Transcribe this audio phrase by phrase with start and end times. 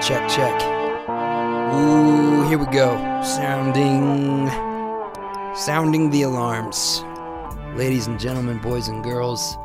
[0.00, 0.62] Check, check.
[1.74, 2.96] Ooh, here we go.
[3.22, 4.46] Sounding.
[5.56, 7.02] Sounding the alarms.
[7.74, 9.58] Ladies and gentlemen, boys and girls,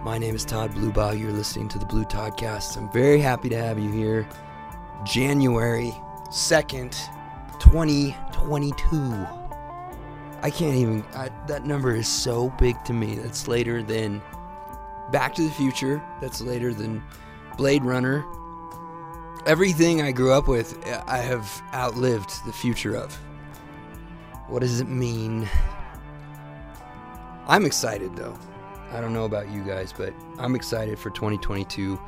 [0.00, 1.18] my name is Todd Blubaugh.
[1.18, 2.76] You're listening to the Blue Toddcast.
[2.76, 4.28] I'm very happy to have you here.
[5.04, 5.92] January
[6.30, 6.96] 2nd,
[7.58, 9.26] 2022.
[10.40, 11.04] I can't even.
[11.16, 13.16] I, that number is so big to me.
[13.16, 14.22] That's later than
[15.10, 16.00] Back to the Future.
[16.20, 17.02] That's later than
[17.56, 18.24] Blade Runner.
[19.48, 23.14] Everything I grew up with, I have outlived the future of.
[24.46, 25.48] What does it mean?
[27.46, 28.38] I'm excited though.
[28.92, 31.98] I don't know about you guys, but I'm excited for 2022.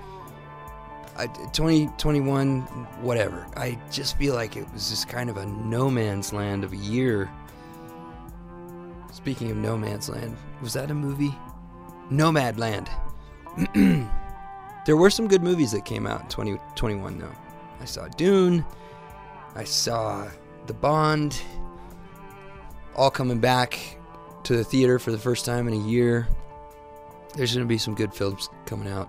[1.16, 2.60] I, 2021,
[3.00, 3.46] whatever.
[3.56, 6.76] I just feel like it was just kind of a no man's land of a
[6.76, 7.30] year.
[9.14, 11.34] Speaking of no man's land, was that a movie?
[12.10, 12.90] Nomad Land.
[14.86, 17.32] there were some good movies that came out in 2021, though.
[17.80, 18.64] I saw Dune.
[19.54, 20.28] I saw
[20.66, 21.40] The Bond.
[22.94, 23.98] All coming back
[24.44, 26.28] to the theater for the first time in a year.
[27.36, 29.08] There's going to be some good films coming out.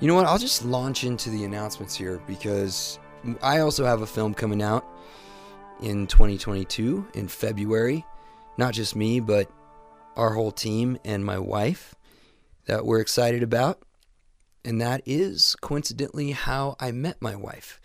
[0.00, 0.26] You know what?
[0.26, 2.98] I'll just launch into the announcements here because
[3.40, 4.84] I also have a film coming out
[5.80, 8.04] in 2022 in February.
[8.58, 9.50] Not just me, but
[10.16, 11.94] our whole team and my wife
[12.66, 13.80] that we're excited about.
[14.64, 17.80] And that is coincidentally how I met my wife.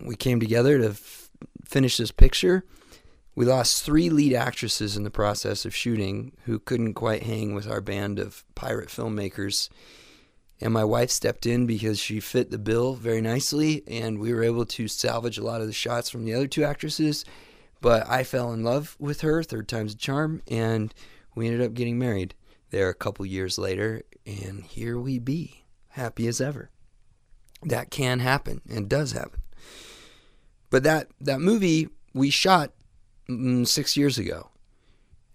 [0.00, 1.30] We came together to f-
[1.64, 2.64] finish this picture.
[3.34, 7.68] We lost three lead actresses in the process of shooting who couldn't quite hang with
[7.68, 9.68] our band of pirate filmmakers.
[10.60, 14.42] And my wife stepped in because she fit the bill very nicely, and we were
[14.42, 17.24] able to salvage a lot of the shots from the other two actresses.
[17.80, 20.92] But I fell in love with her, third time's a charm, and
[21.36, 22.34] we ended up getting married
[22.70, 25.57] there a couple years later, and here we be,
[25.98, 26.70] happy as ever.
[27.62, 29.40] That can happen and does happen.
[30.70, 32.72] But that that movie we shot
[33.28, 34.50] mm, six years ago,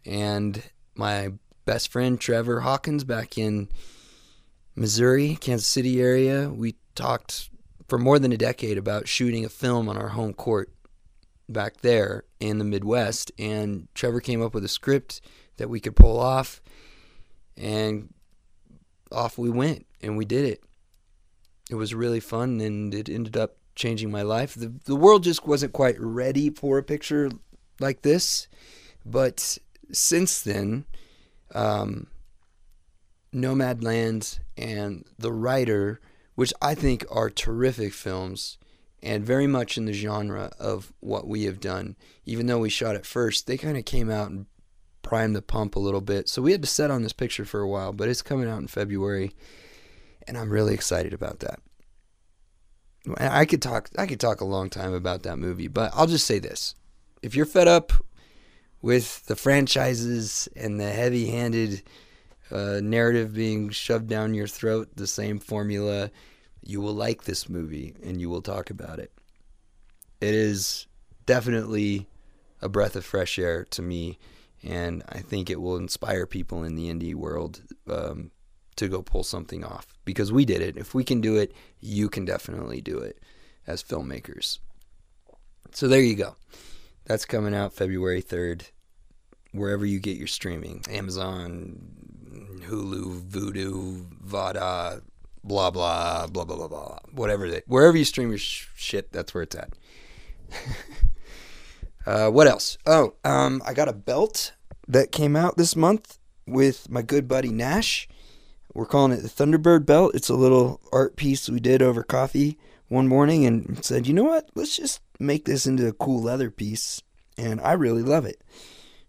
[0.06, 0.64] and
[0.96, 1.34] my
[1.66, 3.70] best friend Trevor Hawkins back in
[4.76, 7.50] Missouri, Kansas City area, we talked
[7.88, 10.72] for more than a decade about shooting a film on our home court
[11.50, 15.22] back there in the Midwest, and Trevor came up with a script
[15.58, 16.62] that we could pull off,
[17.58, 18.14] and
[19.12, 20.64] off we went, and we did it.
[21.70, 24.54] It was really fun, and it ended up changing my life.
[24.54, 27.32] The, the world just wasn't quite ready for a picture
[27.80, 28.48] like this,
[29.06, 29.58] but
[29.92, 30.86] since then,
[31.56, 32.08] um,
[33.34, 36.00] Nomadland and The Rider,
[36.36, 38.58] which I think are terrific films
[39.02, 41.96] and very much in the genre of what we have done.
[42.26, 44.46] Even though we shot it first, they kind of came out and
[45.02, 46.30] primed the pump a little bit.
[46.30, 48.60] So we had to set on this picture for a while, but it's coming out
[48.60, 49.34] in February,
[50.28, 51.60] and I'm really excited about that.
[53.18, 56.26] I could talk I could talk a long time about that movie, but I'll just
[56.26, 56.76] say this.
[57.22, 57.92] If you're fed up
[58.82, 61.84] with the franchises and the heavy-handed
[62.52, 66.12] uh, narrative being shoved down your throat, the same formula,
[66.62, 69.12] you will like this movie and you will talk about it.
[70.22, 70.88] It is
[71.26, 72.08] definitely
[72.62, 74.20] a breath of fresh air to me,
[74.64, 78.32] and I think it will inspire people in the indie world um,
[78.76, 80.78] to go pull something off because we did it.
[80.78, 83.20] If we can do it, you can definitely do it
[83.68, 84.60] as filmmakers.
[85.72, 86.36] So there you go.
[87.06, 88.70] That's coming out February 3rd,
[89.52, 91.80] wherever you get your streaming Amazon,
[92.68, 95.02] Hulu, Vudu, Vada,
[95.44, 97.00] blah, blah, blah, blah, blah, blah.
[97.12, 99.74] Whatever it Wherever you stream your sh- shit, that's where it's at.
[102.06, 102.78] uh, what else?
[102.86, 104.54] Oh, um, I got a belt
[104.88, 108.08] that came out this month with my good buddy Nash.
[108.74, 110.16] We're calling it the Thunderbird belt.
[110.16, 112.58] It's a little art piece we did over coffee
[112.88, 114.50] one morning and said, you know what?
[114.56, 117.02] Let's just make this into a cool leather piece.
[117.38, 118.42] And I really love it.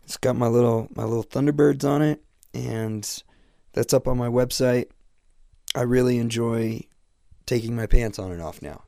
[0.05, 3.23] It's got my little my little Thunderbirds on it, and
[3.73, 4.87] that's up on my website.
[5.75, 6.83] I really enjoy
[7.47, 8.83] taking my pants on and off now.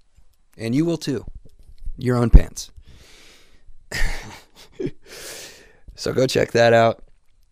[0.59, 1.25] And you will too.
[1.97, 2.71] Your own pants.
[5.95, 7.03] so go check that out.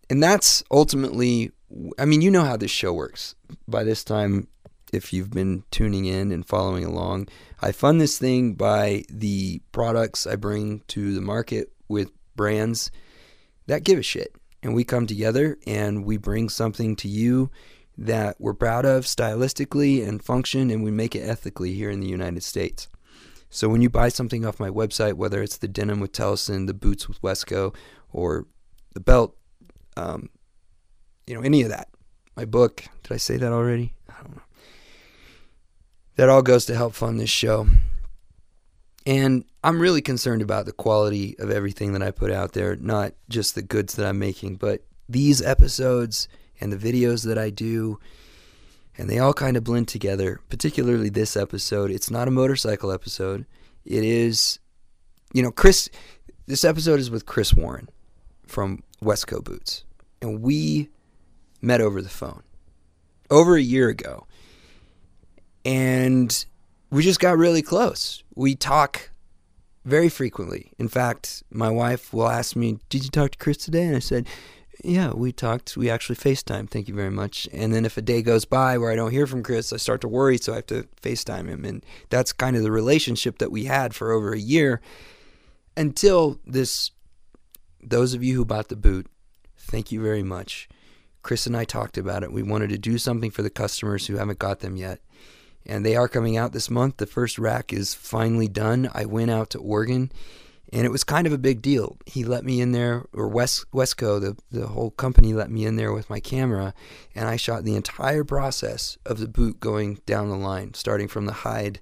[0.09, 1.51] And that's ultimately
[1.97, 3.35] I mean, you know how this show works.
[3.67, 4.47] By this time,
[4.93, 7.27] if you've been tuning in and following along,
[7.61, 12.91] I fund this thing by the products I bring to the market with brands
[13.67, 14.35] that give a shit.
[14.63, 17.51] And we come together and we bring something to you
[17.97, 22.07] that we're proud of stylistically and function, and we make it ethically here in the
[22.07, 22.89] United States.
[23.49, 26.73] So when you buy something off my website, whether it's the denim with Tellason, the
[26.73, 27.73] boots with Wesco,
[28.11, 28.47] or
[28.93, 29.37] the belt,
[29.95, 30.29] um,
[31.27, 31.89] you know, any of that.
[32.35, 33.93] My book, did I say that already?
[34.09, 34.41] I don't know.
[36.15, 37.67] That all goes to help fund this show.
[39.05, 43.13] And I'm really concerned about the quality of everything that I put out there, not
[43.29, 46.27] just the goods that I'm making, but these episodes
[46.59, 47.99] and the videos that I do.
[48.97, 51.91] And they all kind of blend together, particularly this episode.
[51.91, 53.45] It's not a motorcycle episode.
[53.83, 54.59] It is,
[55.33, 55.89] you know, Chris,
[56.47, 57.89] this episode is with Chris Warren
[58.47, 59.83] from Wesco Boots.
[60.21, 60.89] And we
[61.65, 62.43] met over the phone
[63.29, 64.27] over a year ago.
[65.63, 66.45] And
[66.91, 68.23] we just got really close.
[68.35, 69.09] We talk
[69.83, 70.71] very frequently.
[70.77, 73.85] In fact, my wife will ask me, Did you talk to Chris today?
[73.85, 74.27] And I said,
[74.83, 75.75] Yeah, we talked.
[75.75, 76.69] We actually FaceTime.
[76.69, 77.47] Thank you very much.
[77.51, 80.01] And then if a day goes by where I don't hear from Chris, I start
[80.01, 81.65] to worry, so I have to FaceTime him.
[81.65, 84.81] And that's kind of the relationship that we had for over a year
[85.75, 86.91] until this.
[87.87, 89.05] Those of you who bought the boot,
[89.57, 90.67] thank you very much.
[91.25, 92.31] Chris and I talked about it.
[92.31, 95.01] We wanted to do something for the customers who haven't got them yet
[95.65, 96.97] and they are coming out this month.
[96.97, 98.89] The first rack is finally done.
[98.93, 100.11] I went out to Oregon,
[100.71, 101.97] and it was kind of a big deal.
[102.05, 105.75] He let me in there, or West Wesco, the the whole company let me in
[105.75, 106.73] there with my camera,
[107.15, 111.25] and I shot the entire process of the boot going down the line, starting from
[111.25, 111.79] the hide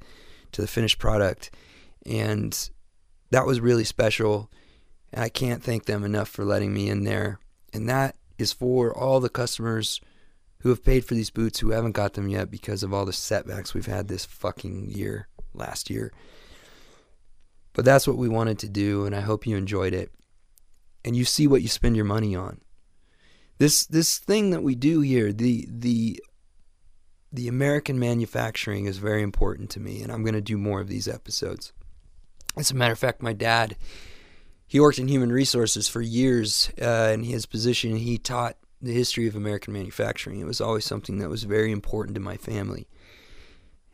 [0.53, 1.51] to the finished product,
[2.05, 2.69] and
[3.31, 4.49] that was really special.
[5.11, 7.39] And I can't thank them enough for letting me in there.
[7.71, 10.01] And that is for all the customers
[10.59, 13.13] who have paid for these boots who haven't got them yet because of all the
[13.13, 16.11] setbacks we've had this fucking year, last year.
[17.73, 20.11] But that's what we wanted to do, and I hope you enjoyed it.
[21.03, 22.61] And you see what you spend your money on.
[23.57, 26.21] This this thing that we do here, the the
[27.31, 30.87] the American manufacturing is very important to me, and I'm going to do more of
[30.87, 31.73] these episodes.
[32.55, 33.75] As a matter of fact, my dad,
[34.73, 36.71] he worked in human resources for years.
[36.81, 40.39] Uh, in his position, he taught the history of American manufacturing.
[40.39, 42.87] It was always something that was very important to my family.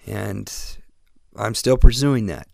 [0.07, 0.49] And
[1.35, 2.47] I'm still pursuing that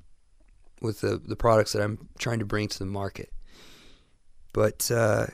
[0.82, 3.32] with the, the products that I'm trying to bring to the market.
[4.54, 5.28] But uh,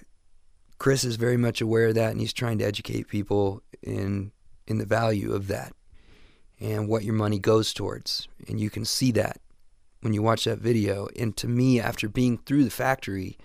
[0.78, 4.34] Chris is very much aware of that, and he's trying to educate people in
[4.68, 5.72] in the value of that
[6.60, 8.28] and what your money goes towards.
[8.50, 9.40] And you can see that
[10.02, 11.08] when you watch that video.
[11.18, 13.38] And to me, after being through the factory,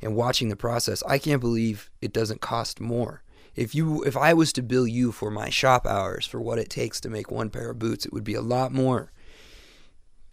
[0.00, 3.22] and watching the process, I can't believe it doesn't cost more.
[3.54, 6.68] If you if I was to bill you for my shop hours for what it
[6.68, 9.12] takes to make one pair of boots, it would be a lot more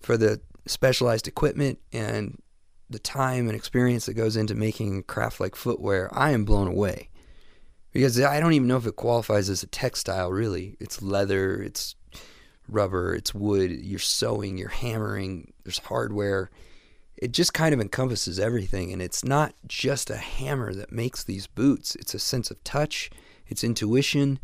[0.02, 2.42] for the specialized equipment and
[2.90, 6.10] the time and experience that goes into making craft like footwear.
[6.12, 7.10] I am blown away.
[7.94, 10.76] Because I don't even know if it qualifies as a textile really.
[10.80, 11.96] It's leather, it's
[12.68, 16.50] rubber, it's wood, you're sewing, you're hammering, there's hardware
[17.24, 18.92] it just kind of encompasses everything.
[18.92, 23.10] And it's not just a hammer that makes these boots, it's a sense of touch,
[23.48, 24.40] it's intuition,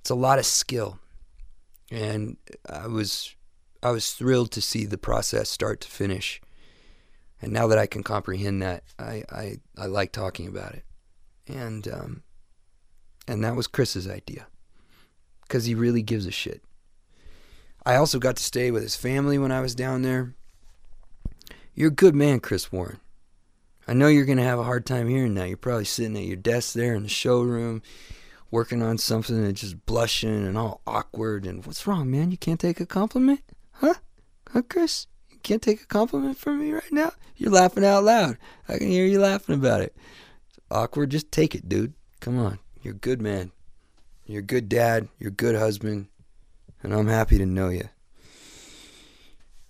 [0.00, 0.98] it's a lot of skill.
[1.90, 2.36] And
[2.68, 3.34] I was
[3.82, 6.40] I was thrilled to see the process start to finish.
[7.40, 10.84] And now that I can comprehend that, I, I, I like talking about it.
[11.46, 12.22] And um,
[13.26, 14.48] and that was Chris's idea.
[15.42, 16.62] Because he really gives a shit.
[17.86, 20.34] I also got to stay with his family when I was down there.
[21.72, 22.98] You're a good man, Chris Warren.
[23.86, 25.46] I know you're going to have a hard time hearing that.
[25.46, 27.82] You're probably sitting at your desk there in the showroom
[28.50, 31.46] working on something and just blushing and all awkward.
[31.46, 32.32] And what's wrong, man?
[32.32, 33.42] You can't take a compliment?
[33.74, 33.94] Huh?
[34.50, 35.06] Huh, Chris?
[35.30, 37.12] You can't take a compliment from me right now?
[37.36, 38.36] You're laughing out loud.
[38.68, 39.94] I can hear you laughing about it.
[40.48, 41.10] It's awkward.
[41.10, 41.94] Just take it, dude.
[42.18, 42.58] Come on.
[42.82, 43.52] You're a good man.
[44.26, 45.06] You're a good dad.
[45.20, 46.08] You're a good husband.
[46.86, 47.88] And I'm happy to know you.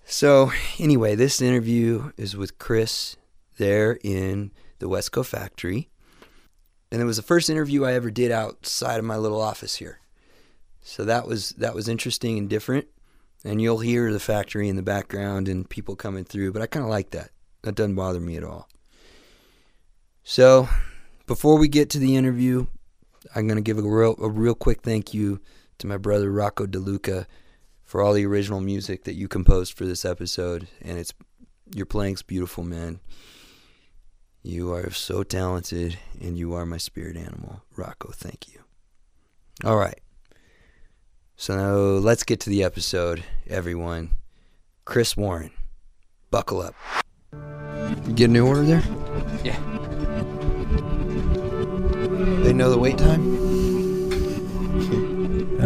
[0.04, 3.16] So, anyway, this interview is with Chris
[3.56, 5.88] there in the Wesco factory.
[6.92, 10.00] And it was the first interview I ever did outside of my little office here.
[10.82, 12.86] So that was that was interesting and different.
[13.46, 16.84] And you'll hear the factory in the background and people coming through, but I kind
[16.84, 17.30] of like that.
[17.62, 18.68] That doesn't bother me at all.
[20.22, 20.68] So,
[21.26, 22.66] before we get to the interview,
[23.34, 25.40] I'm going to give a real a real quick thank you
[25.78, 27.26] to my brother Rocco DeLuca
[27.84, 30.68] for all the original music that you composed for this episode.
[30.82, 31.12] And it's
[31.74, 33.00] your playing's beautiful, man.
[34.42, 38.12] You are so talented, and you are my spirit animal, Rocco.
[38.12, 38.60] Thank you.
[39.64, 40.00] All right.
[41.36, 44.10] So now let's get to the episode, everyone.
[44.84, 45.50] Chris Warren,
[46.30, 46.74] buckle up.
[48.06, 48.82] You get a new order there?
[49.42, 49.58] Yeah.
[52.44, 53.55] They know the wait time?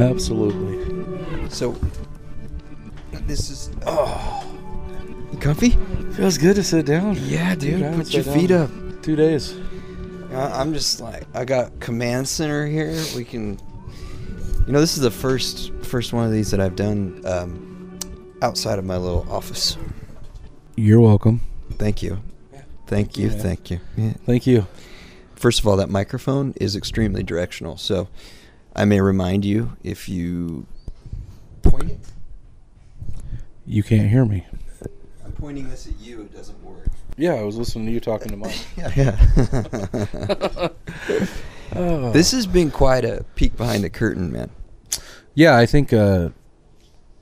[0.01, 1.49] Absolutely.
[1.51, 1.77] So
[3.27, 4.47] this is oh,
[5.33, 5.71] you comfy?
[6.15, 7.17] Feels good to sit down.
[7.21, 7.83] Yeah, dude.
[7.83, 9.03] I Put your feet down up.
[9.03, 9.57] Two days.
[10.33, 12.97] I'm just like I got command center here.
[13.17, 13.59] We can,
[14.67, 17.99] you know, this is the first first one of these that I've done um,
[18.43, 19.77] outside of my little office.
[20.77, 21.41] You're welcome.
[21.73, 22.23] Thank you.
[22.87, 23.25] Thank you.
[23.25, 23.31] you.
[23.31, 23.81] Thank you.
[23.97, 24.13] Yeah.
[24.27, 24.67] Thank you.
[25.37, 27.77] First of all, that microphone is extremely directional.
[27.77, 28.09] So
[28.75, 30.67] I may remind you if you
[31.63, 31.99] point it.
[33.67, 34.47] You can't hear me.
[35.25, 36.23] I'm pointing this at you.
[36.23, 36.87] It doesn't work.
[37.17, 38.57] Yeah, I was listening to you talking to Mike.
[38.77, 38.93] Yeah.
[38.97, 40.69] Yeah.
[41.77, 42.11] Oh.
[42.13, 44.51] this has been quite a peek behind the curtain, man.
[45.35, 46.31] Yeah, I think uh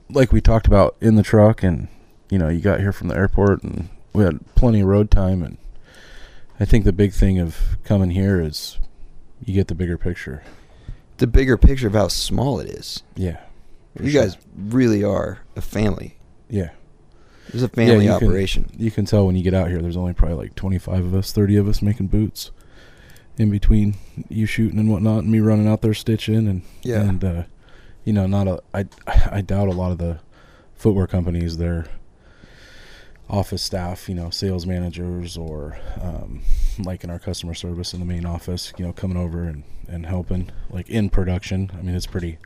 [0.09, 1.87] like we talked about in the truck and
[2.29, 5.43] you know, you got here from the airport and we had plenty of road time
[5.43, 5.57] and
[6.59, 8.79] I think the big thing of coming here is
[9.43, 10.43] you get the bigger picture.
[11.19, 13.03] The bigger picture of how small it is.
[13.15, 13.39] Yeah.
[14.01, 14.23] You sure.
[14.23, 16.17] guys really are a family.
[16.49, 16.69] Yeah.
[17.49, 18.69] It's a family you can- operation.
[18.77, 21.31] You can tell when you get out here there's only probably like 25 of us,
[21.31, 22.51] 30 of us making boots
[23.37, 23.95] in between
[24.27, 27.01] you shooting and whatnot and me running out there stitching and Yeah.
[27.01, 27.43] and uh
[28.03, 28.85] you know not a I
[29.31, 30.19] I doubt a lot of the
[30.75, 31.85] footwear companies their
[33.29, 36.41] office staff, you know, sales managers or um
[36.83, 40.05] like in our customer service in the main office, you know, coming over and and
[40.05, 41.71] helping like in production.
[41.77, 42.37] I mean, it's pretty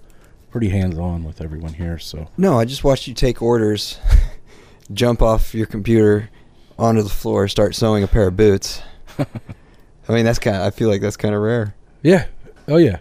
[0.52, 3.98] pretty hands on with everyone here, so No, I just watched you take orders,
[4.94, 6.30] jump off your computer
[6.78, 8.82] onto the floor, start sewing a pair of boots.
[9.20, 11.76] I mean, that's kind of, I feel like that's kind of rare.
[12.02, 12.28] Yeah.
[12.68, 12.98] Oh yeah.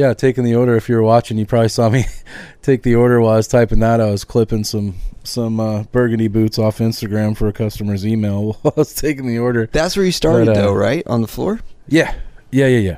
[0.00, 0.76] Yeah, taking the order.
[0.76, 2.06] If you were watching, you probably saw me
[2.62, 4.00] take the order while I was typing that.
[4.00, 8.72] I was clipping some some uh, burgundy boots off Instagram for a customer's email while
[8.74, 9.68] I was taking the order.
[9.70, 11.06] That's where you started, But, uh, though, right?
[11.06, 11.60] On the floor?
[11.86, 12.14] Yeah.
[12.50, 12.96] Yeah, yeah, yeah.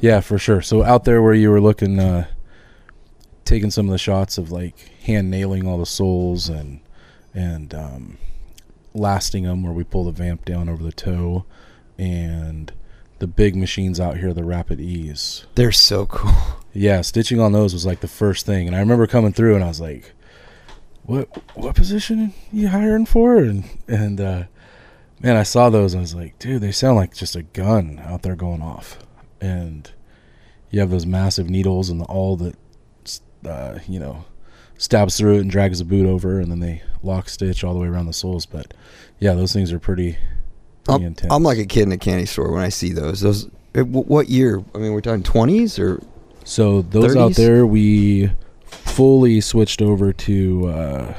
[0.00, 0.62] Yeah, for sure.
[0.62, 2.26] So out there where you were looking uh
[3.44, 6.80] taking some of the shots of like hand nailing all the soles and
[7.34, 8.18] and um
[8.94, 11.44] lasting them where we pull the vamp down over the toe
[11.96, 12.72] and
[13.18, 16.32] the big machines out here the rapid ease They're so cool.
[16.72, 19.64] yeah, stitching on those was like the first thing, and I remember coming through and
[19.64, 20.12] I was like,
[21.04, 24.44] "What what position you hiring for?" And and uh,
[25.20, 28.00] man, I saw those and I was like, "Dude, they sound like just a gun
[28.04, 28.98] out there going off."
[29.40, 29.90] And
[30.70, 32.56] you have those massive needles and the all that
[33.44, 34.24] uh, you know
[34.78, 37.80] stabs through it and drags the boot over, and then they lock stitch all the
[37.80, 38.46] way around the soles.
[38.46, 38.74] But
[39.18, 40.18] yeah, those things are pretty
[40.86, 41.32] pretty I'm, intense.
[41.32, 43.20] I'm like a kid in a candy store when I see those.
[43.20, 43.48] Those.
[43.74, 44.62] eh, What year?
[44.74, 46.02] I mean, we're talking 20s or
[46.44, 48.30] So those out there, we
[48.64, 51.14] fully switched over to uh,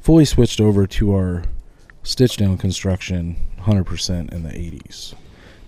[0.00, 1.44] fully switched over to our
[2.02, 5.14] stitch down construction 100% in the 80s.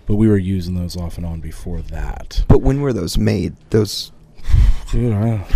[0.05, 2.43] But we were using those off and on before that.
[2.47, 3.55] But when were those made?
[3.69, 4.11] Those.
[4.91, 5.47] Dude, I,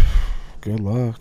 [0.61, 1.19] good luck.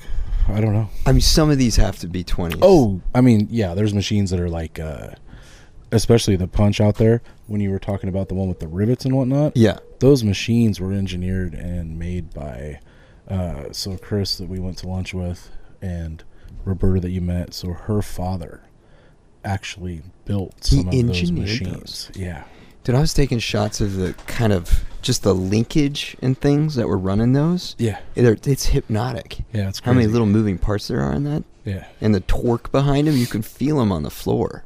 [0.48, 0.88] I don't know.
[1.06, 2.58] I mean, some of these have to be 20s.
[2.62, 5.08] Oh, I mean, yeah, there's machines that are like, uh,
[5.92, 7.22] especially the punch out there.
[7.46, 9.78] When you were talking about the one with the rivets and whatnot, yeah.
[10.00, 12.80] those machines were engineered and made by
[13.28, 15.50] uh, so Chris that we went to lunch with
[15.80, 16.24] and
[16.64, 17.54] Roberta that you met.
[17.54, 18.62] So her father
[19.44, 22.10] actually built He some of those machines.
[22.14, 22.44] Yeah,
[22.84, 26.88] Dude, I was taking shots of the kind of just the linkage and things that
[26.88, 27.76] were running those.
[27.78, 29.38] yeah, They're, it's hypnotic.
[29.52, 29.68] yeah.
[29.68, 31.86] It's How many little moving parts there are in that, Yeah.
[32.00, 34.64] and the torque behind them, you can feel them on the floor.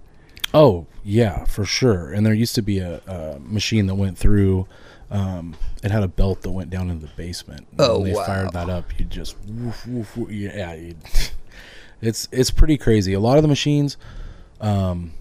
[0.54, 2.12] Oh yeah, for sure.
[2.12, 4.66] And there used to be a, a machine that went through.
[5.10, 7.66] Um, it had a belt that went down into the basement.
[7.78, 8.24] Oh, when they wow.
[8.24, 10.74] fired that up, you just woof, woof, woof, yeah.
[10.74, 10.96] you'd-
[12.00, 13.12] it's it's pretty crazy.
[13.12, 13.96] A lot of the machines,
[14.60, 15.12] um,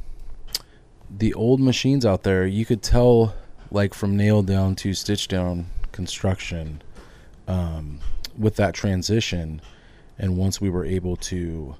[1.09, 3.33] the old machines out there, you could tell
[3.71, 6.81] like from nail down to stitch down construction,
[7.47, 7.99] um,
[8.37, 9.61] with that transition,
[10.17, 11.75] and once we were able to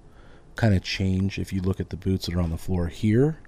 [0.55, 3.39] kind of change if you look at the boots that are on the floor here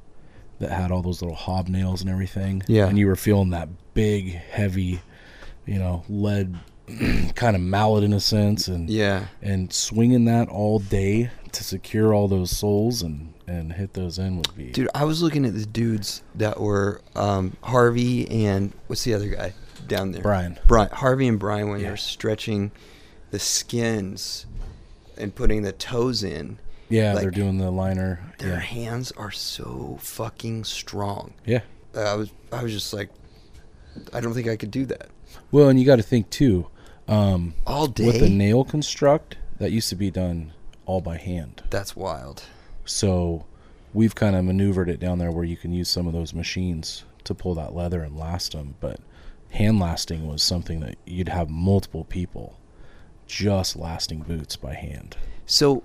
[0.61, 2.63] that had all those little hobnails and everything.
[2.67, 2.87] Yeah.
[2.87, 5.01] And you were feeling that big, heavy,
[5.65, 6.55] you know, lead
[7.35, 9.25] kind of mallet in a sense and Yeah.
[9.41, 14.37] and swinging that all day to secure all those soles and and hit those in
[14.37, 19.03] would be Dude, I was looking at the dudes that were um, Harvey and what's
[19.03, 19.53] the other guy
[19.87, 20.21] down there?
[20.21, 20.57] Brian.
[20.67, 20.89] Brian.
[20.93, 21.87] Harvey and Brian when Yeah.
[21.87, 22.71] they're stretching
[23.31, 24.45] the skins
[25.17, 26.59] and putting the toes in.
[26.91, 28.19] Yeah, like, they're doing the liner.
[28.39, 28.59] Their Yeah.
[28.59, 31.33] hands are so fucking strong.
[31.45, 31.61] Yeah.
[31.95, 33.09] I was I was just like,
[34.13, 35.09] I don't think I could do that
[35.51, 36.67] Well, and you got to think too.
[37.07, 38.05] Um, all day.
[38.05, 40.53] with the nail construct, that used to be done
[40.85, 41.63] all by hand.
[41.69, 42.43] That's wild.
[42.85, 43.45] So
[43.93, 47.03] we've kind of maneuvered it down there where you can use some of those machines
[47.25, 48.75] to pull that leather and last them.
[48.79, 48.99] But
[49.51, 52.57] hand lasting was something that you'd have multiple people
[53.27, 55.17] just lasting boots by hand.
[55.45, 55.83] So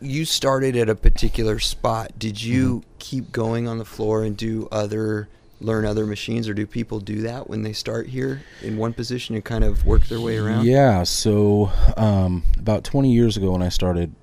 [0.00, 2.18] you started at a particular spot.
[2.18, 2.88] Did you Mm-hmm.
[2.98, 5.28] keep going on the floor and do other
[5.60, 9.34] learn other machines or do people do that when they start here in one position
[9.34, 10.66] and kind of work their way around?
[10.66, 11.02] Yeah.
[11.04, 14.14] So um, about 20 years ago when I started,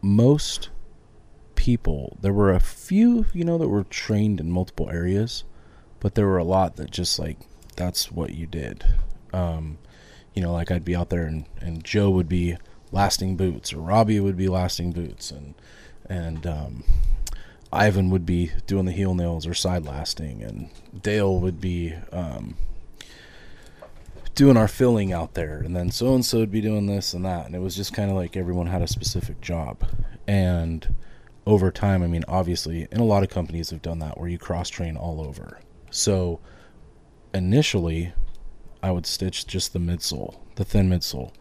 [0.00, 0.70] most
[1.54, 2.16] people.
[2.20, 5.44] There were a few, you know, that were trained in multiple areas,
[6.00, 7.38] but there were a lot that just like
[7.76, 8.84] that's what you did.
[9.32, 9.78] Um,
[10.34, 12.56] you know, like I'd be out there and, and Joe would be
[12.92, 15.54] lasting boots or Robbie would be lasting boots and
[16.08, 16.84] and um,
[17.72, 20.68] Ivan would be doing the heel nails or side lasting and
[21.02, 22.56] Dale would be um,
[24.34, 27.24] doing our filling out there and then so and so would be doing this and
[27.24, 29.84] that and it was just kind of like everyone had a specific job.
[30.28, 30.94] And
[31.44, 34.38] over time i mean obviously and a lot of companies have done that where you
[34.38, 35.58] cross train all over.
[35.90, 36.40] So
[37.32, 38.12] initially
[38.82, 41.32] i would stitch just the midsole the thin midsole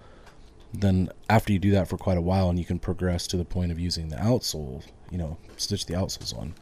[0.73, 3.45] then after you do that for quite a while and you can progress to the
[3.45, 6.53] point of using the outsole you know stitch the outsoles on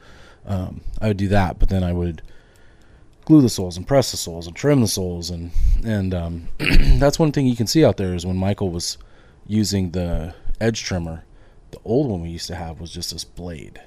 [0.45, 2.21] um, i would do that but then i would
[3.29, 5.51] glue the soles and press the soles and trim the soles and
[5.85, 6.47] and um,
[6.97, 8.97] that's one thing you can see out there is when Michael was
[9.45, 11.23] using the edge trimmer,
[11.69, 13.79] the old one we used to have was just this blade,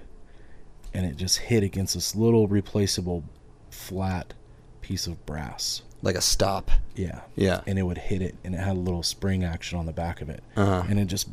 [0.95, 3.25] and it just hit against this little replaceable
[3.71, 4.33] flat
[4.81, 5.83] piece of brass.
[6.03, 6.71] Like a stop.
[6.97, 7.61] Yeah, Yeah.
[7.67, 10.21] and it would hit it, and it had a little spring action on the back
[10.21, 10.83] of it, Uh-huh.
[10.89, 11.29] and it just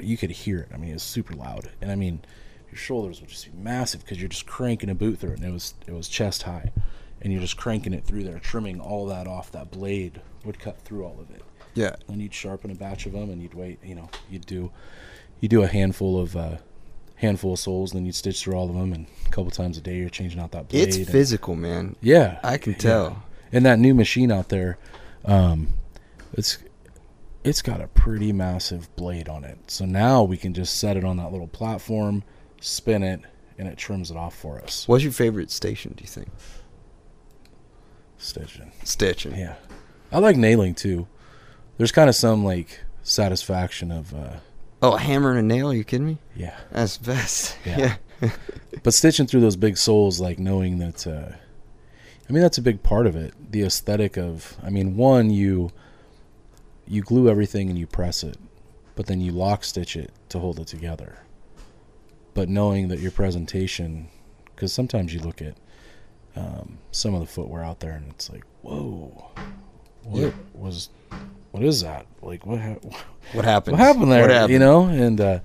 [0.00, 0.68] you could hear it.
[0.72, 2.20] I mean, it was super loud, and I mean,
[2.70, 5.48] your shoulders would just be massive because you're just cranking a boot through it, and
[5.48, 6.70] it was it was chest high,
[7.22, 9.50] and you're just cranking it through there, trimming all that off.
[9.52, 11.42] That blade would cut through all of it.
[11.74, 11.96] Yeah.
[12.08, 13.78] And you'd sharpen a batch of them, and you'd wait.
[13.82, 14.70] You know, you'd do
[15.40, 16.56] you do a handful of uh,
[17.16, 19.80] handful of soles, then you'd stitch through all of them, and a couple times a
[19.80, 20.88] day you're changing out that blade.
[20.88, 21.96] It's and- physical, man.
[22.02, 22.78] yeah, I can yeah.
[22.78, 23.22] tell.
[23.52, 24.78] And that new machine out there,
[25.24, 25.74] um,
[26.32, 26.58] it's
[27.42, 29.58] it's got a pretty massive blade on it.
[29.70, 32.22] So now we can just set it on that little platform,
[32.60, 33.20] spin it,
[33.58, 34.86] and it trims it off for us.
[34.86, 36.28] What's your favorite station, do you think?
[38.18, 38.72] Stitching.
[38.84, 39.34] Stitching.
[39.36, 39.54] Yeah.
[40.12, 41.06] I like nailing too.
[41.78, 44.36] There's kind of some like satisfaction of uh
[44.82, 45.70] Oh, a hammer and a nail?
[45.70, 46.18] Are you kidding me?
[46.34, 46.56] yeah.
[46.70, 47.56] That's best.
[47.64, 47.96] Yeah.
[48.22, 48.28] Yeah.
[48.82, 51.36] But stitching through those big soles like knowing that uh
[52.30, 53.34] I mean that's a big part of it.
[53.50, 55.72] The aesthetic of I mean one you
[56.86, 58.36] you glue everything and you press it,
[58.94, 61.18] but then you lock stitch it to hold it together.
[62.32, 64.06] But knowing that your presentation
[64.54, 65.56] cuz sometimes you look at
[66.36, 69.32] um, some of the footwear out there and it's like, "Whoa.
[70.04, 70.30] What Yeah.
[70.54, 70.88] was
[71.50, 72.06] what is that?
[72.22, 72.76] Like what ha-
[73.32, 73.76] What happened?
[73.76, 74.20] what happened there?
[74.22, 74.52] What happened?
[74.52, 75.40] You know, and uh,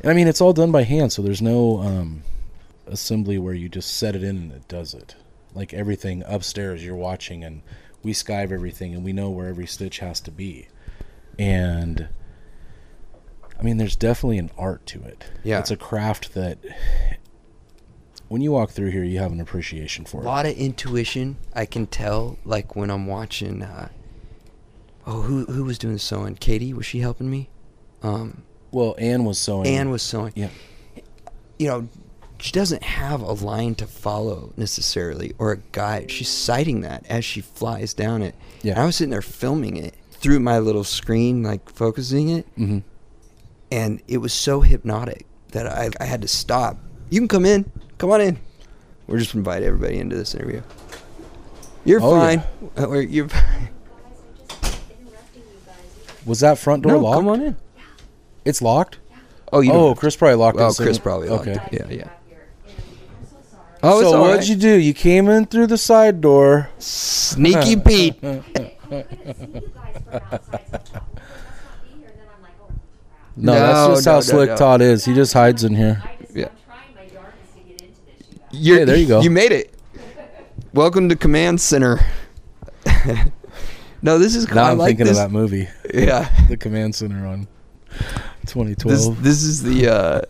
[0.00, 2.22] and I mean, it's all done by hand, so there's no um,
[2.88, 5.14] assembly where you just set it in and it does it.
[5.54, 7.62] Like everything upstairs, you're watching, and
[8.02, 10.68] we skive everything, and we know where every stitch has to be.
[11.38, 12.08] And
[13.58, 15.24] I mean, there's definitely an art to it.
[15.44, 15.58] Yeah.
[15.58, 16.58] it's a craft that
[18.28, 20.26] when you walk through here, you have an appreciation for A it.
[20.26, 21.36] lot of intuition.
[21.54, 23.62] I can tell, like when I'm watching.
[23.62, 23.88] Uh,
[25.06, 26.36] oh, who who was doing the sewing?
[26.36, 27.50] Katie was she helping me?
[28.02, 29.66] Um, Well, Anne was sewing.
[29.66, 30.32] Anne was sewing.
[30.36, 30.50] Yeah.
[31.58, 31.88] You know,
[32.40, 36.10] she doesn't have a line to follow necessarily or a guide.
[36.10, 38.34] She's citing that as she flies down it.
[38.62, 38.72] Yeah.
[38.72, 42.78] And I was sitting there filming it through my little screen, like focusing it, hmm
[43.72, 46.76] and it was so hypnotic that I, I had to stop.
[47.08, 47.70] You can come in.
[47.98, 48.36] Come on in.
[49.06, 50.60] We're just invite everybody into this interview.
[51.84, 52.42] You're Oh, fine.
[52.76, 53.28] Uh, we're- you're
[56.26, 57.16] Was that front door no, locked?
[57.18, 57.56] come on in.
[58.44, 58.98] It's locked.
[59.52, 59.72] Oh, you.
[59.72, 60.72] Oh, Chris probably locked Oh.
[60.74, 61.60] Chris probably locked Okay.
[61.72, 61.80] it.
[61.90, 62.10] Yeah, yeah.
[63.82, 64.48] Oh, so what'd right.
[64.48, 64.74] you do?
[64.78, 66.68] You came in through the side door.
[66.78, 68.22] Sneaky Pete.
[68.22, 68.42] No,
[73.36, 74.56] No, that's just no, how no, slick no.
[74.56, 75.04] Todd is.
[75.04, 76.02] He just hides in here.
[76.34, 76.46] Yeah.
[76.46, 78.48] I'm trying my darndest to get into this, you guys.
[78.52, 79.20] You're, Hey, there you go.
[79.22, 79.72] You made it.
[80.74, 82.00] Welcome to Command Center.
[84.02, 84.48] no, this is.
[84.50, 85.18] Now I I'm like thinking this.
[85.18, 86.28] of that movie, Yeah.
[86.48, 87.48] The Command Center on
[88.42, 89.22] This 2012.
[89.22, 89.88] this is the.
[89.88, 90.20] uh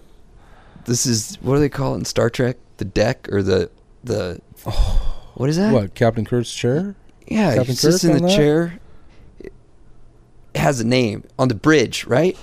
[0.84, 2.56] This is what do they call it in Star Trek?
[2.80, 3.70] The deck or the
[4.02, 4.40] the.
[5.34, 5.72] What is that?
[5.72, 6.96] what Captain Kurt's chair?
[7.28, 8.34] Yeah, Captain he sits Kirk in the that?
[8.34, 8.78] chair.
[9.38, 9.52] It
[10.54, 12.38] has a name on the bridge, right?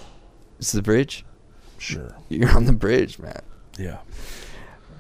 [0.59, 1.25] It's the bridge.
[1.79, 2.15] Sure.
[2.29, 3.41] You're on the bridge, man.
[3.79, 3.97] Yeah.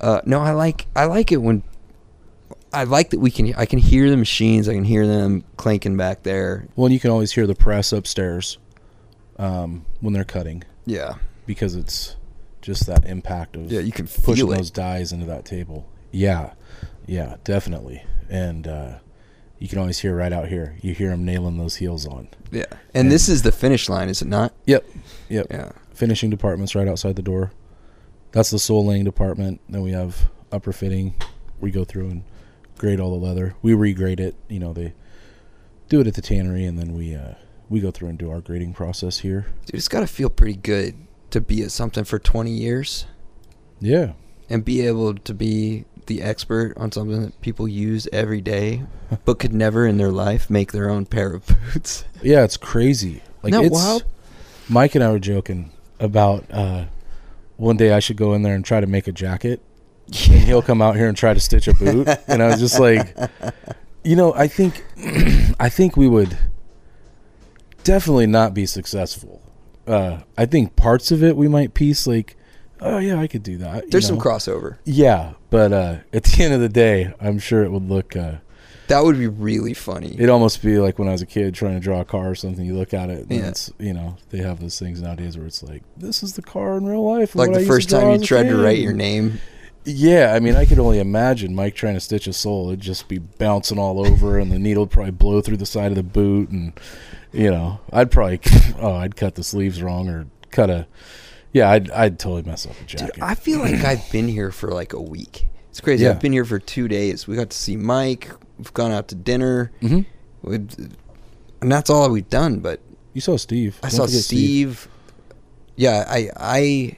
[0.01, 1.61] Uh, no, I like I like it when
[2.73, 4.67] I like that we can I can hear the machines.
[4.67, 6.67] I can hear them clanking back there.
[6.75, 8.57] Well, and you can always hear the press upstairs
[9.37, 12.15] um, when they're cutting Yeah, because it's
[12.61, 15.87] just that impact of yeah, you can pushing those dies into that table.
[16.11, 16.53] Yeah,
[17.05, 18.03] yeah, definitely.
[18.29, 18.99] And uh,
[19.59, 20.77] you can always hear right out here.
[20.81, 22.27] You hear them nailing those heels on.
[22.51, 24.53] Yeah, and this is the finish line, is it not?
[24.65, 24.85] Yep,
[25.29, 25.47] yep.
[25.49, 27.51] Yeah, Finishing department's right outside the door.
[28.31, 29.61] That's the sole laying department.
[29.69, 31.15] Then we have upper fitting.
[31.59, 32.23] We go through and
[32.77, 33.55] grade all the leather.
[33.61, 34.35] We regrade it.
[34.47, 34.93] You know, they
[35.89, 37.33] do it at the tannery, and then we uh,
[37.69, 39.47] we go through and do our grading process here.
[39.65, 43.05] dude, it's got to feel pretty good to be at something for 20 years.
[43.79, 44.13] Yeah.
[44.49, 48.83] and be able to be the expert on something that people use every day,
[49.25, 52.03] but could never in their life make their own pair of boots.
[52.23, 53.21] Yeah, it's crazy.
[53.43, 54.03] Like Isn't it's wild?
[54.69, 56.85] Mike and I were joking about uh,
[57.57, 59.61] one day I should go in there and try to make a jacket,
[60.07, 62.79] and he'll come out here and try to stitch a boot, and I was just
[62.79, 63.15] like,
[64.03, 64.83] you know, I think,
[65.59, 66.35] I think we would
[67.83, 69.41] definitely not be successful.
[69.87, 72.35] Uh, I think parts of it we might piece like,
[72.81, 73.89] oh yeah, I could do that.
[73.91, 74.77] There's some crossover.
[74.85, 78.15] Yeah, but uh, at the end of the day, I'm sure it would look.
[78.15, 78.35] Uh,
[78.87, 80.13] That would be really funny.
[80.13, 82.35] It'd almost be like when I was a kid trying to draw a car or
[82.35, 82.65] something.
[82.65, 83.47] You look at it, and Yeah.
[83.49, 86.77] it's you know they have those things nowadays where it's like this is the car
[86.77, 87.35] in real life.
[87.35, 89.39] like the first time you tried to write your name.
[89.89, 92.67] Yeah, I mean, I could only imagine Mike trying to stitch a sole.
[92.67, 95.95] It'd just be bouncing all over, and the needle'd probably blow through the side of
[95.95, 96.73] the boot, and
[97.31, 98.41] you know, I'd probably
[98.79, 100.87] oh, I'd cut the sleeves wrong or cut a.
[101.53, 103.15] Yeah, I'd I'd totally mess up a jacket.
[103.15, 103.23] Dude.
[103.23, 105.47] I feel like I've been here for like a week.
[105.69, 106.03] It's crazy.
[106.03, 106.11] Yeah.
[106.11, 107.25] I've been here for two days.
[107.25, 108.29] We got to see Mike.
[108.57, 109.71] We've gone out to dinner.
[109.79, 110.01] hmm
[110.41, 110.67] We've,
[111.61, 112.59] and that's all we've done.
[112.59, 112.81] But
[113.13, 113.79] You saw Steve.
[113.81, 114.87] I Don't saw forget Steve.
[115.77, 116.97] Yeah, I I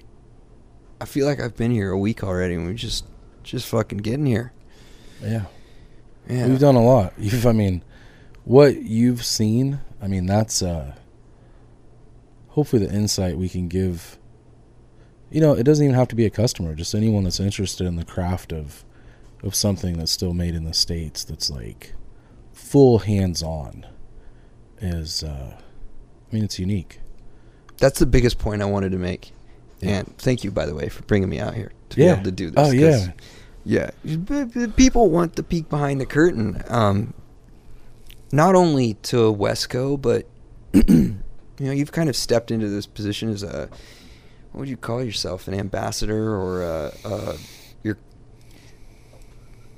[1.02, 3.06] I feel like I've been here a week already, and we just
[3.44, 4.52] just fucking getting here.
[5.22, 5.46] Yeah.
[6.28, 7.14] Yeah, We've done a lot.
[7.18, 7.84] You've, I mean,
[8.44, 10.94] what you've seen, I mean, that's uh
[12.50, 14.18] hopefully the insight we can give.
[15.32, 17.96] You know, it doesn't even have to be a customer, just anyone that's interested in
[17.96, 18.84] the craft of
[19.44, 21.94] of something that's still made in the states that's like
[22.52, 23.86] full hands-on
[24.82, 25.56] is uh
[26.32, 27.00] I mean, it's unique.
[27.78, 29.32] that's the biggest point I wanted to make.
[29.82, 30.00] Yeah.
[30.00, 32.08] And thank you, by the way, for bringing me out here to Yeah.
[32.08, 32.68] be able to do this.
[32.68, 33.12] Oh yeah.
[33.66, 33.92] yeah.
[34.76, 36.62] People want the peek behind the curtain.
[36.68, 37.14] Um,
[38.32, 40.28] not only to Wesco, but
[40.74, 41.16] you
[41.60, 43.70] know, you've kind of stepped into this position as a
[44.52, 47.36] what would you call yourself, an ambassador or a, a
[47.84, 47.98] your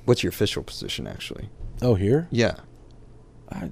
[0.04, 1.48] what's your official position actually?
[1.80, 2.28] Oh, here?
[2.30, 2.54] Yeah,
[3.50, 3.70] I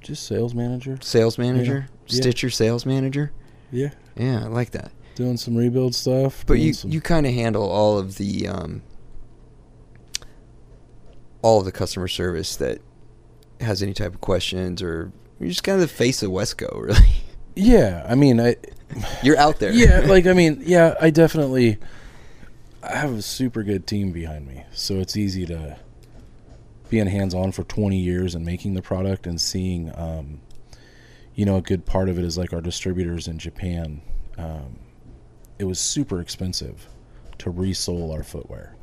[0.00, 0.98] just sales manager.
[1.02, 2.20] sales manager, Yeah.
[2.20, 3.32] Stitcher sales manager.
[3.70, 3.90] Yeah.
[4.16, 4.92] Yeah, I like that.
[5.14, 6.44] Doing some rebuild stuff.
[6.46, 8.82] But you some- you kind of handle all of the um,
[11.42, 12.78] all of the customer service that
[13.60, 17.10] has any type of questions, or you're just kind of the face of Wesco, really.
[17.54, 18.56] Yeah, I mean, I
[19.22, 19.72] You're out there.
[19.72, 21.78] yeah, like I mean, yeah, I definitely
[22.82, 25.78] I have a super good team behind me, so it's easy to
[26.88, 30.40] being hands on for 20 years and making the product and seeing, um,
[31.36, 34.00] you know, a good part of it is like our distributors in Japan.
[34.36, 34.78] Um,
[35.60, 36.88] it was super expensive
[37.38, 38.74] to resole our footwear,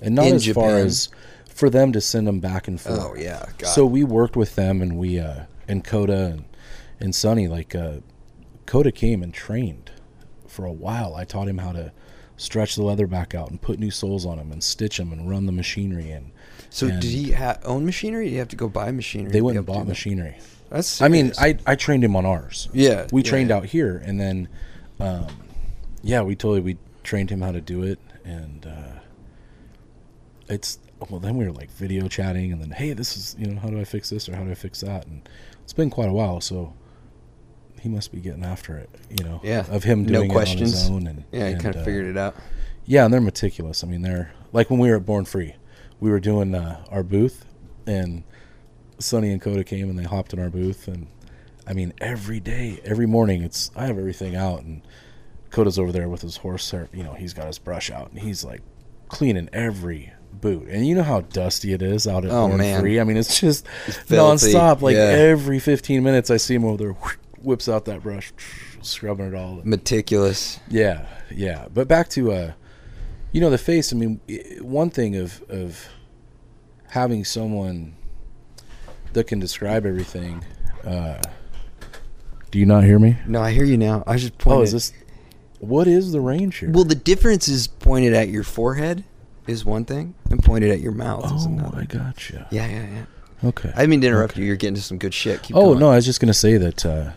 [0.00, 1.08] and not In as far as
[1.48, 3.00] for them to send them back and forth.
[3.00, 3.46] Oh yeah.
[3.58, 3.66] God.
[3.66, 6.44] So we worked with them, and we uh, and Coda and
[7.00, 7.96] and Sonny like uh,
[8.66, 9.90] Coda came and trained
[10.46, 11.14] for a while.
[11.14, 11.92] I taught him how to
[12.36, 15.28] stretch the leather back out and put new soles on them and stitch them and
[15.28, 16.32] run the machinery in.
[16.70, 18.22] so and did he ha- own machinery?
[18.22, 19.32] Or did he have to go buy machinery?
[19.32, 20.38] They went and bought machinery.
[20.70, 21.02] That's.
[21.02, 21.32] I mean.
[21.38, 22.68] I I trained him on ours.
[22.72, 23.08] yeah.
[23.10, 23.56] We yeah, trained yeah.
[23.56, 24.48] out here, and then,
[25.00, 25.26] um,
[26.02, 29.00] yeah, we totally we trained him how to do it, and uh,
[30.48, 31.20] it's well.
[31.20, 33.78] Then we were like video chatting, and then hey, this is you know how do
[33.80, 35.28] I fix this or how do I fix that, and
[35.62, 36.74] it's been quite a while, so
[37.80, 39.40] he must be getting after it, you know.
[39.42, 39.64] Yeah.
[39.70, 40.60] of him doing No questions.
[40.72, 42.34] it on his own, and Yeah, he kind of uh, figured it out.
[42.84, 43.82] yeah, and they're meticulous.
[43.82, 45.54] I mean, they're like when we were at Born Free,
[45.98, 47.46] we were doing uh, our booth,
[47.86, 48.24] and
[48.98, 51.06] Sonny and Coda came and they hopped in our booth, and
[51.66, 54.82] I mean, every day, every morning, it's I have everything out, and
[55.50, 56.72] Coda's over there with his horse.
[56.92, 58.62] You know, he's got his brush out, and he's like
[59.08, 60.68] cleaning every boot.
[60.68, 62.80] And you know how dusty it is out at Oh, man.
[62.80, 63.00] Free.
[63.00, 64.80] I mean, it's just filthy, nonstop.
[64.80, 65.02] Like yeah.
[65.02, 66.96] every 15 minutes, I see him over there,
[67.42, 68.32] whips out that brush,
[68.82, 69.60] scrubbing it all.
[69.64, 70.60] Meticulous.
[70.68, 71.68] Yeah, yeah.
[71.72, 72.52] But back to uh
[73.32, 74.20] you know the face, I mean
[74.60, 75.88] one thing of of
[76.88, 77.94] having someone
[79.12, 80.44] that can describe everything
[80.84, 81.20] uh
[82.50, 83.16] Do you not hear me?
[83.26, 84.02] No, I hear you now.
[84.06, 84.58] I just pointed.
[84.58, 84.92] Oh, is this
[85.60, 86.70] what is the range here?
[86.70, 89.04] Well, the difference is pointed at your forehead
[89.46, 91.80] is one thing, and pointed at your mouth is oh, another.
[91.80, 92.48] I gotcha.
[92.50, 93.48] Yeah, yeah, yeah.
[93.48, 93.72] Okay.
[93.74, 94.44] I mean to interrupt you.
[94.44, 95.42] You're getting to some good shit.
[95.42, 95.78] Keep oh going.
[95.78, 97.12] no, I was just gonna say that uh,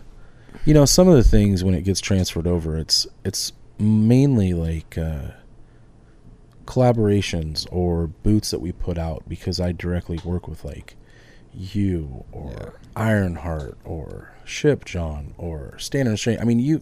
[0.65, 4.97] you know some of the things when it gets transferred over, it's it's mainly like
[4.97, 5.31] uh,
[6.65, 10.95] collaborations or boots that we put out because I directly work with like
[11.53, 12.69] you or Yeah.
[12.95, 16.37] Ironheart or Ship John or Standard Strain.
[16.39, 16.81] I mean you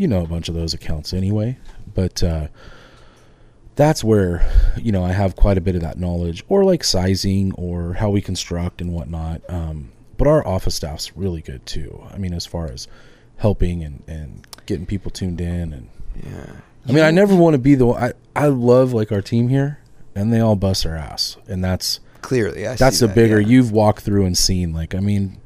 [0.00, 1.58] you know a bunch of those accounts anyway,
[1.94, 2.48] but uh,
[3.76, 7.52] that's where you know I have quite a bit of that knowledge, or like sizing
[7.52, 9.42] or how we construct and whatnot.
[9.50, 12.02] Um, but our office staff's really good too.
[12.10, 12.88] I mean, as far as
[13.36, 16.52] helping and, and getting people tuned in and Yeah.
[16.88, 18.02] I mean, I never want to be the one.
[18.02, 19.80] I, I love like our team here,
[20.14, 23.48] and they all bust their ass, and that's Clearly, I that's the that, bigger yeah.
[23.48, 24.72] you've walked through and seen.
[24.72, 25.42] Like, I mean,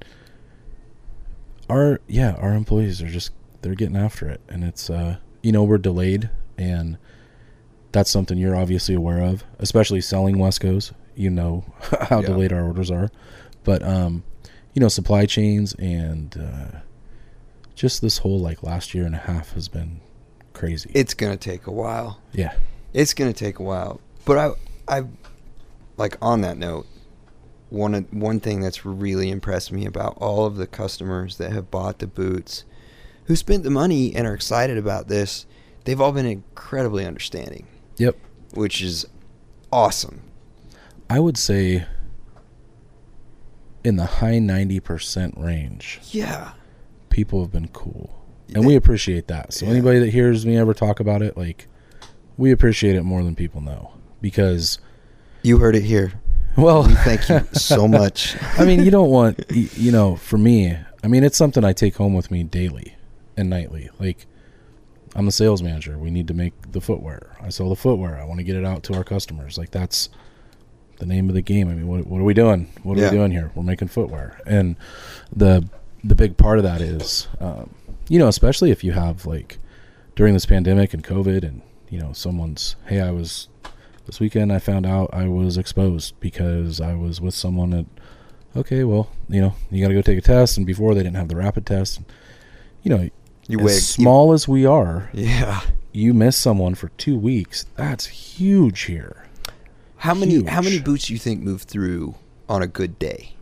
[1.69, 3.33] our yeah, our employees are just
[3.65, 6.97] they're getting after it, and it's uh, you know, we're delayed, and
[7.91, 10.93] that's something you're obviously aware of, especially selling Wesco's.
[11.17, 11.65] You know
[12.09, 12.27] how Yeah.
[12.27, 13.09] delayed our orders are,
[13.65, 14.23] but um,
[14.75, 16.79] you know, supply chains and uh,
[17.75, 20.01] just this whole like last year and a half has been
[20.53, 20.91] crazy.
[20.95, 22.21] It's gonna take a while.
[22.33, 22.55] yeah,
[22.93, 24.01] It's gonna take a while.
[24.25, 24.51] But I,
[25.01, 25.05] I,
[25.97, 26.87] like on that note,
[27.71, 31.71] one of- one thing that's really impressed me about all of the customers that have
[31.71, 32.65] bought the boots,
[33.25, 35.47] who spent the money and are excited about this,
[35.85, 38.17] they've all been incredibly understanding, yep.
[38.55, 39.07] which is
[39.73, 40.21] awesome.
[41.09, 41.87] I would say
[43.83, 46.53] in the high 90% range, Yeah.
[47.11, 48.11] people have been cool.
[48.55, 49.53] And we appreciate that.
[49.53, 49.73] So Yeah.
[49.73, 51.67] anybody that hears me ever talk about it, like
[52.37, 54.79] we appreciate it more than people know because
[55.43, 56.15] You heard it here.
[56.57, 58.37] well, We thank you so much.
[58.59, 61.97] I mean, you don't want you know, for me, I mean, it's something I take
[61.97, 62.95] home with me daily
[63.37, 63.91] and nightly.
[63.99, 64.27] Like
[65.17, 65.99] I'm the sales manager.
[65.99, 67.37] We need to make the footwear.
[67.41, 68.19] I sell the footwear.
[68.21, 69.57] I want to get it out to our customers.
[69.59, 70.09] Like that's
[70.99, 71.69] the name of the game.
[71.69, 72.73] I mean, what, what are we doing?
[72.83, 73.11] What are Yeah.
[73.11, 73.51] we doing here?
[73.55, 74.77] We're making footwear, and
[75.35, 75.69] the
[76.03, 77.71] the big part of that is, um,
[78.09, 79.59] you know, especially if you have like
[80.17, 83.49] during this pandemic and COVID, and you know, someone's hey, I was
[84.07, 84.53] this weekend.
[84.53, 87.87] I found out I was exposed because I was with someone that.
[88.57, 91.17] Okay, well, you know, you got to go take a test, and before they didn't
[91.17, 92.01] have the rapid test.
[92.85, 93.11] You know,
[93.49, 93.73] You as wait.
[93.83, 95.61] small as we are, yeah.
[95.93, 97.67] you miss someone for two weeks.
[97.77, 99.27] That's huge here.
[99.97, 102.15] How many how many boots do you think move through
[102.49, 103.35] on a good day?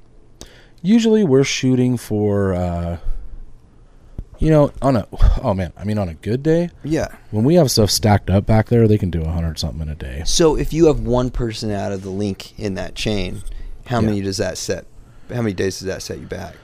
[0.80, 2.98] Usually we're shooting for, uh,
[4.38, 5.06] you know, on a,
[5.42, 7.08] oh man, I mean, on a good day, Yeah.
[7.30, 9.88] when we have stuff stacked up back there, they can do a hundred something in
[9.88, 10.22] a day.
[10.26, 13.42] So if you have one person out of the link in that chain,
[13.86, 14.06] how Yeah.
[14.06, 14.86] many does that set?
[15.32, 16.54] How many days does that set you back?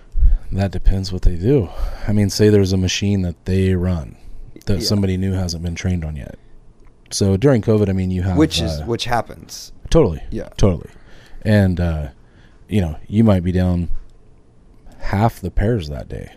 [0.52, 1.68] That depends what they do.
[2.06, 4.16] I mean, say there's a machine that they run
[4.66, 4.84] that Yeah.
[4.84, 6.36] somebody new hasn't been trained on yet.
[7.10, 9.72] So during COVID, I mean, you have which is uh, which happens.
[9.90, 10.22] Totally.
[10.30, 10.48] Yeah.
[10.56, 10.90] Totally.
[11.42, 12.08] And uh,
[12.68, 13.88] you know, you might be down
[14.98, 16.32] half the pairs that day.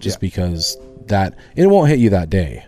[0.00, 0.20] Just Yeah.
[0.20, 2.66] because that it won't hit you that day.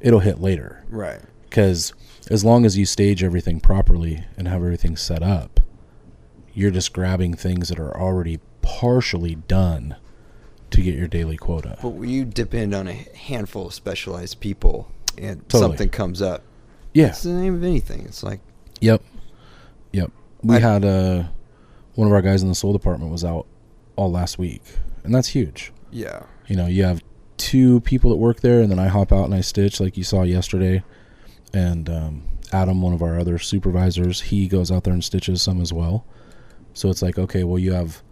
[0.00, 0.84] It'll hit later.
[0.88, 1.20] Right.
[1.50, 1.92] Cuz
[2.30, 5.60] as long as you stage everything properly and have everything set up,
[6.52, 9.94] you're just grabbing things that are already partially done
[10.70, 11.78] to get your daily quota.
[11.80, 15.70] But you depend on a handful of specialized people and Totally.
[15.70, 16.42] something comes up,
[16.92, 17.06] Yeah.
[17.08, 18.02] it's the name of anything.
[18.02, 18.40] It's like
[18.80, 19.00] Yep.
[19.92, 20.10] Yep.
[20.42, 21.24] We I- had uh
[21.94, 23.46] one of our guys in the sole department was out
[23.94, 24.62] all last week.
[25.04, 25.72] And that's huge.
[25.90, 26.24] yeah.
[26.48, 27.02] You know, you have
[27.38, 30.04] two people that work there, and then I hop out and I stitch, like you
[30.04, 30.82] saw yesterday.
[31.52, 35.60] And um, Adam, one of our other supervisors, he goes out there and stitches some
[35.60, 36.04] as well.
[36.74, 38.02] So it's like, okay, well, you have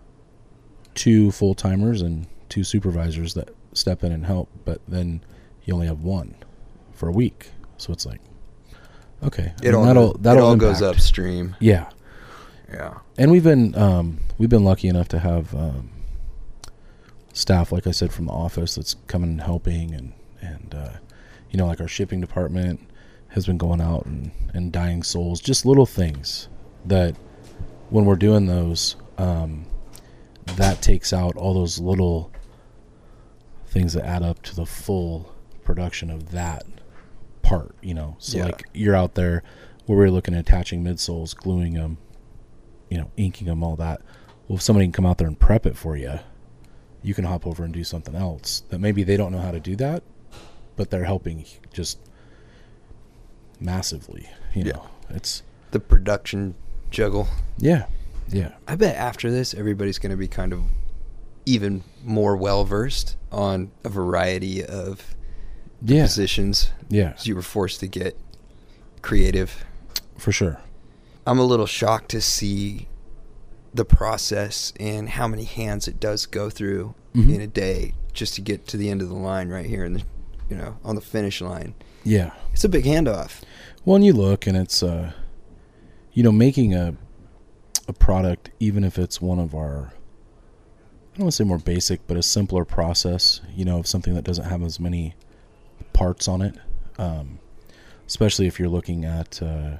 [0.95, 5.21] two full timers and two supervisors that step in and help, but then
[5.65, 6.35] you only have one
[6.93, 7.51] for a week.
[7.79, 8.21] So it's like,
[9.23, 11.57] okay, I It mean, all that'll goes, that'll it all goes upstream.
[11.61, 11.91] Yeah,
[12.73, 12.99] Yeah.
[13.19, 15.91] and we've been um, we've been lucky enough to have um,
[17.33, 20.91] staff, like I said, from the office that's coming and helping, and and uh,
[21.51, 22.81] you know, like our shipping department
[23.29, 26.49] has been going out and and dyeing soles, just little things
[26.85, 27.17] that
[27.91, 29.67] when we're doing those, um,
[30.47, 32.31] that takes out all those little
[33.67, 36.65] things that add up to the full production of that
[37.43, 37.75] part.
[37.83, 38.45] You know, so Yeah.
[38.47, 39.43] like you're out there
[39.87, 41.99] where we're looking at attaching midsoles, gluing them,
[42.89, 44.01] you know, inking them, all that.
[44.49, 46.21] Well, if somebody can come out there and prep it for you,
[47.03, 49.61] you can hop over and do something else that maybe they don't know how to
[49.61, 50.03] do that,
[50.77, 51.99] but they're helping just
[53.61, 54.29] massively.
[54.55, 54.73] You Yeah.
[54.75, 56.55] know, it's The production
[56.91, 57.29] juggle.
[57.59, 57.87] yeah,
[58.29, 60.61] yeah, I bet after this, everybody's going to be kind of
[61.47, 65.15] even more well versed on a variety of
[65.83, 66.71] yeah, positions.
[66.89, 68.17] yeah, So you were forced to get
[69.03, 69.65] creative.
[70.19, 70.59] for sure.
[71.27, 72.89] I'm a little shocked to see
[73.75, 77.35] the process and how many hands it does go through Mhm.
[77.35, 79.95] in a day just to get to the end of the line right here in
[79.95, 80.03] the
[80.49, 81.75] you know on the finish line.
[82.05, 82.31] Yeah.
[82.53, 83.41] It's a big handoff.
[83.85, 85.13] Well, and you look, and it's uh,
[86.13, 86.95] you know, making a
[87.89, 89.93] a product, even if it's one of our,
[91.13, 93.41] I don't want to say more basic, but a simpler process.
[93.55, 95.15] You know, of something that doesn't have as many
[95.93, 96.57] parts on it.
[96.99, 97.39] Um,
[98.07, 99.79] especially if you're looking at, uh,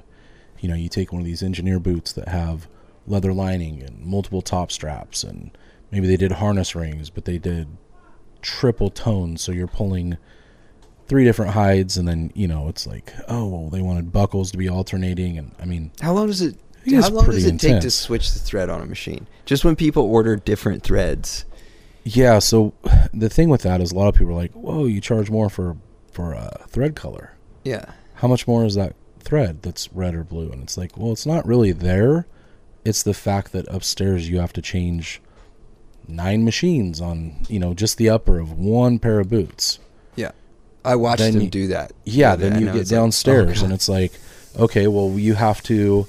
[0.59, 2.67] you know, you take one of these engineer boots that have
[3.07, 5.55] leather lining and multiple top straps, and
[5.91, 7.67] maybe they did harness rings, but they did
[8.41, 10.17] triple tones, so you're pulling
[11.07, 14.57] three different hides, and then you know it's like, oh, well, they wanted buckles to
[14.57, 16.57] be alternating, and I mean, How long does it?
[16.91, 19.27] How long does it take to switch the thread on a machine?
[19.45, 21.45] Just when people order different threads.
[22.03, 22.39] yeah.
[22.39, 22.73] So
[23.13, 25.49] the thing with that is a lot of people are like, whoa, you charge more
[25.49, 25.77] for
[26.11, 27.33] for a thread color.
[27.63, 27.85] Yeah.
[28.15, 30.49] How much more is that thread that's red or blue?
[30.51, 32.25] And it's like, well, it's not really there.
[32.85, 35.19] It's the fact that upstairs you have to change
[36.07, 39.79] nine machines on you know just the upper of one pair of boots.
[40.15, 40.31] Yeah,
[40.85, 41.93] I watched Then them you- do that.
[42.03, 44.11] Yeah, the then you day, and I get was like, oh, downstairs and it's like,
[44.57, 46.05] okay, well you have to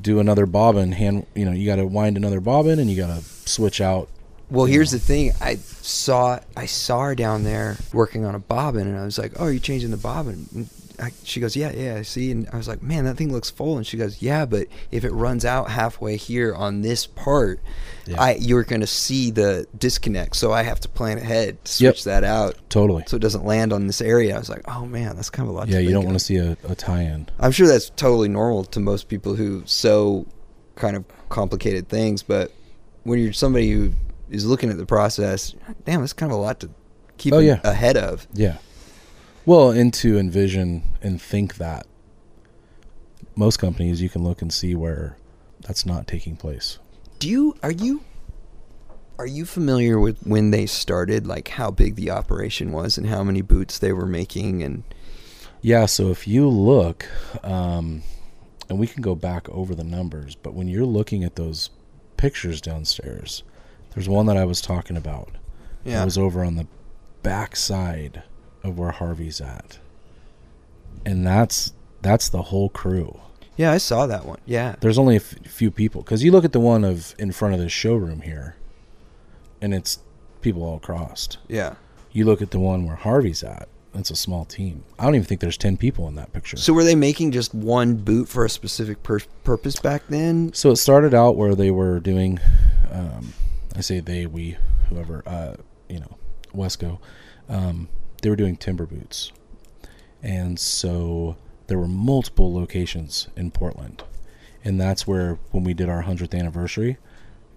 [0.00, 3.80] do another bobbin hand you know, you gotta wind another bobbin and you gotta switch
[3.80, 4.08] out
[4.50, 4.98] Well, here's know.
[4.98, 5.32] the thing.
[5.40, 9.32] I saw I saw her down there working on a bobbin, and I was like,
[9.38, 10.68] "Oh, you're you changing the bobbin?"
[11.00, 13.50] I, she goes, "Yeah, yeah, I see." And I was like, "Man, that thing looks
[13.50, 17.60] full." And she goes, "Yeah, but if it runs out halfway here on this part,
[18.06, 18.20] Yeah.
[18.20, 20.36] I you're gonna see the disconnect.
[20.36, 21.94] So I have to plan ahead to Yep.
[21.94, 23.04] switch that out totally.
[23.06, 25.54] so it doesn't land on this area." I was like, "Oh man, that's kind of
[25.54, 27.28] a lot." Yeah, to you don't want to see a, a tie in.
[27.38, 30.26] I'm sure that's totally normal to most people who sew
[30.76, 32.50] kind of complicated things, but
[33.04, 33.92] when you're somebody who
[34.30, 36.70] is looking at the process, damn, that's kind of a lot to
[37.18, 37.60] keep Oh, yeah.
[37.64, 38.26] ahead of.
[38.32, 38.56] Yeah.
[39.44, 41.86] Well, and to envision and think that
[43.34, 45.16] most companies you can look and see where
[45.60, 46.78] that's not taking place.
[47.18, 48.04] Do you are you
[49.18, 53.22] are you familiar with when they started, like how big the operation was and how
[53.22, 54.84] many boots they were making and
[55.60, 57.06] Yeah, so if you look,
[57.44, 58.02] um,
[58.68, 61.70] and we can go back over the numbers, but when you're looking at those
[62.16, 63.42] pictures downstairs,
[63.94, 65.30] there's one that I was talking about.
[66.02, 66.66] It was over on the
[67.22, 68.22] back side
[68.62, 69.78] of where Harvey's at.
[71.04, 73.20] And that's that's the whole crew.
[73.56, 74.38] yeah, I saw that one.
[74.46, 74.74] Yeah.
[74.80, 77.54] There's only a f- few people cuz you look at the one of in front
[77.54, 78.56] of the showroom here
[79.60, 79.98] and it's
[80.40, 81.38] people all crossed.
[81.48, 81.74] Yeah.
[82.12, 84.82] You look at the one where Harvey's at, it's a small team.
[84.98, 86.56] I don't even think there's 10 people in that picture.
[86.56, 90.52] So were they making just one boot for a specific pur- purpose back then?
[90.52, 92.40] So it started out where they were doing,
[92.90, 93.32] um,
[93.76, 94.56] I say they, we,
[94.88, 95.54] whoever, uh,
[95.88, 96.16] you know,
[96.54, 96.98] Wesco,
[97.48, 97.88] um,
[98.22, 99.32] they were doing timber boots.
[100.22, 104.02] And so there were multiple locations in Portland.
[104.64, 106.96] And that's where, when we did our 100th anniversary,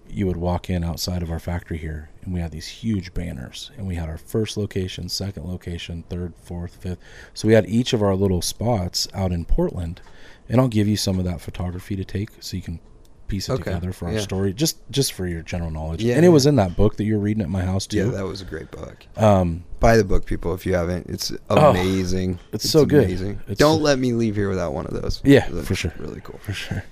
[0.08, 3.70] you would walk in outside of our factory here, and we had these huge banners.
[3.76, 6.98] And we had our first location, second location, third, fourth, fifth.
[7.34, 10.00] So we had each of our little spots out in Portland.
[10.48, 12.80] And I'll give you some of that photography to take so you can
[13.28, 14.20] piece it Okay, together for our yeah.
[14.20, 16.02] story, just just for your general knowledge.
[16.02, 16.32] Yeah, and it yeah.
[16.32, 17.98] was in that book that you're reading at my house too.
[17.98, 19.06] Yeah, that was a great book.
[19.16, 21.06] um, Buy the book, people, if you haven't.
[21.08, 22.38] It's Oh, amazing.
[22.52, 23.04] it's so good.
[23.04, 23.32] Amazing.
[23.42, 25.20] It's- Don't let me leave here without one of those.
[25.24, 25.92] Yeah, That's for sure.
[25.98, 26.38] Really cool.
[26.38, 26.84] for sure.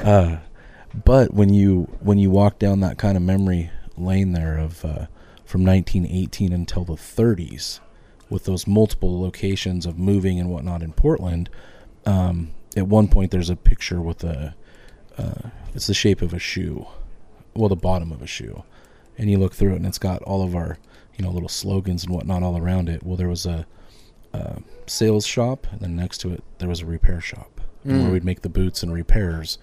[0.00, 0.36] Uh,
[1.04, 5.06] but when you when you walk down that kind of memory lane there of uh,
[5.44, 7.80] from 1918 until the 30s,
[8.28, 11.48] with those multiple locations of moving and whatnot in Portland,
[12.04, 14.54] um, at one point there's a picture with a
[15.18, 16.86] uh, it's the shape of a shoe,
[17.54, 18.62] well the bottom of a shoe,
[19.18, 20.78] and you look through it and it's got all of our
[21.16, 23.02] you know little slogans and whatnot all around it.
[23.02, 23.66] Well, there was a,
[24.32, 28.08] a sales shop, and then next to it there was a repair shop and where
[28.10, 28.12] Mm.
[28.14, 29.58] we'd make the boots and repairs.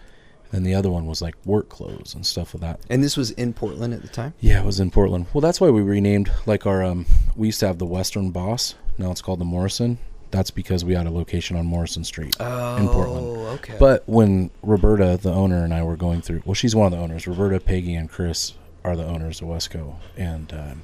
[0.54, 2.80] And the other one was like work clothes and stuff of that.
[2.88, 4.36] And this was in Portland at the time?
[4.40, 5.26] Yeah, it was in Portland.
[5.34, 8.76] Well, that's why we renamed like our um we used to have the Western Boss.
[9.00, 9.98] Now it's called the Morrison.
[10.34, 13.26] That's because we had a location on Morrison Street Oh, in Portland.
[13.28, 13.76] Oh, okay.
[13.80, 16.98] But when Roberta, the owner, and I were going through, well, she's one of the
[16.98, 17.28] owners.
[17.28, 19.96] Roberta, Peggy, and Chris are the owners of Wesco.
[20.18, 20.82] And um,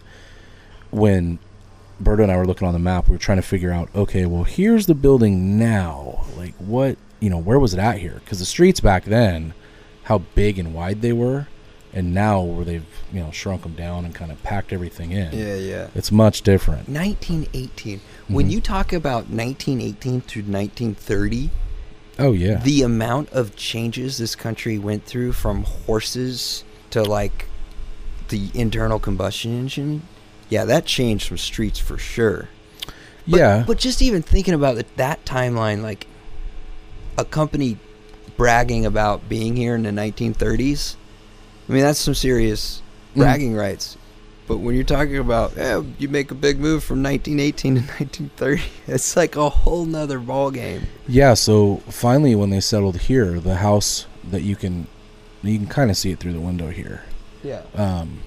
[0.92, 1.40] when
[2.00, 4.26] Berta and I were looking on the map, we were trying to figure out, okay,
[4.28, 6.26] well, here's the building now.
[6.38, 8.22] Like, what, you know, where was it at here?
[8.24, 9.54] Because the streets back then,
[10.04, 11.48] how big and wide they were,
[11.92, 15.34] and now where they've, you know, shrunk them down and kind of packed everything in.
[15.34, 15.88] yeah, yeah.
[15.96, 16.88] It's much different.
[16.88, 18.00] 1918.
[18.30, 18.52] When Mhm.
[18.52, 21.50] you talk about 1918 through 1930,
[22.20, 22.62] Oh, yeah.
[22.64, 27.48] the amount of changes this country went through from horses to like
[28.30, 30.04] the internal combustion engine,
[30.48, 32.50] yeah, that changed some streets for sure.
[33.28, 33.64] But, yeah.
[33.66, 36.06] But just even thinking about it, that timeline, like
[37.18, 37.78] a company
[38.38, 40.96] bragging about being here in the 1930s,
[41.68, 42.82] I mean, that's some serious
[43.16, 43.22] Mm.
[43.22, 43.98] bragging rights.
[44.50, 45.56] But when you're talking about,
[46.00, 50.50] you make a big move from 1918 to 1930, it's like a whole nother ball
[50.50, 50.88] game.
[51.08, 54.88] Yeah, so finally when they settled here, the house that you can
[55.44, 57.04] you can kind of see it through the window here.
[57.44, 57.62] Yeah.
[57.76, 58.22] Um,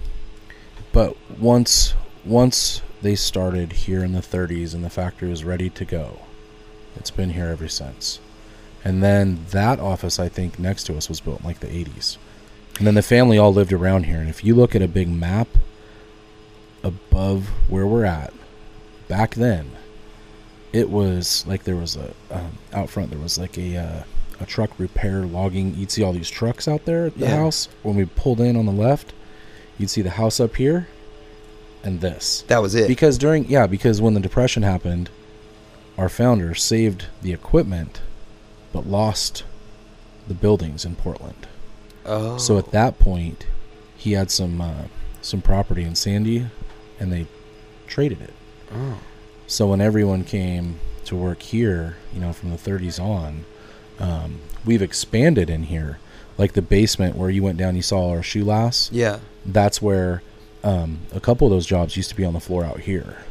[0.93, 1.95] but once
[2.25, 6.21] once they started here in the 30s and the factory was ready to go,
[6.95, 8.21] it's been here ever since.
[8.85, 12.17] And then that office I think next to us was built in like the 80s.
[12.79, 14.21] And then the family all lived around here.
[14.21, 15.49] And if you look at a big map
[16.83, 18.33] above where we're at,
[19.09, 19.71] back then,
[20.73, 24.03] it was like there was a um, out front there was like a uh,
[24.41, 25.75] a truck repair logging.
[25.75, 27.37] You'd see all these trucks out there at the Yeah.
[27.37, 27.69] house.
[27.83, 29.13] When we pulled in on the left,
[29.79, 30.89] you'd see the house up here,
[31.85, 32.45] and this.
[32.49, 32.89] That was it.
[32.89, 35.11] Because during yeah, because when the depression happened,
[35.99, 38.01] our founder saved the equipment,
[38.73, 39.45] but lost
[40.27, 41.47] the buildings in Portland.
[42.07, 42.39] oh.
[42.39, 43.47] So at that point,
[43.97, 44.85] he had some uh,
[45.21, 46.47] some property in Sandy,
[47.03, 47.27] and they
[47.89, 48.33] traded it.
[48.73, 48.99] Oh.
[49.49, 53.45] So when everyone came to work here, you know, from the 30s on,
[53.99, 55.99] um, we've expanded in here.
[56.39, 58.91] Like the basement where you went down, you saw our shoe lasts.
[58.93, 59.19] Yeah.
[59.45, 60.23] That's where
[60.63, 63.25] um, a couple of those jobs used to be on the floor out here.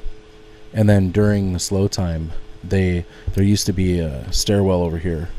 [0.73, 2.31] And then during the slow time,
[2.63, 5.29] they there used to be a stairwell over here.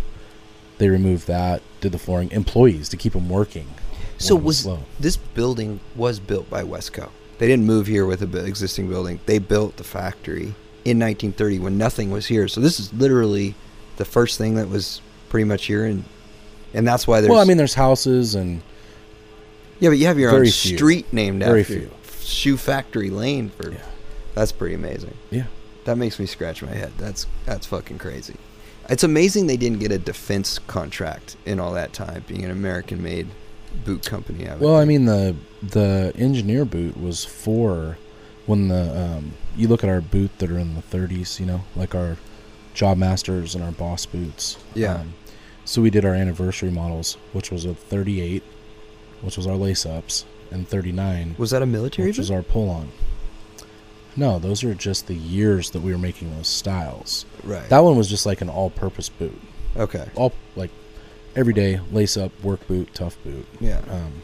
[0.78, 3.68] They removed that, did the flooring, employees to keep them working.
[4.18, 4.80] So was slow.
[4.98, 7.10] this building was built by Wesco?
[7.42, 9.18] They didn't move here with an existing building.
[9.26, 12.46] They built the factory in 1930 when nothing was here.
[12.46, 13.56] So this is literally
[13.96, 16.04] the first thing that was pretty much here, and
[16.72, 17.32] and that's why there's.
[17.32, 18.62] well, I mean, there's houses and
[19.80, 20.76] yeah, but you have your own few.
[20.76, 21.90] street named Very after you.
[22.20, 23.50] Shoe Factory Lane.
[23.50, 23.78] For Yeah.
[24.36, 25.14] that's pretty amazing.
[25.32, 25.46] yeah,
[25.84, 26.92] That makes me scratch my head.
[26.96, 28.36] That's that's fucking crazy.
[28.88, 33.26] It's amazing they didn't get a defense contract in all that time, being an American-made
[33.84, 34.48] boot company.
[34.48, 37.98] I Well, I mean the the engineer boot was for
[38.46, 41.62] when the um, you look at our boot that are in the 30s, you know,
[41.76, 42.16] like our
[42.74, 44.56] Job Masters and our Boss boots.
[44.74, 44.94] Yeah.
[44.94, 45.14] Um,
[45.64, 48.42] so we did our anniversary models, which was a 38,
[49.20, 52.22] which was our lace ups, and 39, was that a military which boot?
[52.22, 52.90] was our pull on.
[54.16, 57.24] No, those are just the years that we were making those styles.
[57.44, 57.68] right.
[57.68, 59.40] That one was just like an all-purpose boot,
[59.76, 60.10] okay.
[60.16, 60.70] all like
[61.34, 63.46] everyday lace up work boot, tough boot.
[63.60, 63.82] Yeah.
[63.88, 64.22] Um,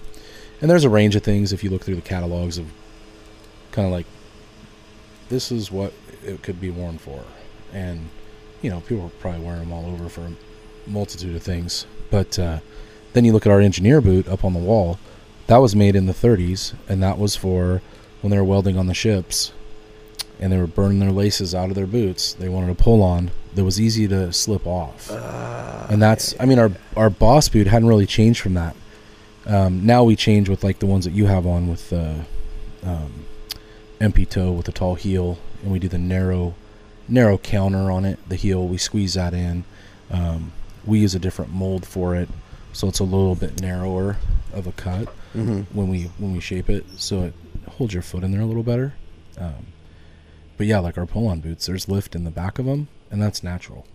[0.61, 2.67] and there's a range of things if you look through the catalogs of
[3.71, 4.07] kind of like
[5.29, 5.93] this is what
[6.25, 7.23] it could be worn for,
[7.73, 8.09] and
[8.63, 10.33] you know people are probably wearing them all over for a
[10.91, 11.87] multitude of things.
[12.11, 12.59] But uh,
[13.13, 14.99] then you look at our engineer boot up on the wall,
[15.49, 17.81] that was made in the 30s, and that was for
[18.21, 19.53] when they were welding on the ships,
[20.39, 22.35] and they were burning their laces out of their boots.
[22.35, 25.11] They wanted a pull on that was easy to slip off
[25.91, 28.77] and that's I mean our our boss boot hadn't really changed from that.
[29.47, 32.25] Um, now we change with like the ones that you have on with the
[32.85, 33.25] um,
[34.01, 36.55] MP toe with the tall heel, and we do the narrow
[37.09, 38.19] narrow counter on it.
[38.29, 39.65] The heel we squeeze that in.
[40.11, 40.53] Um,
[40.85, 42.29] we use a different mold for it,
[42.73, 44.19] so it's a little bit narrower
[44.53, 47.35] of a cut hmm when we when we shape it, so it
[47.71, 48.95] holds your foot in there a little better.
[49.37, 49.67] Um,
[50.57, 53.43] but yeah, like our pull-on boots, there's lift in the back of them, and that's
[53.43, 53.87] natural.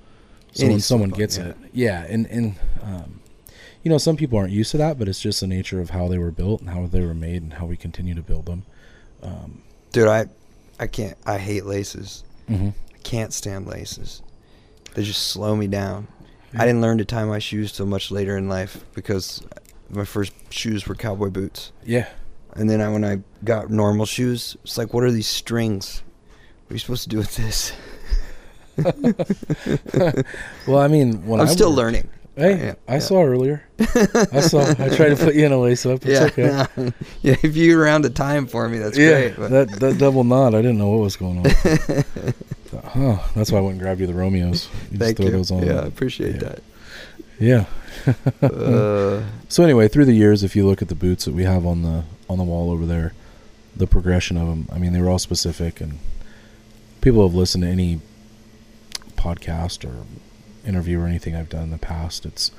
[0.53, 1.47] So Any when someone gets yeah.
[1.47, 3.19] it, yeah, and and um,
[3.83, 6.07] you know some people aren't used to that, but it's just the nature of how
[6.07, 8.63] they were built and how they were made and how we continue to build them.
[9.21, 9.61] Um,
[9.91, 10.25] Dude, I,
[10.79, 11.17] I can't.
[11.25, 12.23] I hate laces.
[12.49, 12.73] mhm.
[12.93, 14.21] I can't stand laces.
[14.93, 16.07] They just slow me down.
[16.55, 19.41] I didn't learn to tie my shoes till much later in life because
[19.89, 21.71] my first shoes were cowboy boots.
[21.83, 22.07] Yeah,
[22.53, 26.03] And then I, when I got normal shoes, it's like, what are these strings?
[26.67, 27.73] What are you supposed to do with this?
[30.67, 32.09] well, I mean, when I'm I still worked- learning.
[32.35, 32.99] Hey, Yeah, I yeah.
[32.99, 33.63] saw earlier.
[33.79, 34.61] I saw.
[34.67, 36.03] I tried to put you in a lace up.
[36.03, 36.91] It's yeah, okay.
[37.21, 37.35] yeah.
[37.43, 39.35] If you around a time for me, that's yeah, great.
[39.37, 40.55] But that that double knot.
[40.55, 41.43] I didn't know what was going on.
[41.43, 43.17] Thought, huh?
[43.35, 44.67] That's why I went and grabbed you the Romeos.
[44.91, 45.31] You just thank throw you.
[45.31, 45.63] those on.
[45.63, 46.55] Yeah, I appreciate Yeah.
[47.39, 47.65] Yeah.
[48.41, 51.67] Uh, So anyway, through the years, if you look at the boots that we have
[51.67, 53.13] on the on the wall over there,
[53.75, 54.67] the progression of them.
[54.71, 55.99] I mean, they were all specific, and
[57.01, 57.99] people have listened to any
[59.23, 60.05] podcast or
[60.67, 62.25] interview or anything I've done in the past.
[62.25, 62.51] It's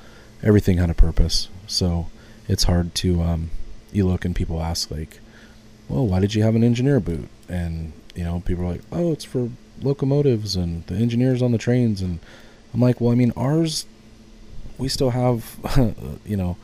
[0.43, 1.49] everything had a purpose.
[1.67, 2.07] So
[2.47, 3.51] it's hard to um,
[3.91, 5.19] you look and people ask like,
[5.87, 9.11] "Well, why did you have an engineer boot?" And you know, people are like, "Oh,
[9.11, 9.49] it's for
[9.81, 12.19] locomotives and the engineers on the trains." And
[12.73, 13.85] I'm like, "Well, I mean, ours,
[14.77, 15.57] we still have,
[16.25, 16.57] you know."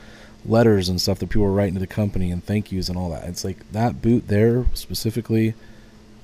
[0.43, 3.11] letters and stuff that people were writing to the company and thank yous and all
[3.11, 3.25] that.
[3.25, 5.53] It's like that boot there specifically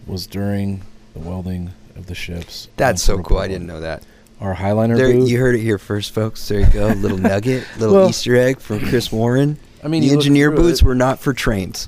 [0.07, 0.81] was during
[1.13, 2.67] the welding of the ships.
[2.77, 3.37] that's so cool.
[3.37, 4.03] I didn't know that.
[4.39, 5.27] Our Highliner There, boot.
[5.27, 6.47] you heard it here first, folks.
[6.47, 6.87] There you go.
[6.97, 9.57] Little nugget, little Well- Easter egg from Chris Warren.
[9.83, 11.87] I mean, the engineer boots it- were not for trains.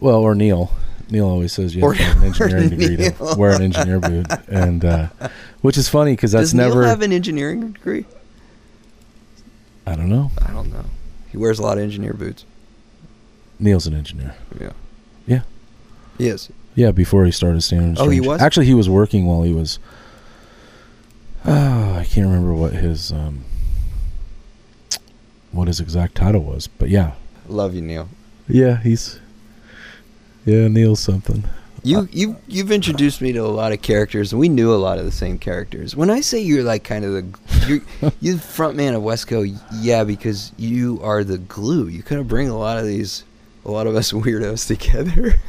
[0.00, 0.70] well, or Neil.
[1.08, 4.00] Neil always says you have to have an engineering or degree to wear an engineer
[4.00, 5.08] boot, and uh,
[5.60, 6.80] which is funny because that's Does never.
[6.80, 8.04] Neil have an engineering degree?
[9.86, 10.32] I don't know.
[10.44, 10.84] I don't know.
[11.30, 12.44] He wears a lot of engineer boots.
[13.60, 14.34] Neil's an engineer.
[14.60, 14.72] Yeah.
[15.26, 15.42] Yeah.
[16.18, 16.50] He is.
[16.76, 17.98] Yeah, before he started Standard.
[18.00, 18.40] Oh, he was?
[18.40, 19.78] Actually, he was working while he was.
[21.44, 23.44] Oh, I can't remember what his um,
[25.52, 27.12] what his exact title was, but yeah,
[27.48, 28.08] Love you, Neil.
[28.48, 29.18] yeah, he's
[30.44, 31.44] yeah Neil's something.
[31.82, 34.98] You you you've introduced me to a lot of characters, and we knew a lot
[34.98, 35.94] of the same characters.
[35.96, 39.48] When I say you're like kind of the you're, you're the front man of Wesco,
[39.80, 41.86] yeah, because you are the glue.
[41.86, 43.22] You kind of bring a lot of these,
[43.66, 45.34] a lot of us weirdos together.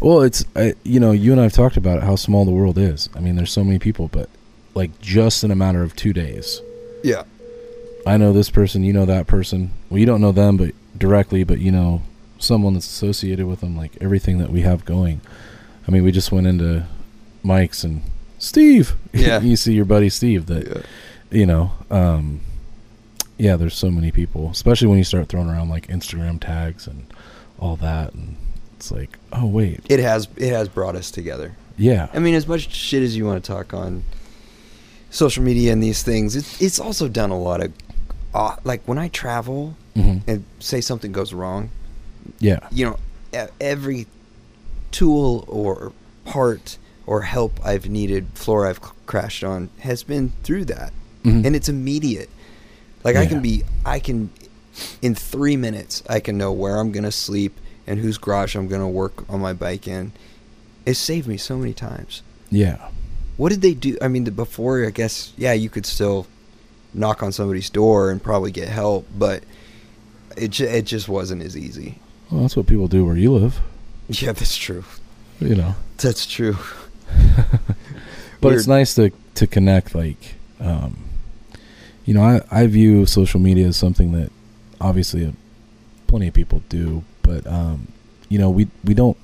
[0.00, 2.78] Well, it's uh, you know you and I've talked about it, how small the world
[2.78, 3.08] is.
[3.14, 4.28] I mean, there's so many people, but
[4.74, 6.60] like just in a matter of two days,
[7.02, 7.22] yeah,
[8.06, 9.72] I know this person, you know that person.
[9.90, 12.02] Well, you don't know them, but directly, but you know
[12.38, 13.76] someone that's associated with them.
[13.76, 15.20] Like everything that we have going.
[15.88, 16.86] I mean, we just went into
[17.42, 18.02] Mike's and
[18.38, 18.94] Steve.
[19.12, 19.40] Yeah.
[19.40, 20.46] you see your buddy Steve.
[20.46, 20.82] That yeah.
[21.38, 22.40] you know, um,
[23.38, 23.56] yeah.
[23.56, 27.06] There's so many people, especially when you start throwing around like Instagram tags and
[27.58, 28.36] all that, and
[28.76, 31.54] it's like, oh wait, It has it has brought us together.
[31.76, 34.02] yeah, I mean, as much shit as you want to talk on
[35.10, 37.72] social media and these things, it's it's also done a lot of,
[38.34, 41.70] uh, like when I travel hmm and say something goes wrong,
[42.38, 44.06] yeah, you know, every
[44.90, 45.92] tool or
[46.24, 50.92] part or help I've needed, floor I've crashed on, has been through that,
[51.24, 51.46] Mhm.
[51.46, 52.28] and it's immediate.
[53.04, 54.30] Like I can be, I can,
[55.02, 58.88] in three minutes, I can know where I'm gonna sleep and whose garage I'm gonna
[58.88, 60.12] work on my bike in.
[60.84, 62.22] It saved me so many times.
[62.50, 62.88] yeah.
[63.36, 63.98] What did they do?
[64.00, 66.26] I mean, the, before I guess, yeah, you could still
[66.94, 69.42] knock on somebody's door and probably get help, but
[70.38, 71.98] it ju- it just wasn't as easy.
[72.30, 73.60] Well, that's what people do where you live.
[74.08, 74.84] Yeah, that's true.
[75.40, 75.74] You know.
[75.98, 76.56] That's true.
[77.36, 77.76] but
[78.40, 78.54] Weird.
[78.54, 81.04] it's nice to to connect like um
[82.04, 84.30] you know i i view social media as something that
[84.80, 85.32] obviously uh,
[86.06, 87.88] plenty of people do but um
[88.28, 89.16] you know we we don't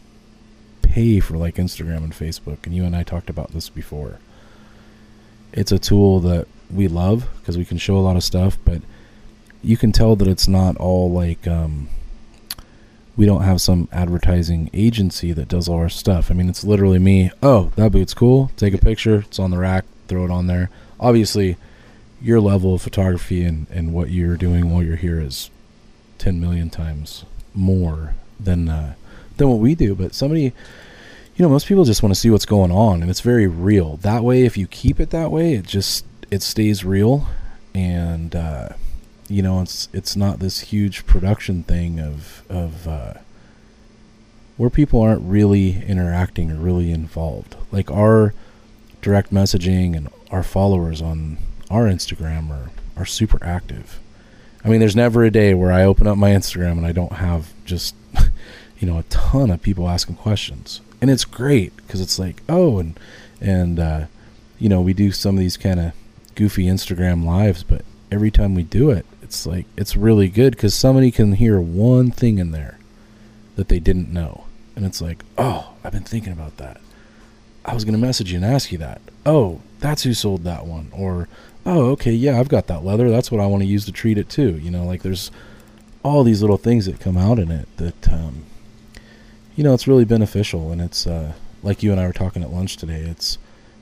[0.82, 4.18] pay for like instagram and facebook and you and i talked about this before
[5.52, 8.82] it's a tool that we love because we can show a lot of stuff but
[9.62, 11.88] you can tell that it's not all like um
[13.16, 16.30] we don't have some advertising agency that does all our stuff.
[16.30, 17.30] I mean, it's literally me.
[17.42, 18.50] Oh, that boot's cool.
[18.56, 19.16] Take a picture.
[19.16, 19.84] It's on the rack.
[20.08, 20.70] Throw it on there.
[20.98, 21.56] Obviously,
[22.22, 25.50] your level of photography and, and what you're doing while you're here is
[26.18, 28.94] 10 million times more than uh,
[29.36, 29.94] than what we do.
[29.94, 30.52] But somebody, you
[31.38, 33.96] know, most people just want to see what's going on, and it's very real.
[33.98, 37.26] That way, if you keep it that way, it just it stays real,
[37.74, 38.70] and uh,
[39.28, 43.14] you know, it's it's not this huge production thing of of uh,
[44.56, 47.56] where people aren't really interacting or really involved.
[47.70, 48.34] Like our
[49.00, 51.38] direct messaging and our followers on
[51.72, 53.98] our Instagram are are super active.
[54.64, 57.14] I mean, there's never a day where I open up my Instagram and I don't
[57.14, 57.94] have just
[58.78, 62.78] you know a ton of people asking questions, and it's great because it's like oh,
[62.78, 62.98] and
[63.40, 64.06] and uh,
[64.58, 65.92] you know we do some of these kind of
[66.34, 70.74] goofy Instagram lives, but every time we do it, it's like it's really good because
[70.74, 72.78] somebody can hear one thing in there
[73.56, 74.44] that they didn't know,
[74.76, 76.80] and it's like oh, I've been thinking about that.
[77.64, 79.00] I was gonna message you and ask you that.
[79.24, 81.28] Oh, that's who sold that one, or
[81.64, 83.10] oh, okay, yeah, I've got that leather.
[83.10, 84.58] That's what I want to use to treat it too.
[84.58, 85.30] You know, like there's
[86.02, 88.44] all these little things that come out in it that um,
[89.56, 91.32] you know it's really beneficial, and it's uh,
[91.62, 93.00] like you and I were talking at lunch today.
[93.00, 93.38] It's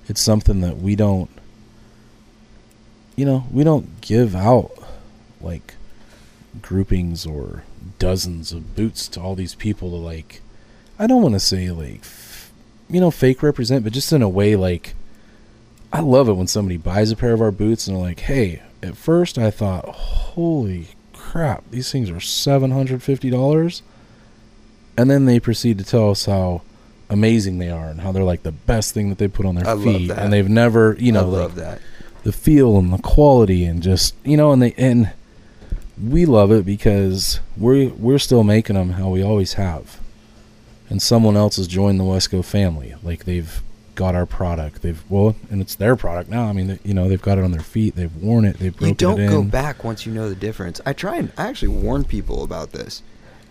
[0.08, 1.30] it's something that we don't
[3.16, 4.72] you know we don't give out
[5.40, 5.74] like
[6.62, 7.64] groupings or
[7.98, 10.40] dozens of boots to all these people to like
[10.98, 12.50] I don't want to say like f-
[12.88, 14.94] you know fake represent but just in a way like
[15.92, 18.62] I love it when somebody buys a pair of our boots and they're like hey
[18.82, 23.82] at first I thought holy crap these things are $750
[24.96, 26.62] and then they proceed to tell us how
[27.08, 29.66] amazing they are and how they're like the best thing that they put on their
[29.66, 30.18] I love feet that.
[30.18, 31.80] and they've never you know like, that.
[32.22, 35.10] the feel and the quality and just you know and they and
[36.02, 40.00] we love it because we're we're still making them how we always have
[40.88, 43.60] and someone else has joined the Wesco family like they've
[44.00, 47.06] got our product they've well and it's their product now I mean they, you know
[47.06, 49.30] they've got it on their feet they've worn it they've broken You don't it in
[49.30, 50.80] go back once you know the difference.
[50.86, 53.02] I try and I actually warn people about this.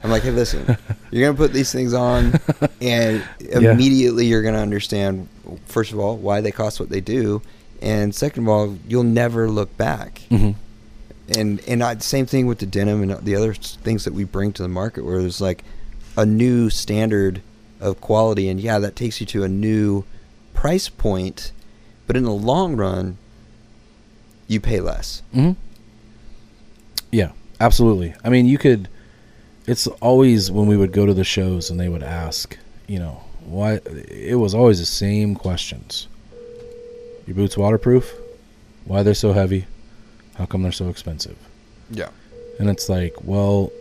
[0.03, 0.75] I'm like, hey, listen,
[1.11, 2.33] you're gonna put these things on,
[2.81, 5.27] and immediately you're gonna understand.
[5.65, 7.43] First of all, why they cost what they do,
[7.79, 10.21] and second of all, you'll never look back.
[10.31, 10.55] Mhm.
[11.37, 14.23] And and I, the same thing with the denim and the other things that we
[14.23, 15.63] bring to the market, where there's like
[16.17, 17.43] a new standard
[17.79, 20.05] of quality, and yeah, that takes you to a new
[20.59, 21.53] price point,
[22.05, 23.17] but in the long run,
[24.47, 25.21] you pay less.
[25.33, 25.51] hmm
[27.11, 27.31] Yeah,
[27.61, 28.13] absolutely.
[28.25, 28.89] I mean, you could.
[29.67, 32.57] It's always when we would go to the shows and they would ask,
[32.87, 33.79] you know, why.
[34.09, 36.07] It was always the same questions.
[37.25, 38.13] Your boots waterproof?
[38.85, 39.65] Why they're so heavy?
[40.35, 41.37] How come they're so expensive?
[41.89, 42.09] Yeah.
[42.59, 43.71] And it's like, well,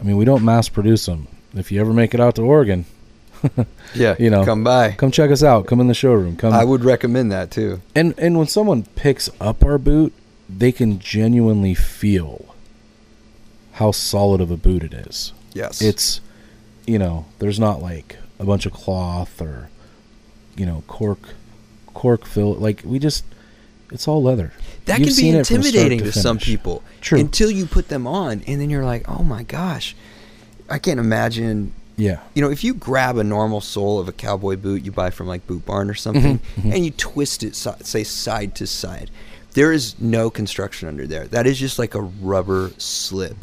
[0.00, 1.28] I mean, we don't mass produce them.
[1.54, 2.84] If you ever make it out to Oregon,
[3.94, 4.92] Yeah, You know, come by.
[4.92, 5.66] come check us out.
[5.66, 6.36] Come in the showroom.
[6.36, 6.52] Come.
[6.52, 7.80] I would recommend that too.
[7.94, 10.12] and and when someone picks up our boot,
[10.48, 12.54] they can genuinely feel
[13.72, 15.32] how solid of a boot it is.
[15.54, 16.20] Yes, It's,
[16.86, 19.68] you know, there's not like a bunch of cloth or,
[20.56, 21.18] you know, cork,
[21.94, 22.54] cork fill.
[22.54, 23.24] Like we just,
[23.90, 24.52] it's all leather.
[24.84, 26.82] that You've can be seen it from start intimidating to to, some people.
[27.00, 27.18] True.
[27.18, 29.96] Until you put them on, and then you're like, oh my gosh,
[30.68, 31.72] I can't imagine.
[32.00, 32.20] Yeah.
[32.34, 35.26] You know, if you grab a normal sole of a cowboy boot you buy from
[35.26, 36.74] like Boot Barn or something, mhm.
[36.74, 39.10] and you twist it, say side to side,
[39.52, 41.26] there is no construction under there.
[41.26, 43.36] That is just like a rubber slip.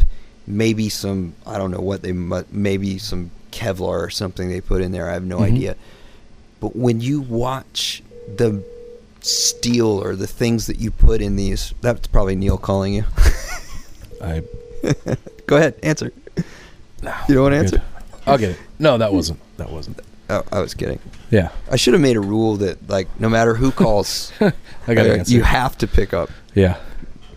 [0.47, 4.91] Maybe some, I don't know what they, maybe some Kevlar or something they put in
[4.91, 5.09] there.
[5.09, 5.53] I have no Mhm.
[5.53, 5.75] idea.
[6.59, 8.01] But when you watch
[8.35, 8.63] the
[9.21, 13.03] steel or the things that you put in these, that's probably Neil calling you.
[14.23, 14.41] I.
[15.45, 16.11] Go ahead, answer.
[16.37, 17.81] You don't want to answer?
[18.27, 18.59] I'll get it.
[18.79, 19.39] No, that wasn't.
[19.57, 19.99] That wasn't.
[20.29, 20.99] Oh, I was kidding.
[21.31, 21.49] Yeah.
[21.71, 25.23] I should have made a rule that, like, no matter who calls, I got uh,
[25.25, 26.77] you have to pick up yeah.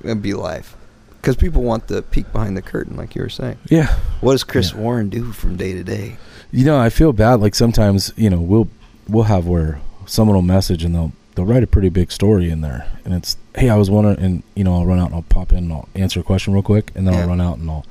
[0.04, 0.76] and be live.
[1.20, 3.58] Because people want the peek behind the curtain, like you were saying.
[3.68, 3.94] Yeah.
[4.20, 4.78] What does Chris Yeah.
[4.80, 6.16] Warren do from day to day?
[6.50, 7.40] You know, I feel bad.
[7.40, 8.68] Like sometimes, you know, we'll
[9.08, 12.60] we'll have where someone will message and they'll they'll write a pretty big story in
[12.62, 15.22] there, and it's hey, I was wondering, and you know, I'll run out and I'll
[15.22, 17.20] pop in and I'll answer a question real quick, and then Yeah.
[17.20, 17.84] I'll run out and I'll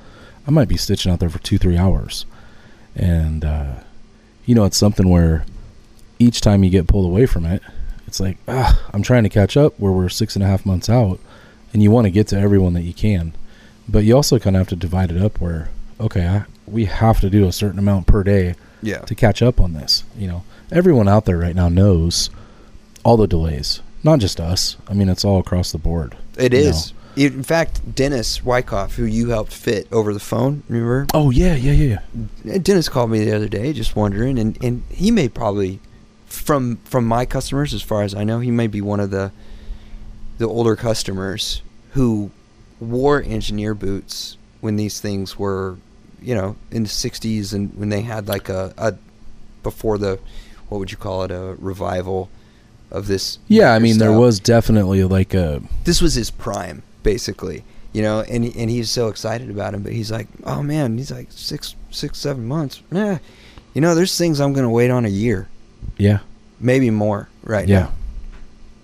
[0.48, 2.26] I might be stitching out there for two three hours,
[3.00, 3.76] and uh,
[4.46, 5.46] you know, it's something where
[6.20, 7.62] each time you get pulled away from it,
[8.08, 10.90] it's like ah, I'm trying to catch up where we're six and a half months
[10.90, 11.20] out,
[11.74, 13.34] and you want to get to everyone that you can,
[13.88, 15.70] but you also kind of have to divide it up where
[16.00, 19.00] okay, I, we have to do a certain amount per day Yeah.
[19.00, 20.04] to catch up on this.
[20.18, 22.30] You know, everyone out there right now knows
[23.04, 24.78] all the delays, not just us.
[24.88, 26.16] I mean, it's all across the board.
[26.38, 26.76] It is.
[26.76, 26.94] is.
[27.16, 31.08] In fact, Dennis Wyckoff, who you helped fit over the phone, remember?
[31.14, 32.00] Oh yeah, yeah, yeah,
[32.44, 32.58] yeah.
[32.60, 35.80] Dennis called me the other day, just wondering, and, and he may probably,
[36.28, 39.32] from from my customers, as far as I know, he may be one of the
[40.38, 42.32] the older customers who
[42.80, 45.78] wore engineer boots when these things were,
[46.22, 48.96] you know, in the '60s and when they had like a, a
[49.64, 50.20] before the
[50.70, 52.30] what would you call it a revival
[52.92, 53.40] of this.
[53.48, 57.64] Yeah, I mean, there was definitely like a this was his prime, basically.
[57.92, 61.12] You know, and and he's so excited about him, but he's like, oh man, he's
[61.12, 62.84] like six, six, seven months.
[62.92, 63.18] Yeah,
[63.74, 65.50] you know, there's things I'm gonna wait on a year,
[65.98, 66.20] yeah,
[66.60, 67.94] maybe more, right yeah, now.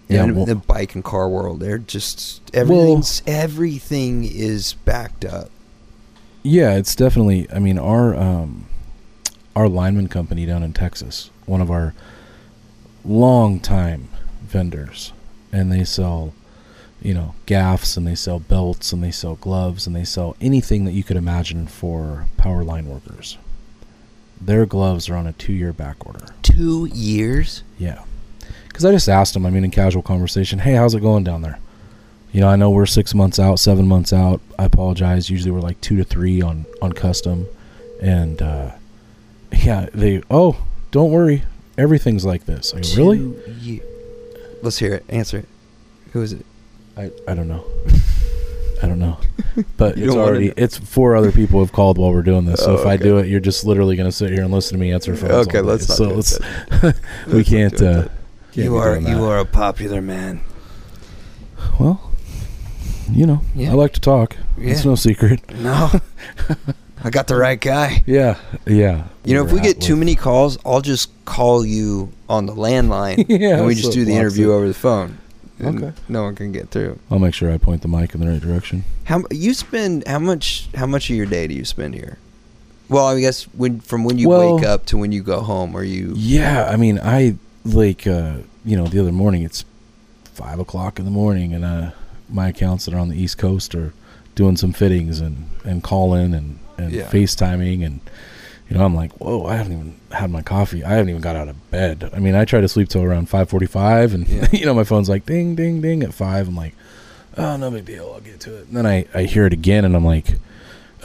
[0.08, 0.24] yeah.
[0.24, 5.52] And well- the bike and car world, they're just everything's everything is backed up.
[6.42, 7.48] Yeah, it's definitely.
[7.54, 8.66] I mean, our um,
[9.56, 11.94] our lineman company down in Texas, one of our
[13.04, 14.10] long time
[14.42, 15.14] vendors,
[15.52, 16.34] and they sell,
[17.06, 20.86] you know, gaffs and they sell belts and they sell gloves and they sell anything
[20.86, 23.38] that you could imagine for power line workers.
[24.42, 26.26] Their gloves are on a two year back order.
[26.42, 27.64] Two years.
[27.78, 28.04] Yeah.
[28.68, 31.42] Because I just asked them, I mean, in casual conversation, hey, how's it going down
[31.44, 31.60] there?
[32.34, 34.42] You know, I know we're six months out, seven months out.
[34.60, 35.30] I apologize.
[35.30, 37.46] Usually we're like two to three on, on custom.
[38.02, 38.72] And, uh,
[39.52, 40.58] yeah, they, oh,
[40.92, 41.44] don't worry.
[41.78, 42.72] Everything's like this.
[42.72, 43.36] Go, really?
[43.60, 43.82] Ye-
[44.62, 45.06] Let's hear it.
[45.08, 45.48] Answer it.
[46.14, 46.46] Who is it?
[46.98, 47.66] I, I don't know.
[48.82, 49.18] I don't know.
[49.78, 50.54] But You it's don't wanna already, know.
[50.58, 52.62] it's four other people have called while we're doing this.
[52.64, 53.04] So Oh, if I okay.
[53.04, 55.48] do it, you're just literally going to sit here and listen to me answer phones.
[55.48, 55.70] Okay, all day.
[55.72, 56.42] let's not So do let's, it.
[57.28, 58.12] we Let's not can't, do it uh, can't
[58.54, 60.42] You are doing you are a popular man.
[61.80, 62.12] Well,
[63.12, 63.72] you know, Yeah.
[63.72, 64.36] I like to talk.
[64.58, 64.92] It's Yeah.
[64.92, 65.42] no secret.
[65.60, 65.92] No,
[67.04, 68.04] I got the right guy.
[68.06, 69.06] Yeah, yeah.
[69.26, 72.54] You know, if we get at too many calls, I'll just call you on the
[72.54, 74.52] landline, Yeah, and we just what do the Bob interview said.
[74.54, 75.18] over the phone.
[75.60, 75.94] And Okay.
[76.10, 77.00] No one can get through.
[77.10, 78.84] I'll make sure I point the mic in the right direction.
[79.06, 80.08] How you spend?
[80.08, 80.68] How much?
[80.76, 82.18] How much of your day do you spend here?
[82.90, 85.76] Well, I guess when from when you Well- wake up to when you go home,
[85.76, 86.14] are you?
[86.16, 89.66] Yeah, I mean, I like, uh, you know, the other morning it's
[90.34, 91.92] five o'clock in the morning, and uh,
[92.30, 93.94] my accounts that are on the East Coast are
[94.36, 97.08] doing some fittings and and calling and and Yeah.
[97.10, 98.02] FaceTiming, and
[98.70, 100.84] you know, I'm like, whoa, I haven't even had my coffee.
[100.84, 102.10] I haven't even got out of bed.
[102.14, 104.48] I mean, I try to sleep till around five forty-five, and Yeah.
[104.52, 106.48] you know, my phone's like ding, ding, ding at five.
[106.48, 106.74] I'm like,
[107.38, 108.12] oh, no big deal.
[108.14, 108.68] I'll get to it.
[108.68, 110.38] And then I I hear it again, and I'm like.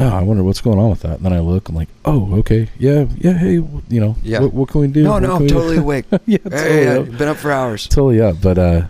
[0.03, 1.17] Oh, I wonder what's going on with that.
[1.17, 1.69] And then I look.
[1.69, 3.35] I'm like, oh, okay, yeah, yeah.
[3.35, 4.41] Hey, you know, Yeah.
[4.41, 5.03] what, what can we do?
[5.03, 5.55] no, What no, I'm we do?
[5.55, 6.07] totally awake.
[6.27, 7.19] yeah, totally yeah, up.
[7.19, 7.87] been up for hours.
[7.87, 8.37] Totally up.
[8.41, 8.87] But uh,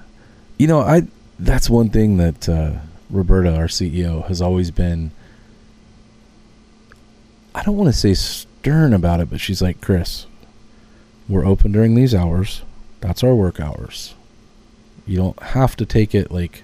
[0.56, 1.02] you know, I
[1.40, 2.74] that's one thing that uh,
[3.08, 5.10] Roberta, our CEO, has always been.
[7.56, 8.14] I don't want to say
[8.60, 10.26] stern about it, but she's like, Chris,
[11.28, 12.60] we're open during these hours.
[13.00, 14.14] That's our work hours.
[15.06, 16.62] You don't have to take it like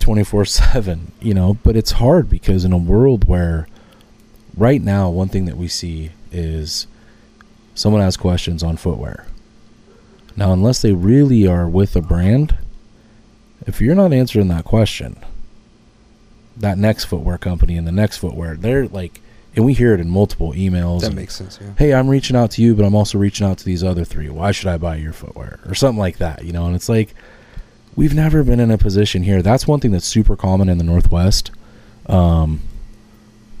[0.00, 3.68] 24 7, you know, but it's hard because in a world where
[4.56, 6.88] right now, one thing that we see is
[7.76, 9.26] someone has questions on footwear.
[10.34, 12.56] Now, unless they really are with a brand,
[13.64, 15.16] if you're not answering that question,
[16.56, 19.20] that next footwear company and the next footwear, they're like,
[19.56, 21.00] and we hear it in multiple emails.
[21.00, 21.58] That and, makes sense.
[21.60, 21.72] Yeah.
[21.78, 24.28] hey, I'm reaching out to you, but I'm also reaching out to these other three.
[24.28, 25.60] Why should I buy your footwear?
[25.66, 26.66] Or something like that, you know?
[26.66, 27.14] And it's like,
[27.96, 29.40] we've never been in a position here.
[29.40, 31.50] That's one thing that's super common in the Northwest.
[32.04, 32.60] Um,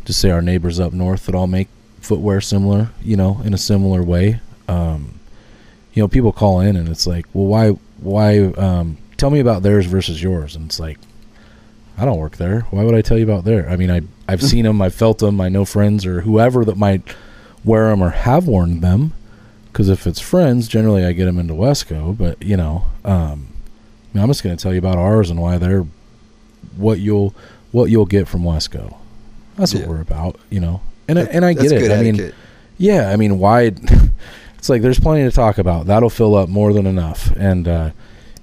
[0.04, 1.68] just say our neighbors up north that all make
[2.00, 4.40] footwear similar, you know, in a similar way.
[4.68, 5.18] Um,
[5.94, 7.70] you know, people call in and it's like, well, why,
[8.00, 10.54] why, um, tell me about theirs versus yours.
[10.54, 10.98] And it's like,
[11.96, 12.60] I don't work there.
[12.70, 13.68] Why would I tell you about there?
[13.70, 15.40] I mean, I I've seen them, I've felt them.
[15.40, 17.14] I know friends or whoever that might
[17.64, 19.12] wear them or have worn them.
[19.66, 22.16] Because if it's friends, generally I get them into Wesco.
[22.16, 23.48] But you know, um,
[24.14, 25.86] I I'm just going to tell you about ours and why they're
[26.76, 27.34] what you'll
[27.72, 28.96] what you'll get from Wesco.
[29.56, 30.80] That's what we're about, you know.
[31.08, 31.90] And I, and I get it.
[31.90, 32.32] I mean,
[32.78, 33.72] yeah, I mean, why?
[34.58, 35.86] It's like there's plenty to talk about.
[35.86, 37.30] That'll fill up more than enough.
[37.36, 37.90] And uh,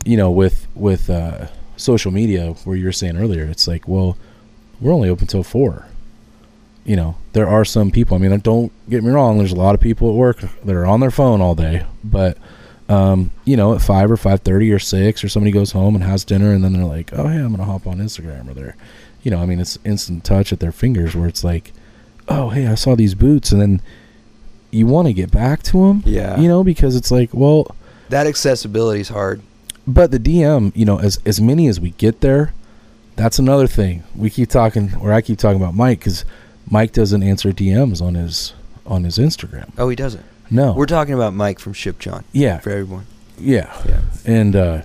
[0.05, 4.17] you know, with with uh, social media, where you were saying earlier, it's like, well,
[4.81, 5.85] we're only open till four.
[6.85, 8.15] You know, there are some people.
[8.15, 9.37] I mean, don't get me wrong.
[9.37, 12.37] There's a lot of people at work that are on their phone all day, but
[12.89, 16.03] um, you know, at five or five thirty or six, or somebody goes home and
[16.03, 18.75] has dinner, and then they're like, "Oh, hey, I'm gonna hop on Instagram," or they're,
[19.23, 21.71] you know, I mean, it's instant touch at their fingers, where it's like,
[22.27, 23.81] "Oh, hey, I saw these boots," and then
[24.69, 26.37] you want to get back to them, Yeah.
[26.39, 27.73] you know, because it's like, well,
[28.09, 29.41] that accessibility is hard.
[29.87, 32.51] but the DM, you know, as as many as we get there,
[33.15, 34.03] that's another thing.
[34.15, 36.25] We keep talking, or I keep talking about Mike because
[36.69, 38.53] Mike doesn't answer DMs on his
[38.85, 39.71] on his Instagram.
[39.77, 40.23] Oh, he doesn't.
[40.51, 43.05] No, We're talking about Mike from Ship John yeah, for everyone.
[43.39, 44.01] yeah, Yeah.
[44.25, 44.81] and uh,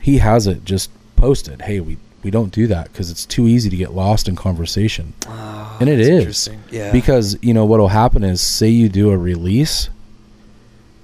[0.00, 1.62] he has it just posted.
[1.62, 5.12] Hey, we we don't do that because it's too easy to get lost in conversation.
[5.28, 6.08] Oh, And it is.
[6.08, 6.60] interesting.
[6.70, 6.92] Yeah.
[6.92, 9.88] Because you know what'll happen is, say you do a release,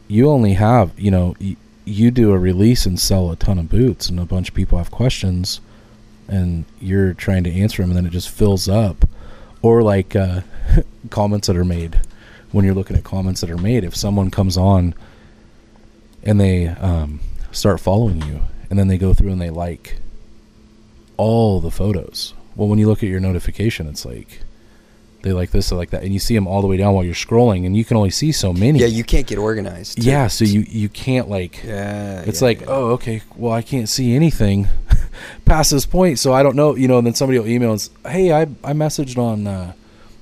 [0.09, 3.69] you only have you know you, you do a release and sell a ton of
[3.69, 5.61] boots, and a bunch of people have questions,
[6.29, 9.09] and you're trying to answer them, and then it just fills up,
[9.63, 10.43] or like uh,
[11.11, 12.01] comments that are made
[12.53, 13.85] when you're looking at comments that are made.
[13.85, 14.95] If someone comes on
[16.23, 17.21] and they um,
[17.53, 19.99] start following you, and then they go through and they like
[21.17, 22.35] all the photos.
[22.55, 24.41] Well, when you look at your notification, it's like
[25.27, 27.05] they like this, they like that, and you see them all the way down while
[27.05, 28.79] you're scrolling, and you can only see so many.
[28.79, 30.01] yeah, you can't get organized.
[30.01, 30.09] too.
[30.09, 31.65] yeah, so you you can't like.
[31.65, 32.23] Yeah.
[32.27, 32.67] It's yeah, like, yeah.
[32.69, 34.69] oh, okay, well, I can't see anything
[35.45, 36.99] past this point, so I don't know, you know.
[36.99, 39.73] And then somebody will email and say, hey, I I messaged on, uh,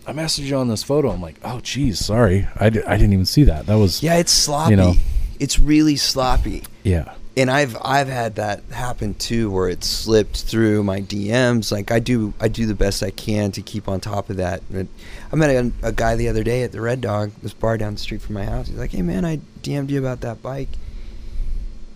[0.06, 1.10] I messaged you on this photo.
[1.10, 3.66] I'm like, oh, geez, sorry, I didn't even see that.
[3.66, 4.70] That was Yeah, it's sloppy.
[4.70, 4.94] You know.
[5.38, 6.62] It's really sloppy.
[6.82, 11.72] yeah, and I've I've had that happen too, where it slipped through my DMs.
[11.72, 14.62] Like I do, I do the best I can to keep on top of that.
[14.70, 14.86] But
[15.32, 17.94] I met a, a guy the other day at the Red Dog, this bar down
[17.94, 18.68] the street from my house.
[18.68, 20.68] He's like, "Hey man, I DM'd you about that bike."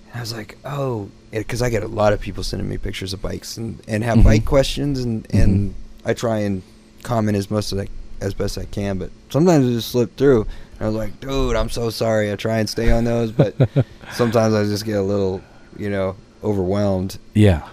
[0.09, 3.13] And I was like, "Oh," because I get a lot of people sending me pictures
[3.13, 4.25] of bikes and and have Mhm.
[4.25, 5.75] bike questions, and and
[6.05, 6.63] I try and
[7.03, 7.89] comment as most as I
[8.21, 10.47] as best I can, but sometimes it just slipped through.
[10.81, 13.55] I was like, "Dude, I'm so sorry." I try and stay on those, but
[14.13, 15.43] sometimes I just get a little,
[15.77, 17.19] you know, overwhelmed.
[17.35, 17.69] yeah,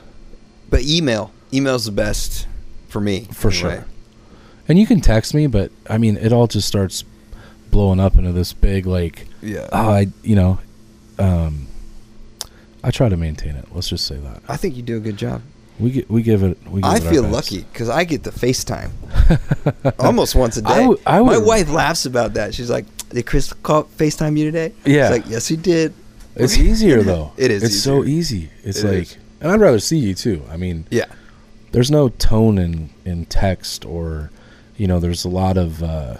[0.70, 2.48] But email, email's the best
[2.88, 3.76] for me, for anyway.
[3.76, 3.86] sure.
[4.68, 7.04] And you can text me, but I mean, it all just starts
[7.70, 10.60] blowing up into this big like Yeah, oh, I you know,
[11.20, 11.68] um,
[12.84, 13.66] I try to maintain it.
[13.74, 15.42] Let's just say that I think you do a good job.
[15.80, 16.58] we get we give it.
[16.68, 18.90] We give I it feel lucky because I get the FaceTime
[20.00, 20.70] almost once a day.
[20.74, 22.56] I w- I My would- wife laughs about that.
[22.56, 22.86] She's like,
[23.16, 25.08] "Did Chris call FaceTime you today?" Yeah.
[25.10, 25.94] She's like, "Yes, he did."
[26.36, 27.32] It's easier though.
[27.38, 28.50] It is It's so easy.
[28.64, 29.18] It's It like, is.
[29.42, 30.44] and I'd rather see you too.
[30.52, 31.06] I mean, Yeah,
[31.72, 34.30] there's no tone in in text or,
[34.78, 36.18] you know, there's a lot of, uh,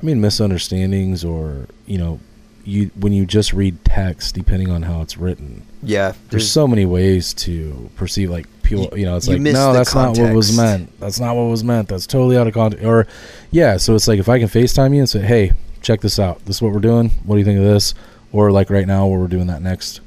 [0.00, 2.20] I mean, misunderstandings or you know,
[2.66, 6.12] you when you just read text, depending on how it's written, yeah.
[6.30, 9.72] there's so many ways to perceive like people You- you know it's you like no
[9.72, 10.98] that's not what was meant.
[10.98, 11.88] That's not what was meant.
[11.88, 12.84] That's totally out of context.
[12.84, 13.06] Or
[13.52, 16.44] yeah so it's like if i can facetime you and say hey check this out.
[16.44, 17.10] This is what we're doing.
[17.24, 17.94] What do you think of this?
[18.32, 20.00] Or like right now where we're doing that next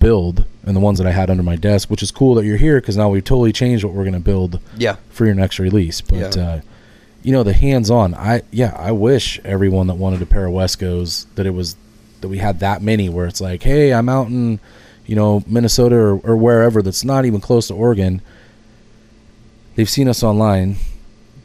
[0.00, 2.56] build and the ones that i had under my desk which is cool that you're
[2.56, 5.58] here because now we've totally changed what we're going to build yeah, for your next
[5.58, 6.00] release.
[6.00, 6.42] But Yeah.
[6.42, 6.60] uh
[7.24, 11.26] you know the hands-on i yeah i wish everyone that wanted a pair of wescos
[11.34, 11.74] that it was
[12.20, 14.60] that we had that many where it's like hey i'm out in
[15.06, 18.22] you know minnesota or, or wherever that's not even close to oregon.
[19.76, 20.76] They've seen us online.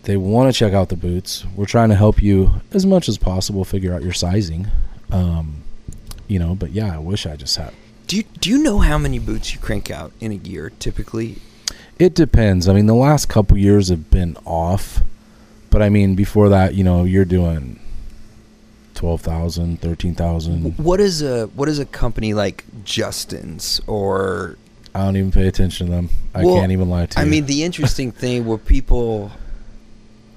[0.03, 1.45] They want to check out the boots.
[1.55, 4.67] We're trying to help you as much as possible figure out your sizing.
[5.11, 5.63] Um
[6.27, 7.73] you know but yeah i wish i just had.
[8.05, 11.37] Do you do you know how many boots you crank out in a year typically?
[11.99, 12.69] It depends.
[12.69, 15.01] I mean, the last couple years have been off,
[15.69, 17.79] but I mean, before that, you know, you're doing
[18.95, 20.77] 12,000, 13,000.
[20.77, 24.57] What is a what is a company like Justin's or
[24.93, 26.09] I don't even pay attention to them.
[26.33, 27.27] I Well, can't even lie to I you.
[27.27, 29.31] I mean the interesting thing where people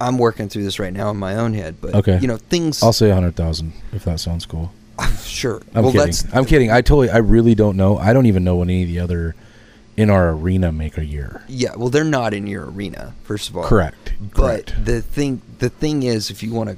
[0.00, 2.18] I'm working through this right now in my own head, but Okay.
[2.20, 4.72] you know things I'll say 100,000 if that sounds cool.
[5.24, 5.62] sure.
[5.74, 6.06] I'm well, kidding.
[6.06, 6.70] that's I'm kidding.
[6.70, 7.98] I totally I really don't know.
[7.98, 9.34] I don't even know what any of the other
[9.96, 11.42] in our arena make a year.
[11.48, 11.74] yeah.
[11.76, 13.64] Well, they're not in your arena, first of all.
[13.64, 14.14] Correct.
[14.20, 14.34] But
[14.68, 14.84] Correct.
[14.84, 16.76] the thing the thing is, if you want to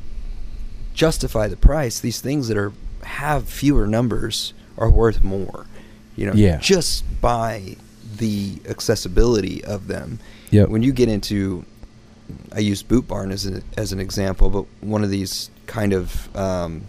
[0.95, 5.67] justify the price, these things that are have fewer numbers are worth more.
[6.17, 6.59] You know, Yeah.
[6.59, 7.77] just by
[8.17, 10.19] the accessibility of them.
[10.51, 10.65] Yeah.
[10.65, 11.65] When you get into,
[12.53, 16.35] I use Boot Barn as an as an example, but one of these kind of,
[16.37, 16.83] um,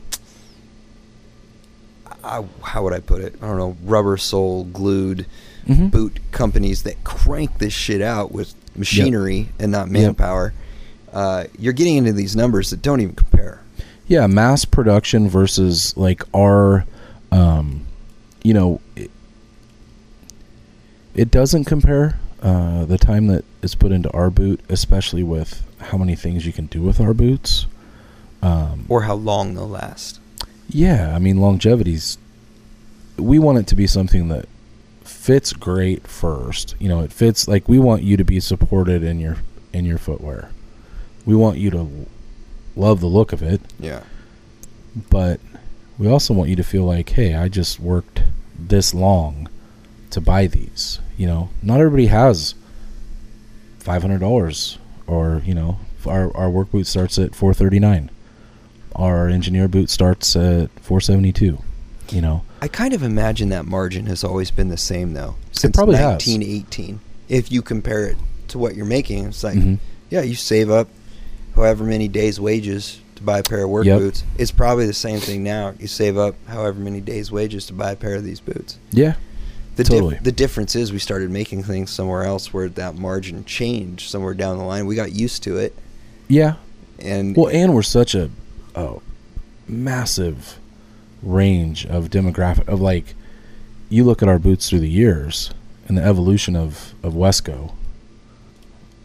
[2.23, 3.35] I, how would I put it?
[3.41, 5.25] I don't know, rubber sole glued
[5.67, 5.89] Mhm.
[5.91, 9.91] boot companies that crank this shit out with machinery and not Yep.
[9.91, 10.53] manpower.
[11.13, 13.61] Uh, you're getting into these numbers that don't even compare.
[14.07, 16.85] Yeah, mass production versus like our,
[17.31, 17.81] um,
[18.43, 19.09] you know, it,
[21.13, 22.19] it doesn't compare.
[22.41, 26.53] Uh, the time that is put into our boot, especially with how many things you
[26.53, 27.65] can do with our boots.
[28.43, 30.19] Um, Or how long they'll last.
[30.69, 32.19] yeah, I mean longevity's.
[33.17, 34.47] We want it to be something that
[35.25, 36.75] fits great first.
[36.79, 39.37] You know, it fits like we want you to be supported in your
[39.73, 40.49] in your footwear.
[41.25, 42.05] We want you to
[42.75, 44.01] love the look of it Yeah.
[45.09, 45.39] but
[45.97, 48.21] we also want you to feel like, hey, I just worked
[48.59, 49.47] this long
[50.11, 50.99] to buy these.
[51.17, 52.53] You know, not everybody has
[53.79, 58.11] five hundred dollars, or you know, our our work boot starts at four thirty nine.
[58.95, 61.59] Our engineer boot starts at four seventy two.
[62.11, 65.75] You know, I kind of imagine that margin has always been the same though since
[65.75, 66.25] probably has.
[66.27, 66.99] 1918.
[67.29, 68.17] If you compare it
[68.49, 69.79] to what you're making, it's like, Mhm.
[70.11, 70.87] yeah, you save up
[71.55, 73.99] however many days' wages to buy a pair of work Yep.
[73.99, 74.23] boots.
[74.37, 75.73] It's probably the same thing now.
[75.79, 78.77] You save up however many days' wages to buy a pair of these boots.
[78.91, 79.13] yeah,
[79.77, 80.19] The dif- Totally.
[80.21, 84.57] the difference is we started making things somewhere else where that margin changed somewhere down
[84.57, 84.85] the line.
[84.85, 85.73] We got used to it,
[86.27, 86.53] yeah.
[86.99, 88.29] and Well, and we're such a,
[88.75, 88.89] a
[89.67, 90.59] massive
[91.23, 93.15] range of demographic of like,
[93.89, 95.51] you look at our boots through the years
[95.87, 97.73] and the evolution of of Wesco,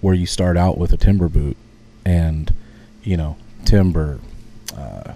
[0.01, 1.57] where you start out with a timber boot,
[2.05, 2.55] and
[3.03, 4.19] you know timber,
[4.75, 5.13] uh,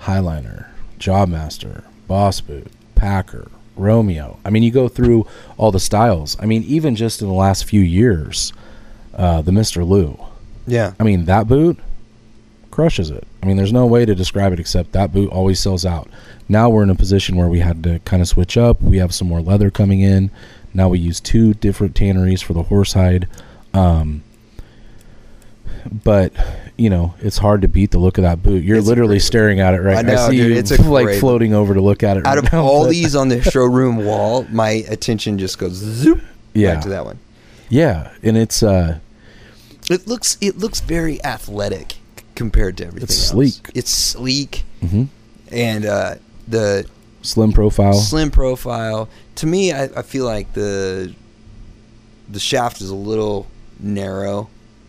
[0.00, 0.66] Highliner,
[0.98, 4.38] Jobmaster, Boss Boot, Packer, Romeo.
[4.44, 5.26] I mean, you go through
[5.56, 6.36] all the styles.
[6.40, 8.52] I mean, even just in the last few years,
[9.14, 10.16] uh, the Mister Lou.
[10.66, 11.78] yeah, I mean, that boot
[12.70, 13.26] crushes it.
[13.42, 16.08] I mean, there's no way to describe it except that boot always sells out.
[16.48, 18.80] Now we're in a position where we had to kind of switch up.
[18.82, 20.30] We have some more leather coming in.
[20.74, 23.26] Now we use two different tanneries for the horsehide.
[23.74, 24.22] Um,
[26.04, 26.32] but
[26.76, 28.62] you know, it's hard to beat the look of that boot.
[28.62, 30.04] You're It's literally staring at it right.
[30.04, 30.26] Now.
[30.26, 32.26] I see dude, you it's a like great- floating over to look at it.
[32.26, 36.20] out right of now, all these on the showroom wall, my attention just goes zoop
[36.54, 37.18] yeah, right to that one.
[37.68, 38.98] yeah, and it's uh,
[39.90, 41.96] It looks it looks very athletic
[42.34, 43.04] compared to everything.
[43.04, 43.30] It's else.
[43.30, 43.70] sleek.
[43.74, 45.08] It's sleek, mhm.
[45.50, 46.14] and uh,
[46.48, 46.86] the
[47.22, 47.94] slim profile.
[47.94, 49.08] slim profile.
[49.36, 51.14] To me, I, I feel like the
[52.28, 53.46] the shaft is a little
[53.80, 54.48] narrow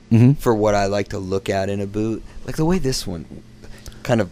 [0.10, 2.24] hmm for what I like to look at in a boot.
[2.46, 3.26] Like the way this one,
[4.04, 4.30] kind of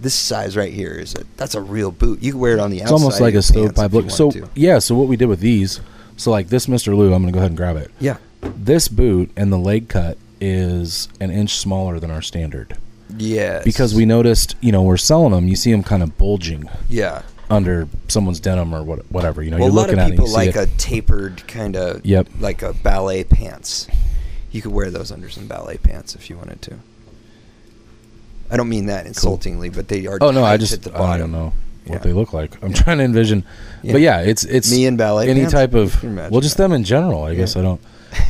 [0.00, 2.22] this size right here is a that's a real boot.
[2.22, 2.94] You can wear it on the outside.
[2.94, 3.04] It's outside.
[3.04, 4.10] almost like a stovepipe look.
[4.10, 5.80] So yeah, so what we did with these,
[6.16, 6.96] so like this Mr.
[6.96, 7.90] Lou, I'm gonna go ahead and grab it.
[8.00, 12.76] yeah, This boot and the leg cut is an inch smaller than our standard
[13.16, 15.48] yeah, because we noticed, you know, we're selling them.
[15.48, 17.22] You see them kind of bulging yeah.
[17.50, 19.42] under someone's denim or what, whatever.
[19.42, 20.10] You know, Well, you're lot looking of at it.
[20.12, 22.28] people And you like a tapered kind of, Yep.
[22.40, 23.86] like a ballet pants.
[24.50, 26.74] You could wear those under some ballet pants if you wanted to.
[28.50, 30.18] I don't mean that insultingly, but they are.
[30.20, 31.52] Oh no, I just I don't know
[31.84, 31.98] what Yeah.
[31.98, 32.62] they look like.
[32.62, 33.44] I'm trying to envision,
[33.82, 33.92] Yeah.
[33.92, 35.52] but yeah, it's it's Me and ballet any pants?
[35.52, 36.62] type of well, just that.
[36.64, 37.24] them in general.
[37.24, 37.80] I guess I don't.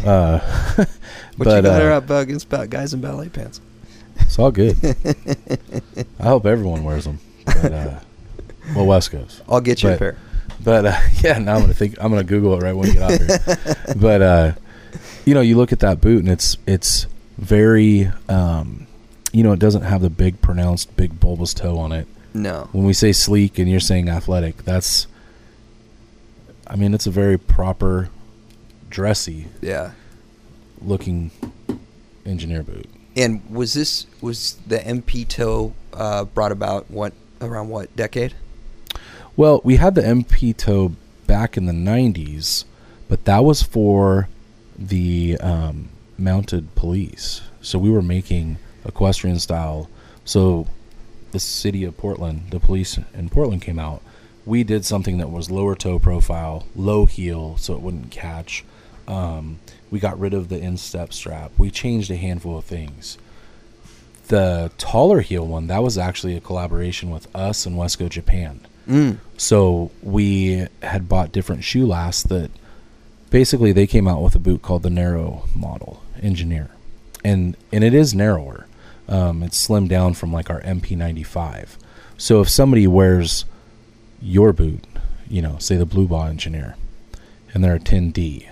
[0.04, 0.40] Uh,
[1.36, 3.60] What but you got uh, against ba- guys in ballet pants?
[4.20, 4.76] It's all good.
[6.20, 7.18] I hope everyone wears them.
[7.44, 8.00] But, uh,
[8.74, 9.42] well, West Coast.
[9.48, 10.16] I'll get you a pair.
[10.62, 13.02] But uh, yeah, now I'm gonna think I'm gonna Google it right when we get
[13.02, 13.76] out here.
[13.96, 14.52] but uh,
[15.24, 17.06] you know, you look at that boot and it's it's
[17.38, 18.86] very um,
[19.32, 22.06] you know, it doesn't have the big pronounced big bulbous toe on it.
[22.34, 22.68] No.
[22.72, 25.06] When we say sleek and you're saying athletic, that's
[26.66, 28.10] I mean, it's a very proper,
[28.90, 29.92] dressy Yeah.
[30.82, 31.30] looking
[32.26, 32.86] engineer boot.
[33.18, 38.34] And was this was the MP toe uh, brought about what around what decade?
[39.36, 40.92] Well, we had the MP toe
[41.26, 42.64] back in the 90s,
[43.08, 44.28] but that was for
[44.78, 47.42] the um, mounted police.
[47.60, 49.90] So we were making equestrian style.
[50.24, 50.68] So
[51.32, 54.00] the city of Portland, the police in Portland came out,
[54.46, 58.64] we did something that was lower toe profile, low heel, so it wouldn't catch.
[59.06, 59.58] Um,
[59.90, 61.52] we got rid of the instep strap.
[61.58, 63.18] We changed a handful of things.
[64.28, 68.60] The taller heel one, that was actually a collaboration with us and Wesco Japan.
[68.86, 69.18] Mm.
[69.36, 72.50] So we had bought different shoe lasts that
[73.30, 76.70] basically they came out with a boot called the narrow model engineer,
[77.24, 78.66] and and it is narrower.
[79.08, 81.76] Um, it's slimmed down from like our MP95.
[82.18, 83.44] So if somebody wears
[84.20, 84.84] your boot,
[85.28, 86.76] you know, say the Blubaugh engineer,
[87.54, 88.48] and they're a 10D,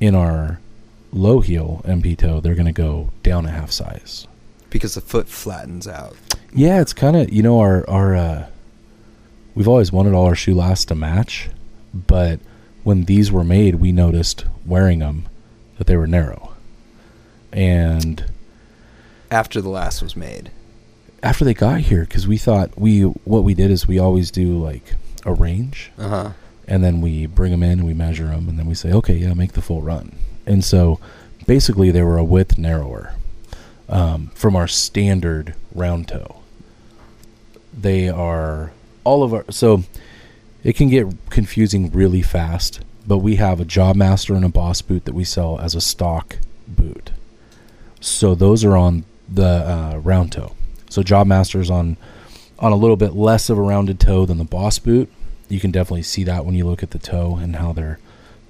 [0.00, 0.58] in our
[1.12, 4.26] low heel MP toe, they're going to go down a half size.
[4.70, 6.16] Because the foot flattens out.
[6.54, 8.46] Yeah, it's kind of you know our our uh,
[9.54, 11.48] we've always wanted all our shoe lasts to match,
[11.92, 12.40] but
[12.84, 15.26] when these were made, we noticed wearing them
[15.78, 16.54] that they were narrow,
[17.52, 18.24] and
[19.30, 20.50] After the last was made.
[21.22, 24.56] after they got here, because we thought we what we did is we always do
[24.58, 24.94] like
[25.24, 26.30] a range, Uh huh.
[26.70, 29.14] And then we bring them in, and we measure them, and then we say, okay,
[29.14, 30.14] yeah, make the full run.
[30.46, 31.00] And so
[31.46, 33.14] basically, they were a width narrower
[33.88, 36.36] um, from our standard round toe.
[37.76, 38.72] They are
[39.04, 39.84] all of our so
[40.62, 44.80] it can get confusing really fast, but we have a Job Master and a Boss
[44.80, 47.10] boot that we sell as a stock boot.
[48.00, 50.54] So those are on the uh, round toe.
[50.88, 51.96] So Job Master's on
[52.58, 55.10] on a little bit less of a rounded toe than the Boss boot.
[55.50, 57.98] You can definitely see that when you look at the toe and how they're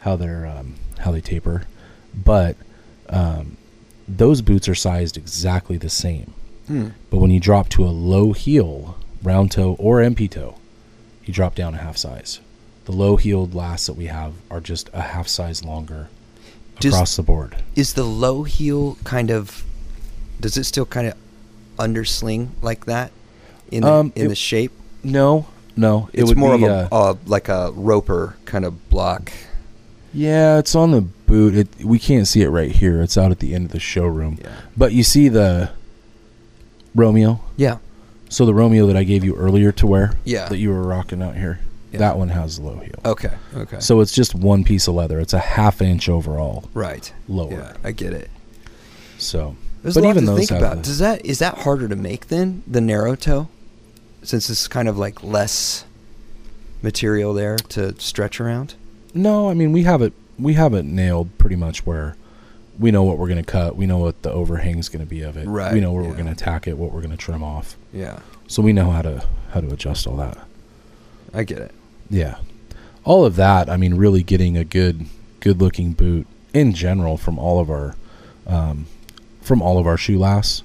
[0.01, 1.65] how they're um, how they taper.
[2.15, 2.57] But
[3.09, 3.57] um,
[4.07, 6.33] those boots are sized exactly the same.
[6.69, 6.89] Hmm.
[7.11, 10.57] But when you drop to a low heel, round toe or MP toe,
[11.25, 12.41] you drop down a half size.
[12.85, 16.09] The low heeled lasts that we have are just a half size longer
[16.81, 17.57] Does- across the board.
[17.77, 19.65] Is the low heel kind of?
[20.41, 21.15] Does it still kind of
[21.79, 23.11] undersling like that
[23.71, 24.73] in the, Um, in it- the shape?
[25.03, 25.47] No,
[25.81, 29.33] no, it It's more be, of a uh, like a roper kind of block.
[30.13, 31.55] yeah, it's on the boot.
[31.57, 33.01] It, we can't see it right here.
[33.03, 34.39] It's out at the end of the showroom.
[34.41, 34.51] Yeah.
[34.77, 35.71] But you see the
[36.95, 37.41] Romeo.
[37.57, 37.79] Yeah.
[38.29, 40.49] So the Romeo that I gave you earlier to wear, Yeah.
[40.49, 41.61] that you were rocking out here,
[41.93, 41.99] Yeah.
[42.01, 42.95] that one has low heel.
[43.05, 43.33] Okay.
[43.57, 43.81] Okay.
[43.81, 45.19] So it's just one piece of leather.
[45.19, 47.13] It's a half inch overall right.
[47.29, 47.51] lower.
[47.53, 48.31] Yeah, I get it.
[49.19, 50.83] So, There's but a lot even to those think about.
[50.83, 53.49] Does that is that harder to make than the narrow toe?
[54.23, 55.85] Since it's kind of like less
[56.83, 58.75] material there to stretch around.
[59.15, 60.13] no, I mean we have it.
[60.39, 62.17] We have it nailed pretty much where
[62.79, 63.77] we know what we're going to cut.
[63.77, 65.47] We know what the overhang's going to be of it.
[65.47, 66.09] Right, We know where yeah.
[66.09, 66.79] we're going to attack it.
[66.79, 67.77] What we're going to trim off.
[67.93, 70.39] Yeah, So we know how to how to adjust all that.
[71.35, 71.73] I get it.
[72.09, 72.37] Yeah.
[73.05, 75.07] All of that, I mean, really getting a good,
[75.41, 77.95] good looking boot in general from all of our,
[78.47, 78.87] um,
[79.41, 80.63] from all of our shoe lasts.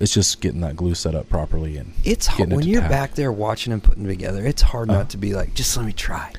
[0.00, 3.14] It's just getting that glue set up properly and It's hard it when you're back
[3.14, 4.44] there watching and putting together.
[4.46, 4.94] It's hard Uh.
[4.94, 6.32] not to be like, just let me try.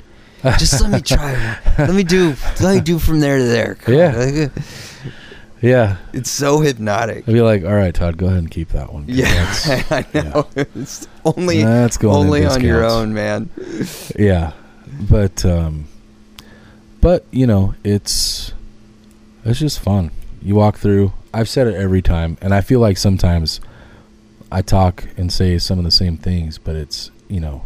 [0.57, 1.59] Just let me try.
[1.77, 2.33] Let me do.
[2.61, 3.75] Let me do from there to there.
[3.75, 3.93] Come.
[3.93, 4.47] Yeah.
[5.61, 5.97] Yeah.
[6.13, 7.27] it's so hypnotic.
[7.29, 9.05] I'd be like, all right, Todd, go ahead and keep that one.
[9.07, 10.47] Yeah, that's- I know.
[10.55, 13.51] It's only That's going only on your own, man.
[14.17, 14.53] yeah.
[15.07, 15.85] But, um,
[16.99, 18.53] but you know, it's
[19.45, 20.09] it's just fun.
[20.41, 21.13] You walk through.
[21.33, 23.61] I've said it every time, and I feel like sometimes
[24.51, 27.63] I talk and say some of the same things, but it's you know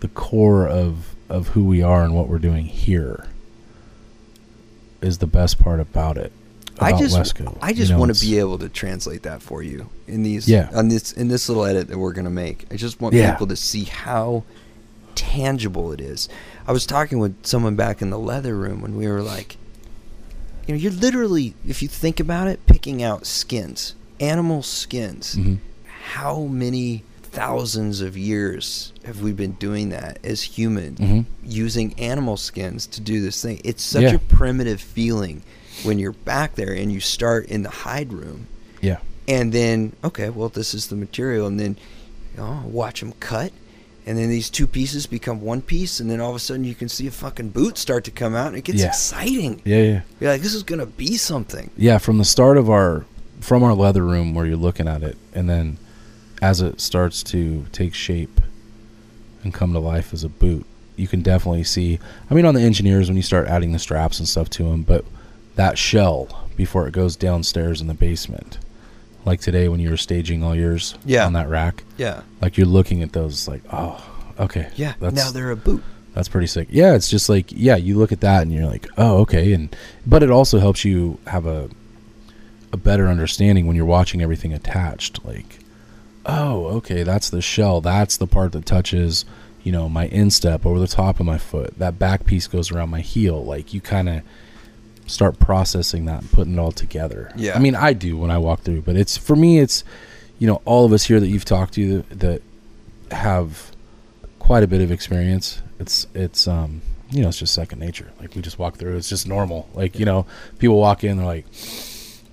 [0.00, 3.26] the core of of who we are and what we're doing here
[5.00, 6.32] is the best part about it.
[6.80, 7.56] I just Wesco.
[7.62, 10.48] I You just know, want to be able to translate that for you in these
[10.48, 10.70] Yeah.
[10.74, 12.66] on this in this little edit that we're gonna make.
[12.70, 13.32] I just want Yeah.
[13.32, 14.42] people to see how
[15.14, 16.28] tangible it is.
[16.66, 19.56] I was talking with someone back in the leather room when we were like,
[20.66, 25.34] you know, you're literally, if you think about it, picking out skins, animal skins.
[25.36, 25.58] Mhm.
[26.12, 31.24] How many thousands of years have we been doing that as humans, Mhm.
[31.44, 33.60] using animal skins to do this thing?
[33.64, 34.14] It's such Yeah.
[34.14, 35.42] a primitive feeling
[35.82, 38.46] when you're back there and you start in the hide room,
[38.80, 38.98] Yeah.
[39.26, 41.76] and then okay, well, this is the material, and then
[42.36, 43.52] know, watch them cut.
[44.06, 46.74] And then these two pieces become one piece, and then all of a sudden you
[46.74, 48.88] can see a fucking boot start to come out, and it gets Yeah.
[48.88, 49.62] exciting.
[49.64, 50.00] Yeah, yeah.
[50.20, 51.70] You're like, this is gonna be something.
[51.76, 53.06] Yeah, from the start of our
[53.40, 55.76] from our leather room where you're looking at it and then
[56.40, 58.40] as it starts to take shape
[59.42, 60.64] and come to life as a boot,
[60.96, 61.98] you can definitely see
[62.30, 64.82] I mean on the engineers when you start adding the straps and stuff to them,
[64.82, 65.04] but
[65.56, 68.58] that shell before it goes downstairs in the basement.
[69.24, 71.26] Like today when you were staging all yours Yeah.
[71.26, 74.04] on that rack, Yeah, like you're looking at those like, oh,
[74.38, 74.70] okay.
[74.76, 74.94] yeah.
[75.00, 75.82] That's now they're a boot.
[76.14, 76.68] that's pretty sick.
[76.70, 79.74] Yeah, it's just like yeah, you look at that and you're like, oh, okay, and
[80.06, 81.70] but it also helps you have a
[82.72, 85.24] a better understanding when you're watching everything attached.
[85.24, 85.58] Like,
[86.26, 87.80] oh, okay, that's the shell.
[87.80, 89.24] That's the part that touches,
[89.62, 91.78] you know, my instep over the top of my foot.
[91.78, 93.42] That back piece goes around my heel.
[93.44, 94.22] Like you kind of
[95.06, 97.30] start processing that and putting it all together.
[97.36, 97.56] Yeah.
[97.56, 99.84] I mean, I do when I walk through, but it's for me, it's,
[100.38, 102.42] you know, all of us here that you've talked to that, that
[103.10, 103.70] have
[104.38, 105.60] quite a bit of experience.
[105.78, 108.12] It's, it's, um, you know, it's just second nature.
[108.20, 109.68] Like we just walk through, it's just normal.
[109.74, 110.26] Like, you know,
[110.58, 111.46] people walk in, they're like,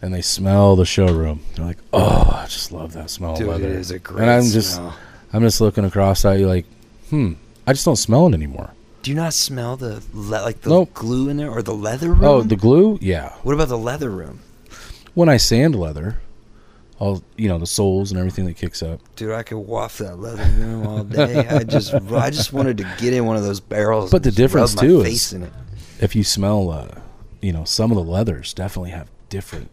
[0.02, 1.42] and they smell the showroom.
[1.56, 4.32] They're like, "Oh, I just love that smell Dude, of leather." is a great and
[4.32, 4.96] I'm just, smell.
[5.32, 6.66] I'm just looking across at you, like,
[7.10, 7.34] "Hmm,
[7.68, 8.72] I just don't smell it anymore."
[9.02, 10.94] Do you not smell the le- like the Nope.
[10.94, 12.24] glue in there or the leather room?
[12.24, 13.34] Oh, the glue, yeah.
[13.44, 14.40] what about the leather room?
[15.16, 16.22] When I sand leather,
[17.00, 19.00] all you know, the soles and everything that kicks up.
[19.16, 21.48] Dude, I could waft that leather room all day.
[21.48, 24.12] I just, I just wanted to get in one of those barrels.
[24.12, 25.54] But and the just difference, rub my too, face is- in it.
[26.00, 26.88] If you smell, uh,
[27.42, 29.70] you know, some of the leathers definitely have different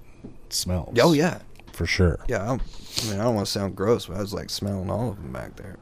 [0.49, 0.99] smells.
[1.01, 1.39] Oh yeah,
[1.73, 2.19] for sure.
[2.29, 2.51] yeah.
[2.51, 2.61] I'm,
[3.03, 5.17] I mean, I don't want to sound gross, but I was like smelling all of
[5.17, 5.77] them back there.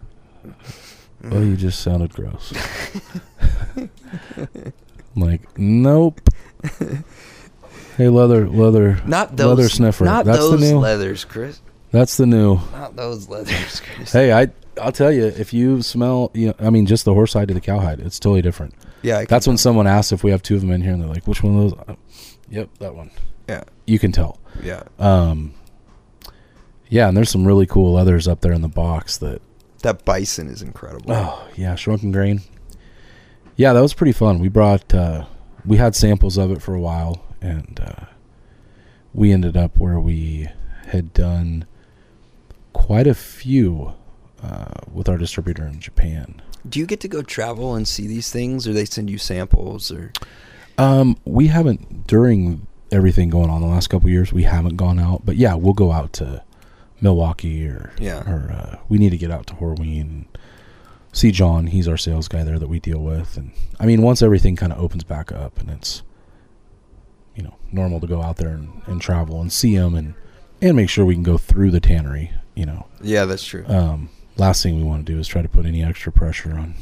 [1.31, 2.53] Well, you just sounded gross.
[3.77, 3.91] I'm
[5.23, 6.21] like, nope.
[7.97, 10.05] hey, leather, leather, Not those leather sniffer.
[10.05, 10.79] Not That's those the new.
[10.79, 11.61] leathers, Chris.
[11.91, 12.57] That's the new.
[12.73, 14.13] Not those leathers, Chris.
[14.13, 14.49] Hey, I
[14.81, 17.55] I'll tell you, if you smell, you know, I mean, just the horse hide to
[17.55, 18.75] the cow hide, it's totally different.
[19.03, 21.01] Yeah, I That's when someone asks if we have two of them in here, and
[21.01, 21.95] they're like, "Which one of those?" Uh,
[22.51, 23.11] yep, that one.
[23.49, 24.39] Yeah, You can tell.
[24.63, 24.83] yeah.
[24.99, 25.55] Um,
[26.89, 29.41] yeah, and there's some really cool leathers up there in the box that.
[29.87, 31.13] That bison is incredible.
[31.13, 32.41] Oh yeah, shrunken grain.
[33.55, 34.41] Yeah, that was pretty fun.
[34.41, 35.27] We brought, uh,
[35.65, 38.07] we had samples of it for a while, and uh,
[39.15, 40.49] we ended up where we
[40.89, 41.67] had done
[42.73, 43.93] quite a few
[44.43, 46.43] uh, with our distributor in Japan.
[46.69, 49.93] Do you get to go travel and see these things, or they send you samples,
[49.93, 50.13] or?
[50.79, 54.33] Um, we haven't during everything going on the last couple years.
[54.33, 56.43] We haven't gone out, but yeah, we'll go out to
[57.01, 58.21] Milwaukee or Yeah.
[58.31, 60.39] or uh, we need to get out to Horween and
[61.13, 61.67] see John.
[61.69, 64.73] He's our sales guy there that we deal with, and I mean, once everything kind
[64.73, 66.03] of opens back up and it's
[67.35, 70.15] you know normal to go out there and, and travel and see him and
[70.63, 72.33] and make sure we can go through the tannery.
[72.55, 73.67] You know, Yeah, that's true.
[73.67, 76.75] um, last thing we want to do is try to put any extra pressure on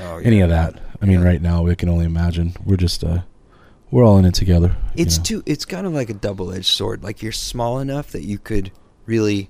[0.00, 0.80] oh, any of that.
[1.00, 1.26] I mean, Yeah.
[1.26, 2.54] right now we can only imagine.
[2.64, 3.22] We're just uh,
[3.90, 4.76] we're all in it together.
[4.94, 5.24] you It's know.
[5.24, 5.42] too.
[5.44, 7.02] It's kind of like a double-edged sword.
[7.02, 8.70] Like you're small enough that you could
[9.06, 9.48] really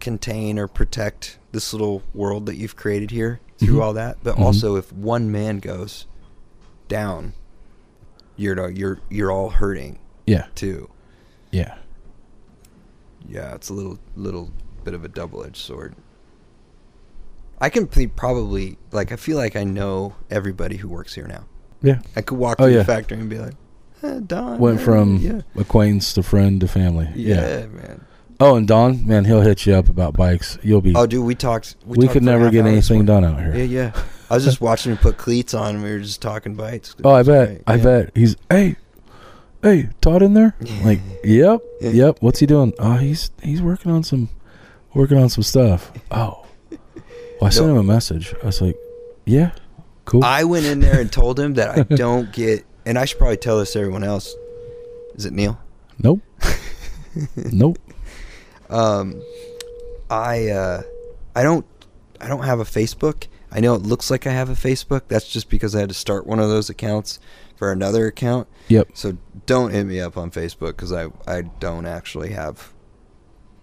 [0.00, 3.82] contain or protect this little world that you've created here through Mhm.
[3.82, 4.18] all that.
[4.22, 4.40] But Mhm.
[4.42, 6.06] also, if one man goes
[6.88, 7.32] down,
[8.36, 10.90] you're you're you're all hurting yeah, too.
[11.50, 11.76] yeah.
[13.28, 14.50] Yeah, it's a little little
[14.84, 15.94] bit of a double-edged sword.
[17.60, 21.44] I can probably like I feel like I know everybody who works here now.
[21.80, 22.00] Yeah.
[22.16, 22.78] I could walk Oh, through yeah.
[22.80, 23.54] the factory and be like,
[24.02, 24.58] eh, Don.
[24.58, 25.40] Went eh, from yeah.
[25.56, 27.08] acquaintance to friend to family.
[27.14, 27.66] yeah, Yeah.
[27.66, 28.04] man.
[28.44, 30.58] Oh, and Don, man, he'll hit you up about bikes.
[30.62, 30.94] You'll be.
[30.94, 31.76] Oh, dude, we talked.
[31.86, 33.54] we talked could never get anything done out here.
[33.56, 34.02] Yeah, yeah.
[34.30, 36.94] I was just watching him put cleats on, and we were just talking bikes.
[37.04, 37.48] Oh, I bet.
[37.48, 37.62] great.
[37.66, 37.82] I Yeah.
[37.82, 38.10] bet.
[38.14, 38.76] He's hey,
[39.62, 40.54] hey, Todd in there?
[40.82, 42.18] Like, yep, yep.
[42.20, 42.74] What's he doing?
[42.78, 44.28] Oh, he's he's working on some
[44.92, 45.90] working on some stuff.
[46.10, 46.44] Oh,
[47.40, 47.72] well, I sent No.
[47.74, 48.34] him a message.
[48.42, 48.76] I was like,
[49.24, 49.52] yeah,
[50.04, 50.22] cool.
[50.22, 53.38] I went in there and told him that I don't get, and I should probably
[53.38, 54.34] tell this to everyone else.
[55.14, 55.58] Is it Neil?
[55.98, 56.20] nope,
[57.36, 57.78] nope.
[58.74, 59.22] Um,
[60.10, 60.82] I uh,
[61.34, 61.64] I don't
[62.20, 63.26] I don't have a Facebook.
[63.52, 65.02] I know it looks like I have a Facebook.
[65.08, 67.20] That's just because I had to start one of those accounts
[67.56, 68.48] for another account.
[68.68, 68.88] Yep.
[68.94, 72.72] So don't hit me up on Facebook because I I don't actually have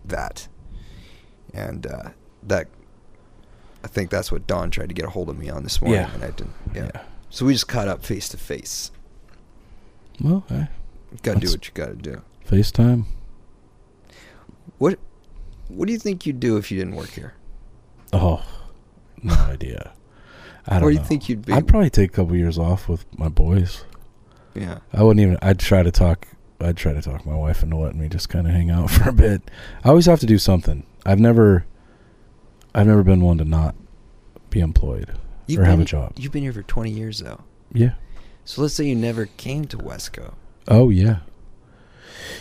[0.06, 0.48] that,
[1.54, 2.10] and uh,
[2.44, 2.68] that
[3.84, 6.02] I think that's what Don tried to get a hold of me on this morning,
[6.02, 6.14] Yeah.
[6.14, 6.54] and I didn't.
[6.74, 6.90] Yeah.
[6.96, 7.02] Yeah.
[7.30, 8.92] So we just caught up face to face.
[10.22, 10.68] Well, hey,
[11.24, 12.22] Got to do what you got to do.
[12.48, 13.06] FaceTime.
[14.82, 14.98] What
[15.68, 17.36] What do you think you'd do if you didn't work here?
[18.12, 18.44] Oh,
[19.22, 19.94] no idea.
[20.66, 21.06] I don't Where do you know.
[21.06, 21.54] think you'd be?
[21.54, 23.86] I'd probably take a couple years off with my boys.
[24.56, 24.80] Yeah.
[24.92, 25.38] I wouldn't even.
[25.40, 26.28] I'd try to talk.
[26.60, 29.10] I'd try to talk my wife into letting me just kind of hang out for
[29.10, 29.52] a bit.
[29.84, 30.84] I always have to do something.
[31.06, 31.68] I've never.
[32.74, 33.76] I've never been one to not
[34.50, 35.12] be employed
[35.56, 36.14] or have been, a job.
[36.18, 37.44] You've been here for 20 years, though.
[37.72, 37.94] Yeah.
[38.46, 40.34] So let's say you never came to Wesco.
[40.68, 41.20] Oh yeah.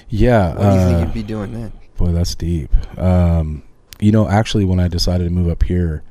[0.09, 0.55] Yeah.
[0.55, 1.73] What do you think uh, you'd be doing then?
[2.01, 2.71] Boy, that's deep.
[2.99, 3.63] Um,
[4.01, 6.03] you know, actually, when I decided to move up here,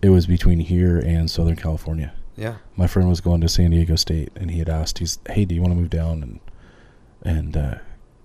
[0.00, 2.14] it was between here and Southern California.
[2.36, 2.56] Yeah.
[2.76, 5.52] My friend was going to San Diego State, and he had asked, "He's, hey, do
[5.54, 6.40] you want to move down and
[7.22, 7.74] and uh,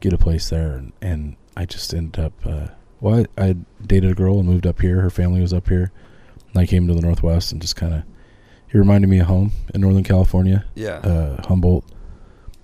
[0.01, 2.33] get a place there?" And, and I just ended up.
[2.45, 2.67] Uh,
[3.01, 3.55] well, I, I
[3.85, 5.01] dated a girl and moved up here.
[5.01, 5.91] Her family was up here,
[6.53, 8.03] and I came to the Northwest and just kind of.
[8.71, 10.97] He reminded me of home in Northern California, Yeah.
[10.97, 11.85] uh, Humboldt.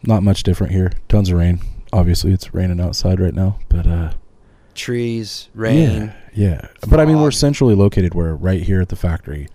[0.03, 0.91] Not much different here.
[1.09, 1.61] Tons of rain.
[1.91, 4.13] Obviously, it's raining outside right now, but uh,
[4.75, 6.13] trees, rain.
[6.33, 6.67] Yeah, yeah.
[6.87, 8.13] But I mean, we're centrally located.
[8.13, 9.47] Where right here at the factory,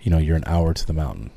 [0.00, 1.30] you know, you're an hour to the mountain.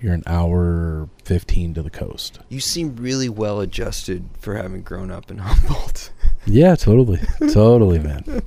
[0.00, 2.40] You're an hour fifteen to the coast.
[2.48, 6.10] You seem really well adjusted for having grown up in Humboldt.
[6.46, 7.20] Yeah, totally,
[7.52, 8.42] totally, man.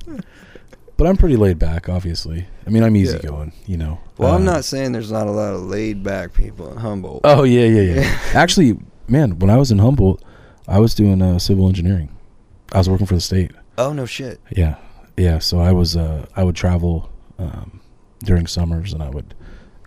[0.96, 2.46] But I'm pretty laid back, obviously.
[2.66, 4.00] I mean, I'm easygoing, you know.
[4.18, 7.20] Well, I'm Uh, not saying there's not a lot of laid back people in Humboldt.
[7.24, 8.18] Oh yeah, yeah, yeah.
[8.34, 8.78] Actually,
[9.08, 10.22] man, when I was in Humboldt,
[10.66, 12.10] I was doing uh, civil engineering.
[12.72, 13.52] I was working for the state.
[13.78, 14.40] Oh no shit.
[14.50, 14.74] Yeah,
[15.16, 15.38] yeah.
[15.38, 17.80] So I was, uh, I would travel um,
[18.24, 19.34] during summers, and I would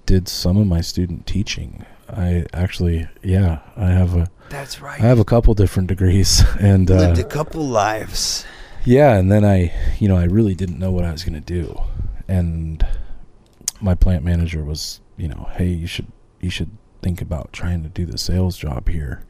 [0.05, 1.85] did some of my student teaching.
[2.09, 4.99] I actually, yeah, I have a That's right.
[4.99, 8.45] I have a couple different degrees, and uh, lived a couple lives.
[8.85, 11.39] Yeah, and then I, you know, I really didn't know what I was going to
[11.41, 11.79] do.
[12.27, 12.83] And
[13.81, 16.07] my plant manager was, you know, hey, you should
[16.39, 16.71] you should
[17.01, 19.23] think about trying to do the sales job here.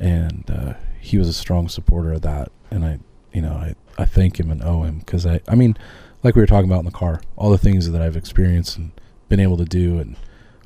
[0.00, 3.00] And uh, he was a strong supporter of that, and I,
[3.32, 5.76] you know, I I thank him and owe him because I I mean,
[6.22, 8.92] like we were talking about in the car, all the things that I've experienced and
[9.28, 10.16] been able to do, and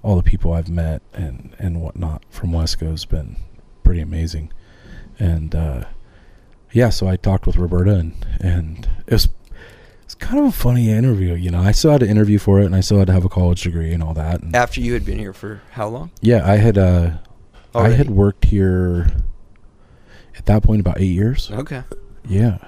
[0.02, 3.36] all the people I've met and and whatnot from Wesco has been
[3.82, 4.52] pretty amazing.
[5.18, 5.84] And uh,
[6.72, 9.28] yeah, so I talked with Roberta, and and it was
[10.22, 11.34] kind of a funny interview.
[11.34, 13.24] You know, I still had to interview for it, and I still had to have
[13.24, 14.42] a college degree and all that.
[14.42, 16.10] And After you had been here for how long?
[16.20, 17.10] yeah, I had uh,
[17.74, 17.94] I Already?
[17.96, 19.08] had worked here
[20.36, 21.50] at that point about eight years.
[21.50, 21.82] Okay.
[22.28, 22.58] Yeah,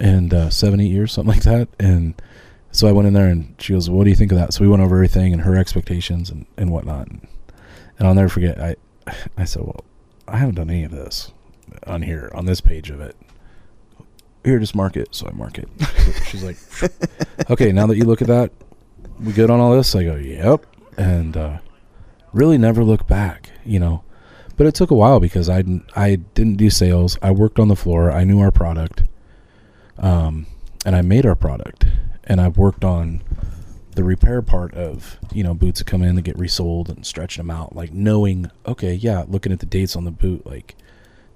[0.00, 1.68] and uh, seven, eight years, something like that.
[1.78, 2.20] And
[2.72, 4.62] so I went in there, and she goes, "What do you think of that?" So
[4.62, 7.08] we went over everything and her expectations and and whatnot.
[7.08, 7.26] And,
[7.98, 8.60] and I'll never forget.
[8.60, 8.76] I
[9.36, 9.84] I said, "Well,
[10.26, 11.32] I haven't done any of this
[11.86, 13.16] on here on this page of it."
[14.44, 15.14] Here, just mark it.
[15.14, 15.68] So I mark it.
[16.26, 16.56] She's like,
[17.50, 18.52] "Okay, now that you look at that,
[19.20, 20.66] we good on all this?" I go, "Yep."
[20.96, 21.58] And uh,
[22.32, 24.02] really never look back, you know.
[24.56, 25.62] But it took a while because I
[25.94, 27.16] I didn't do sales.
[27.22, 28.10] I worked on the floor.
[28.10, 29.04] I knew our product,
[29.98, 30.46] um,
[30.84, 31.86] and I made our product.
[32.24, 33.22] And I've worked on
[33.98, 37.46] the repair part of you know boots that come in that get resold and stretching
[37.46, 40.76] them out, like knowing okay, yeah, looking at the dates on the boot, like,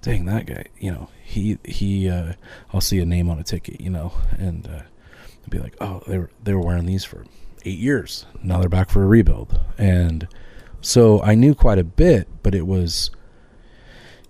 [0.00, 2.34] dang that guy, you know, he he, uh,
[2.72, 4.82] I'll see a name on a ticket, you know, and uh,
[5.48, 7.24] be like, oh, they were they were wearing these for
[7.64, 8.26] eight years.
[8.42, 10.28] Now they're back for a rebuild, and
[10.82, 13.10] so I knew quite a bit, but it was.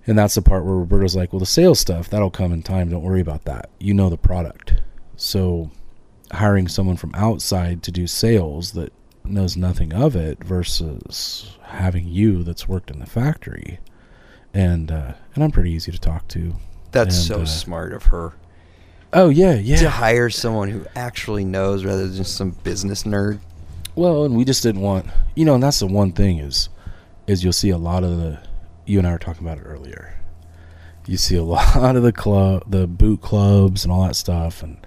[0.04, 2.88] And that's the part where Roberta's like, well, the sales stuff, that'll come in time.
[2.88, 3.70] Don't worry about that.
[3.78, 4.82] You know the product.
[5.14, 5.70] So
[6.32, 8.92] hiring someone from outside to do sales that
[9.24, 13.78] knows nothing of it versus having you that's worked in the factory.
[14.52, 16.54] And uh, and I'm pretty easy to talk to.
[16.92, 18.34] That's And, so uh, smart of her
[19.12, 19.76] Oh yeah, yeah.
[19.76, 23.40] to hire someone who actually knows rather than just some business nerd.
[23.94, 26.70] Well, and we just didn't want, you know, and that's the one thing is,
[27.26, 28.38] is you'll see a lot of the,
[28.86, 30.18] you and I were talking about it earlier.
[31.06, 34.78] You see a lot of the club, the boot clubs and all that stuff, and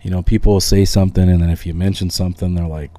[0.00, 2.92] you know, people will say something, and then if you mention something, they're like,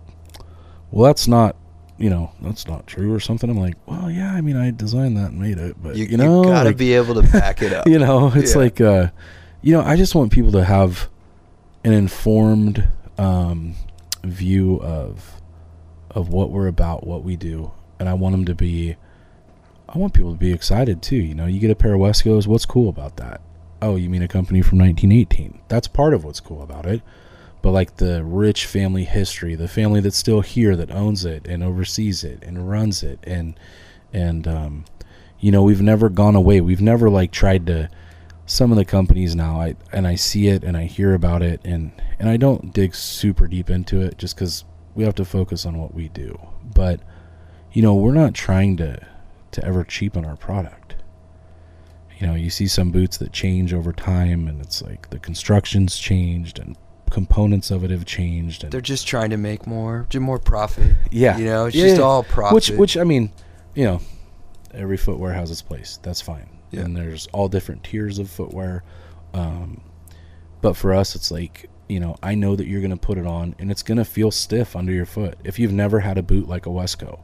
[0.92, 1.56] "Well, that's not,
[2.00, 3.50] you know, that's not true" or something.
[3.50, 6.18] I'm like, "Well, yeah, I mean, I designed that and made it, but You, you,
[6.18, 7.88] know, gotta like, be able to back it up.
[7.88, 8.62] you know it's Yeah.
[8.62, 9.08] like uh
[9.62, 11.10] you know i just want people to have
[11.84, 13.76] an informed um
[14.24, 15.42] view of
[16.12, 18.96] of what we're about what we do and i want them to be
[19.90, 22.48] i want people to be excited too you know you get a pair of wescos
[22.48, 23.42] what's cool about that
[23.82, 27.02] oh you mean a company from 1918 that's part of what's cool about it
[27.62, 31.64] but like the rich family history the family that's still here that owns it and
[31.64, 33.60] oversees it and runs it and
[34.14, 34.86] and um
[35.40, 37.90] you know we've never gone away we've never like tried to
[38.46, 41.62] some of the companies now i and i see it and i hear about it
[41.64, 44.66] and and i don't dig super deep into it just because
[44.96, 46.38] we have to focus on what we do
[46.74, 47.00] but
[47.72, 49.00] you know we're not trying to
[49.52, 50.96] to ever cheapen our product.
[52.20, 55.98] You know, you see some boots that change over time, and it's like the construction's
[55.98, 56.76] changed and
[57.10, 58.64] components of it have changed.
[58.64, 60.96] And They're just trying to make more, do more profit.
[61.12, 62.04] yeah, You know, it's Yeah, just yeah.
[62.04, 62.56] all profit.
[62.56, 63.32] Which, which I mean,
[63.76, 64.02] you know,
[64.74, 66.00] every footwear has its place.
[66.04, 66.50] That's fine.
[66.72, 66.82] Yeah.
[66.82, 68.84] And there's all different tiers of footwear.
[69.34, 69.82] Um,
[70.62, 73.26] but for us, it's like you know, I know that you're going to put it
[73.26, 75.40] on, and it's going to feel stiff under your foot.
[75.44, 77.20] If you've never had a boot like a Wesco,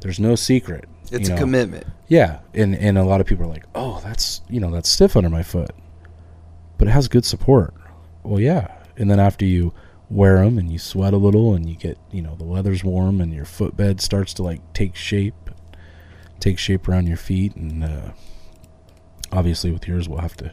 [0.00, 0.86] there's no secret.
[1.12, 1.86] it's you a commitment.
[2.08, 5.16] Yeah, and and a lot of people are like, "Oh, that's you know that's stiff
[5.16, 5.70] under my foot,"
[6.78, 7.74] but it has good support.
[8.24, 9.72] Well, yeah, and then after you
[10.10, 13.20] wear them and you sweat a little and you get you know the weather's warm
[13.20, 15.50] and your footbed starts to like take shape,
[16.40, 18.10] take shape around your feet, and uh,
[19.30, 20.52] obviously with yours we'll have to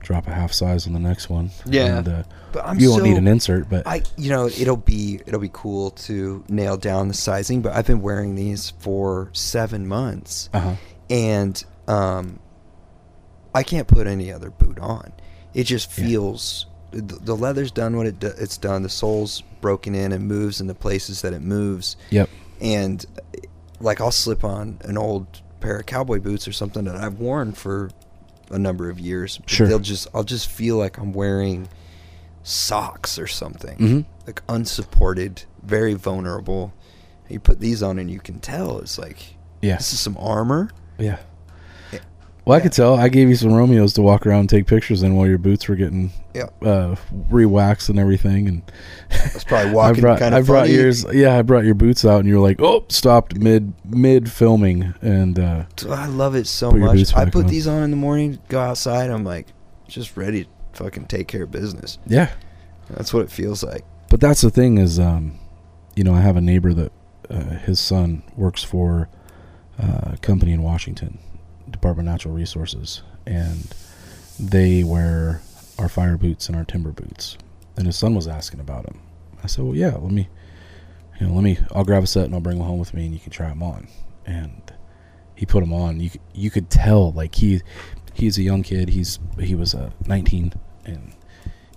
[0.00, 1.50] drop a half size on the next one.
[1.66, 1.98] Yeah.
[1.98, 4.76] and, uh, But I'm you won't so, need an insert, but I, you know, it'll
[4.76, 7.62] be it'll be cool to nail down the sizing.
[7.62, 10.74] But I've been wearing these for seven months, uh huh,
[11.08, 12.40] and um,
[13.54, 15.12] I can't put any other boot on.
[15.52, 18.82] It just feels the, the leather's done what it do, it's done.
[18.82, 21.96] The sole's broken in and moves in the places that it moves.
[22.10, 22.28] yep,
[22.60, 23.04] and
[23.80, 25.26] like I'll slip on an old
[25.60, 27.90] pair of cowboy boots or something that I've worn for
[28.50, 29.38] a number of years.
[29.38, 29.66] but Sure.
[29.68, 31.68] They'll just I'll just feel like I'm wearing
[32.42, 33.76] socks or something.
[33.78, 34.04] Mhm.
[34.26, 36.72] Like unsupported, very vulnerable.
[37.28, 40.70] You put these on and you can tell it's like yeah, this is some armor.
[40.98, 41.18] Yeah.
[42.50, 42.96] Well, I could tell.
[42.96, 45.68] I gave you some Romeos to walk around and take pictures in while your boots
[45.68, 46.48] were getting Yeah.
[46.62, 46.96] uh,
[47.30, 48.48] re-waxed and everything.
[48.48, 48.62] And
[49.10, 50.74] It's probably I walking brought, kind I of brought funny.
[50.74, 51.06] yours.
[51.12, 54.94] Yeah, I brought your boots out, and you were like, "Oh, stopped mid mid filming."
[55.00, 57.14] And uh, I love it so much.
[57.14, 57.50] I put on.
[57.50, 59.46] these on in the morning, go outside, I'm like
[59.86, 61.98] just ready to fucking take care of business.
[62.08, 62.30] yeah,
[62.88, 63.84] That's what it feels like.
[64.08, 65.38] but that's the thing is, um,
[65.94, 66.90] you know, I have a neighbor that
[67.30, 69.08] uh, his son works for
[69.80, 71.18] uh, a company in Washington,
[71.80, 73.74] Department of Natural Resources, and
[74.38, 75.40] they wear
[75.78, 77.38] our fire boots and our timber boots.
[77.76, 79.00] And his son was asking about them.
[79.42, 80.28] I said, "Well, yeah, let me,
[81.18, 81.58] you know, let me.
[81.72, 83.48] I'll grab a set and I'll bring them home with me, and you can try
[83.48, 83.88] them on."
[84.26, 84.72] And
[85.34, 86.00] he put them on.
[86.00, 87.62] You you could tell like he
[88.12, 88.90] he's a young kid.
[88.90, 90.52] He's he was uh, 19
[90.84, 91.12] and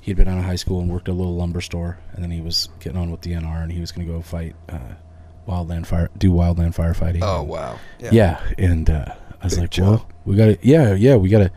[0.01, 2.21] he had been out of high school and worked at a little lumber store, and
[2.21, 4.95] then he was getting on with DNR, and he was going to go fight uh,
[5.47, 7.21] wildland fire, do wildland firefighting.
[7.21, 7.79] Oh wow.
[7.99, 8.41] yeah.
[8.57, 9.85] and uh, I was Big like, job.
[9.85, 11.51] well, we got to, yeah, yeah, we got to,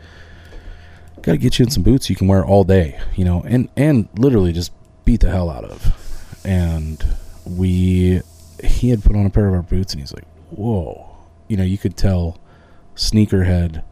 [1.21, 3.69] got to get you in some boots you can wear all day, you know, and
[3.77, 4.71] and literally just
[5.05, 6.39] beat the hell out of.
[6.43, 7.03] And
[7.45, 8.21] we,
[8.63, 11.63] he had put on a pair of our boots, and he's like, whoa, you know,
[11.63, 12.39] you could tell,
[12.95, 13.83] sneakerhead,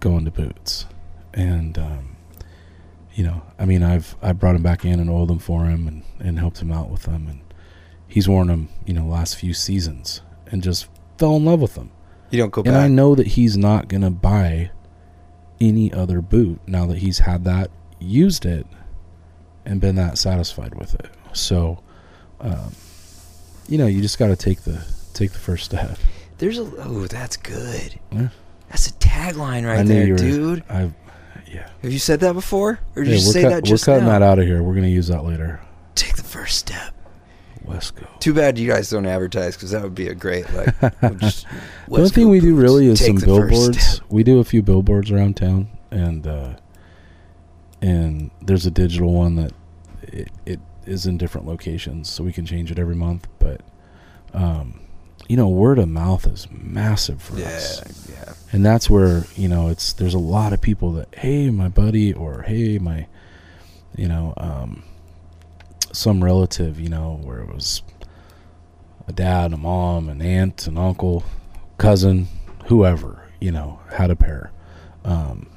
[0.00, 0.86] going to boots,
[1.32, 1.78] and.
[1.78, 2.10] um
[3.16, 5.86] you know, I mean, I've I brought him back in and oiled them for him
[5.86, 7.42] and, and helped him out with them, and
[8.08, 11.92] he's worn them, you know, last few seasons and just fell in love with them.
[12.30, 14.70] You don't go And I know that he's not gonna buy
[15.60, 17.70] any other boot now that he's had that,
[18.00, 18.66] used it,
[19.64, 21.06] and been that satisfied with it.
[21.32, 21.80] So,
[22.40, 22.72] um,
[23.68, 24.84] you know, you just got to take the
[25.14, 25.96] take the first step.
[26.38, 27.98] There's a oh, that's good.
[28.12, 28.28] Yeah.
[28.68, 30.64] That's a tagline right there, were, dude.
[30.68, 30.90] I,
[31.46, 31.68] yeah.
[31.82, 34.06] Have you said that before, or did Yeah, you say cut- that just we're cutting
[34.08, 34.18] now?
[34.18, 34.62] that out of here.
[34.62, 35.60] We're gonna use that later.
[35.94, 36.93] Take the first step.
[37.66, 38.06] Wesco.
[38.20, 40.74] Too bad you guys don't advertise because that would be a great like.
[41.00, 41.44] The
[41.90, 44.00] only thing we do really is some billboards.
[44.08, 46.54] We do a few billboards around town, and uh,
[47.82, 49.52] and there's a digital one that
[50.02, 53.26] it, it is in different locations, so we can change it every month.
[53.38, 53.60] But
[54.32, 54.80] um,
[55.28, 58.32] you know, word of mouth is massive for Yeah, us, yeah.
[58.52, 62.12] and that's where you know it's there's a lot of people that hey my buddy
[62.12, 63.06] or hey my
[63.96, 64.82] you know um,
[65.94, 67.82] some relative you know where it was
[69.06, 71.24] a dad, a mom, an aunt, an uncle,
[71.78, 72.28] cousin,
[72.66, 74.50] whoever, you know, had a pair.
[75.04, 75.48] Um,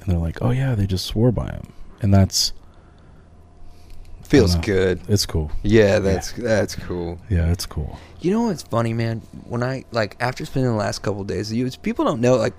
[0.00, 1.72] and they're like, oh, yeah, they just swore by him.
[2.00, 2.52] And that's,
[4.22, 5.00] Feels good.
[5.08, 5.50] it's cool.
[5.62, 7.18] Yeah, that's that's cool.
[7.28, 7.98] Yeah, it's cool.
[8.20, 9.18] You know what's funny, man?
[9.44, 12.22] When I like after spending the last couple of days with you, it's people don't
[12.22, 12.54] know like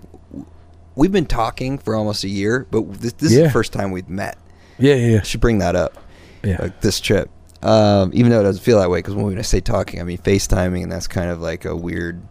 [0.94, 4.08] we've been talking for almost a year, but this, this is the first time we've
[4.08, 4.38] met.
[4.78, 5.98] Yeah, yeah, should bring that up.
[6.44, 6.58] Yeah.
[6.62, 7.30] like this trip.
[7.62, 10.18] Um, even though it doesn't feel that way, because when I say talking, I mean
[10.18, 12.22] FaceTiming, and that's kind of like a weird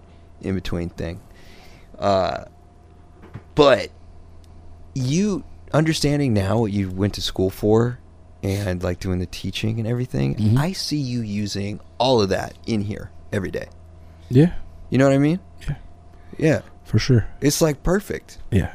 [0.43, 1.21] in between thing.
[1.99, 2.45] Uh,
[3.55, 3.91] but
[4.95, 7.99] you understanding now what you went to school for,
[8.43, 10.59] and like doing the teaching and everything, Mhm.
[10.59, 13.69] I see you using all of that in here every day.
[14.29, 14.55] yeah,
[14.91, 15.39] You know what I mean?
[15.69, 15.75] Yeah.
[16.39, 17.27] Yeah, for sure.
[17.41, 18.39] it's like perfect.
[18.51, 18.73] Yeah.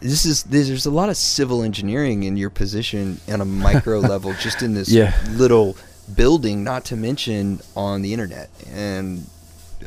[0.00, 4.32] This is there's, a lot of civil engineering in your position on a micro level,
[4.34, 5.12] just in this Yeah.
[5.32, 5.76] little
[6.14, 6.62] building.
[6.64, 9.26] Not to mention on the internet, and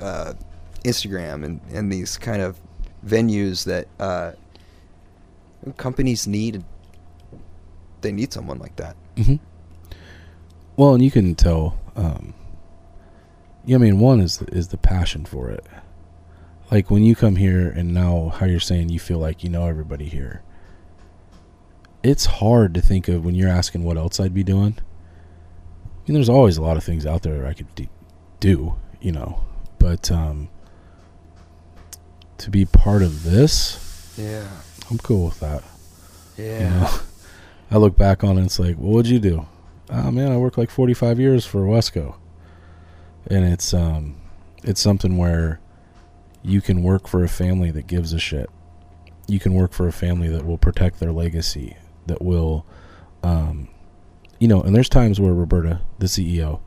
[0.02, 0.34] uh,
[0.84, 2.58] Instagram and and these kind of
[3.06, 4.34] venues that uh,
[5.78, 6.64] companies need.
[8.02, 8.96] They need someone like that.
[9.18, 9.36] hmm
[10.76, 11.78] Well, and you can tell.
[11.96, 12.34] Um,
[13.66, 15.64] yeah, I mean, one is the, is the passion for it.
[16.72, 19.68] Like when you come here, and now how you're saying you feel like you know
[19.68, 20.42] everybody here.
[22.02, 24.78] It's hard to think of when you're asking what else I'd be doing.
[24.80, 27.90] I mean, there's always a lot of things out there I could
[28.40, 29.44] do, you know,
[29.78, 30.50] but um,
[32.40, 34.48] to be part of this, Yeah.
[34.90, 35.64] I'm cool with that.
[36.38, 36.60] Yeah.
[36.60, 36.90] You know?
[37.70, 39.46] I look back on it, it's like, well, what'd you do?
[39.90, 42.16] Oh man, I worked like 45 years for Wesco,
[43.28, 44.16] and it's um,
[44.64, 45.60] it's something where
[46.44, 48.50] you can work for a family that gives a shit.
[49.28, 51.78] You can work for a family that will protect their legacy,
[52.08, 52.66] that will,
[53.24, 53.68] um,
[54.40, 54.62] you know.
[54.62, 56.60] And there's times where Roberta, the CEO,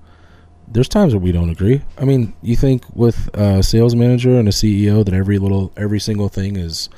[0.69, 1.83] there's times where we don't agree.
[1.99, 6.01] I mean, you think with a sales manager and a CEO that every little, every
[6.01, 6.89] single thing is,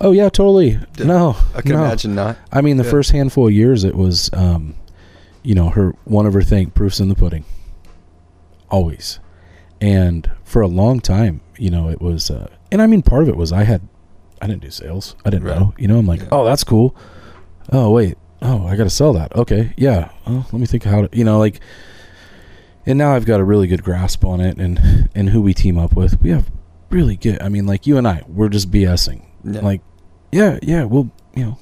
[0.00, 0.78] oh yeah, totally.
[1.00, 1.84] No, I can no.
[1.84, 2.36] imagine not.
[2.52, 2.90] I mean, the Yeah.
[2.90, 4.74] first handful of years, it was, um,
[5.42, 7.44] you know, her one of her thing proofs in the pudding,
[8.70, 9.18] always,
[9.80, 13.28] and for a long time, you know, it was, uh, and I mean, part of
[13.28, 13.82] it was I had,
[14.40, 15.58] I didn't do sales, I didn't Right.
[15.58, 16.28] know, you know, I'm like, Yeah.
[16.32, 16.94] oh, that's cool.
[17.72, 19.34] Oh wait, oh, I got to sell that.
[19.36, 20.10] Okay, yeah.
[20.26, 21.60] Well, let me think how to, you know, like,
[22.86, 25.76] and now I've got a really good grasp on it, and and who we team
[25.78, 26.50] up with, we have
[26.90, 27.42] really good.
[27.42, 29.60] I mean, like you and I, we're just BSing Yeah.
[29.60, 29.80] like
[30.32, 31.58] yeah yeah we'll you know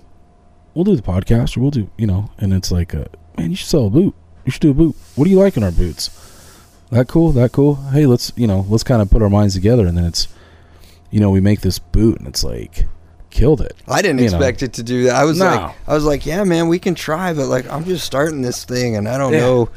[0.74, 3.05] we'll do the podcast or we'll do you know and it's like uh,
[3.39, 4.12] man you should sell a boot
[4.44, 6.10] you should do a boot what do you like in our boots
[6.90, 9.86] that cool that cool hey let's you know let's kind of put our minds together
[9.86, 10.28] and then it's
[11.10, 12.86] you know we make this boot and it's like
[13.30, 14.36] killed it I didn't you know.
[14.36, 15.14] expect it to do that.
[15.16, 15.44] I was No.
[15.46, 18.64] like, I was like, yeah, man, we can try, but like, I'm just starting this
[18.64, 19.40] thing, and I don't Yeah.
[19.40, 19.68] know,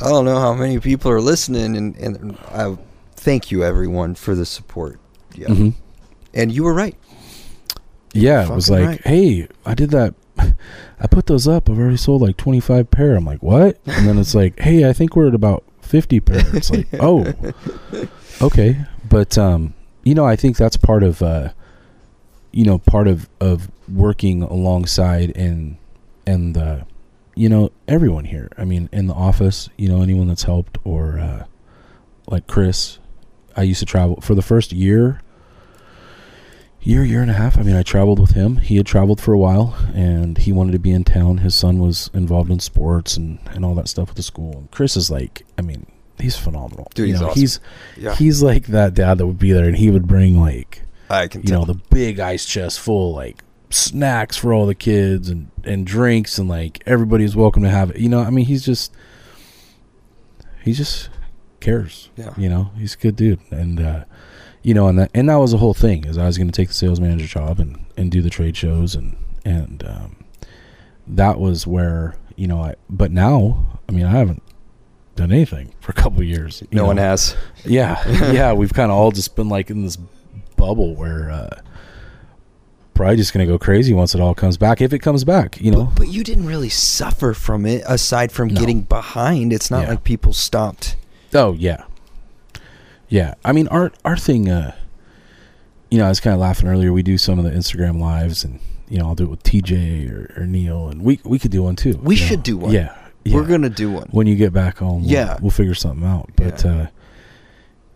[0.00, 2.76] I don't know how many people are listening, and and I
[3.16, 5.00] thank you everyone for the support.
[5.34, 5.74] Yeah, Mhm.
[6.32, 6.94] and you were right.
[8.14, 9.00] yeah it was like right.
[9.06, 10.12] hey i did that
[11.00, 14.18] i put those up i've already sold like 25 pair i'm like what and then
[14.18, 16.56] it's like hey i think we're at about 50 pair.
[16.56, 17.30] It's like oh
[18.40, 18.80] okay.
[19.08, 19.74] But um
[20.04, 21.52] you know i think that's part of uh
[22.50, 25.76] you know part of of working alongside and
[26.26, 26.82] and uh
[27.36, 28.48] you know everyone here.
[28.56, 31.44] I mean in the office you know anyone that's helped or uh
[32.26, 32.98] like chris
[33.56, 35.20] i used to travel for the first year
[36.82, 37.56] year year and a half.
[37.58, 38.56] I mean i traveled with him.
[38.56, 41.38] He had traveled for a while and he wanted to be in town.
[41.38, 44.52] His son was involved in sports and and all that stuff with the school.
[44.58, 45.86] And chris is like i mean
[46.20, 46.88] he's phenomenal.
[46.94, 47.40] Dude, you he's know, awesome.
[47.40, 47.60] he's
[47.96, 51.28] Yeah, he's like that dad that would be there and he would bring like I
[51.28, 51.60] can you tell.
[51.60, 56.36] know the big ice chest full like snacks for all the kids and and drinks
[56.38, 57.96] and like everybody's welcome to have it.
[57.98, 58.92] You know i mean he's just
[60.64, 61.08] he just
[61.60, 62.10] cares.
[62.16, 62.34] Yeah.
[62.36, 63.40] you know he's a good dude.
[63.50, 64.04] And uh
[64.62, 66.52] you know and that and that was the whole thing is i was going to
[66.52, 70.16] take the sales manager job and and do the trade shows and and um
[71.06, 74.42] that was where you know i but now i mean i haven't
[75.16, 77.36] done anything for a couple of years no one has.
[77.66, 78.02] Yeah,
[78.32, 79.96] yeah, we've kind of all just been like in this
[80.56, 81.60] bubble where uh,
[82.94, 85.70] probably just gonna go crazy once it all comes back, if it comes back, you
[85.70, 85.84] know.
[85.84, 88.60] But, but you didn't really suffer from it aside from No.
[88.60, 89.52] getting behind.
[89.52, 89.90] It's not Yeah.
[89.90, 90.96] like people stopped.
[91.34, 91.84] Oh yeah,
[93.12, 93.34] yeah.
[93.44, 94.48] I mean, our our thing.
[94.48, 94.74] Uh,
[95.90, 96.92] you know, I was kind of laughing earlier.
[96.92, 98.58] We do some of the Instagram lives, and
[98.88, 101.62] you know, I'll do it with TJ or, or Neil, and we we could do
[101.62, 101.98] one too.
[102.02, 102.26] We you know.
[102.28, 102.72] should do one.
[102.72, 103.34] Yeah, yeah.
[103.36, 104.08] We're gonna do one.
[104.10, 105.02] when you get back home.
[105.02, 105.38] We'll, Yeah.
[105.42, 106.30] we'll figure something out.
[106.36, 106.72] But Yeah.
[106.72, 106.86] uh,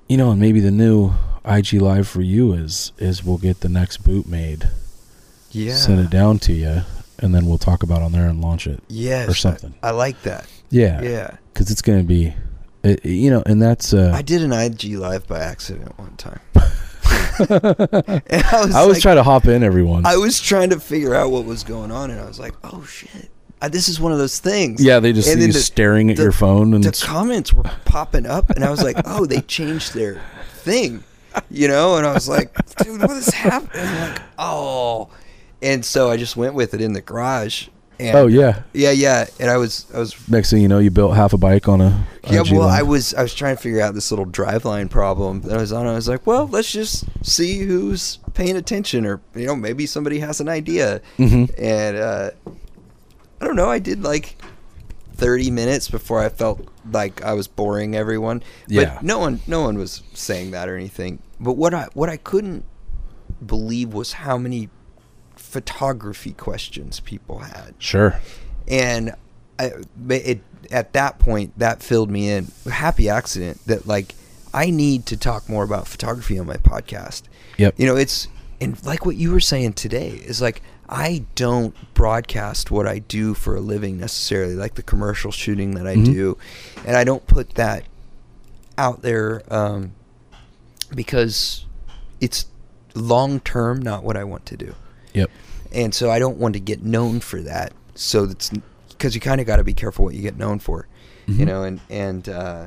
[0.08, 1.12] you know, and maybe the new
[1.44, 4.68] IG live for you is is we'll get the next boot made.
[5.52, 5.74] Yeah.
[5.74, 6.82] send it down to you,
[7.20, 8.82] and then we'll talk about it on there and launch it.
[8.88, 9.26] Yes.
[9.28, 9.74] or something.
[9.82, 10.46] I, I like that.
[10.68, 11.36] Yeah, Yeah.
[11.54, 12.34] because it's gonna be,
[12.86, 13.92] it, you know, and that's.
[13.92, 16.40] Uh, I did an IG live by accident one time.
[17.38, 20.06] and I was, I was like- trying to hop in everyone.
[20.06, 22.84] I was trying to figure out what was going on, and I was like, "Oh
[22.84, 23.28] shit,
[23.60, 26.10] I, this is one of those things." yeah, they just And see you the- staring
[26.10, 29.26] at the- your phone, and the comments were popping up, and I was like, "Oh,
[29.26, 30.20] they changed their
[30.54, 31.04] thing,"
[31.50, 31.96] you know.
[31.96, 35.08] And I was like, "Dude, what is happening?" Like, "Oh,"
[35.62, 37.68] and so I just went with it in the garage.
[37.98, 38.62] And oh yeah.
[38.74, 39.26] yeah, yeah.
[39.40, 41.80] And I was, I was Next thing you know, you built half a bike on
[41.80, 42.06] a.
[42.30, 42.68] Yeah, well.
[42.68, 45.72] I was I was trying to figure out this little driveline problem that I was
[45.72, 45.86] on.
[45.86, 50.18] I was like, well, let's just see who's paying attention, or you know, maybe somebody
[50.18, 51.00] has an idea.
[51.18, 51.54] Mhm.
[51.58, 52.30] And uh,
[53.40, 53.70] I don't know.
[53.70, 54.36] I did like
[55.14, 58.40] thirty minutes before I felt like I was boring everyone.
[58.66, 58.98] But Yeah.
[59.02, 61.20] no one no one was saying that or anything.
[61.40, 62.64] But what I what I couldn't
[63.44, 64.68] believe was how many
[65.46, 68.20] photography questions people had Sure.
[68.68, 69.14] and
[69.58, 69.72] I,
[70.10, 70.40] it
[70.70, 74.14] at that point that filled me in happy accident that like
[74.52, 77.22] I need to talk more about photography on my podcast.
[77.58, 77.74] Yep.
[77.78, 78.28] You know, it's
[78.60, 83.34] and like what you were saying today is like I don't broadcast what I do
[83.34, 86.04] for a living necessarily, like the commercial shooting that I Mhm.
[86.06, 86.38] do,
[86.86, 87.84] and I don't put that
[88.78, 89.92] out there um,
[90.94, 91.64] because
[92.20, 92.46] it's
[92.94, 94.74] long term not what I want to do,
[95.16, 95.30] Yep.
[95.72, 97.72] and so I don't want to get known for that.
[97.94, 98.50] So that's
[98.90, 100.86] because you kind of got to be careful what you get known for,
[101.26, 101.46] you Mhm.
[101.46, 102.28] know, and and.
[102.28, 102.66] Uh,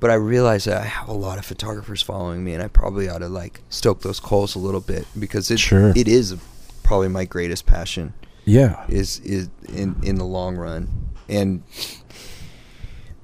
[0.00, 3.08] but I realize that I have a lot of photographers following me, and I probably
[3.08, 5.92] ought to like stoke those coals a little bit because it Sure.
[5.96, 6.34] it is
[6.82, 8.12] probably my greatest passion
[8.44, 8.84] Yeah.
[8.88, 10.88] is is in in the long run,
[11.28, 11.62] and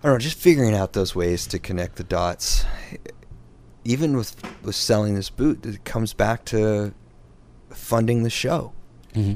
[0.03, 2.65] I don't know, just figuring out those ways to connect the dots.
[3.85, 6.93] Even with with selling this boot, it comes back to
[7.91, 8.73] funding the show.
[9.15, 9.35] hmm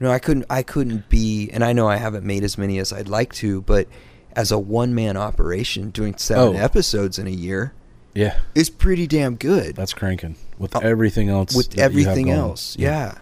[0.00, 0.46] No, I couldn't.
[0.48, 3.60] I couldn't be, and I know I haven't made as many as I'd like to,
[3.62, 3.86] but
[4.34, 6.58] as a one man operation, doing seven Oh.
[6.58, 7.72] episodes in a year
[8.14, 8.38] Yeah.
[8.54, 9.76] is pretty damn good.
[9.76, 11.54] That's cranking with Uh, everything else.
[11.54, 13.18] with you everything else, yeah.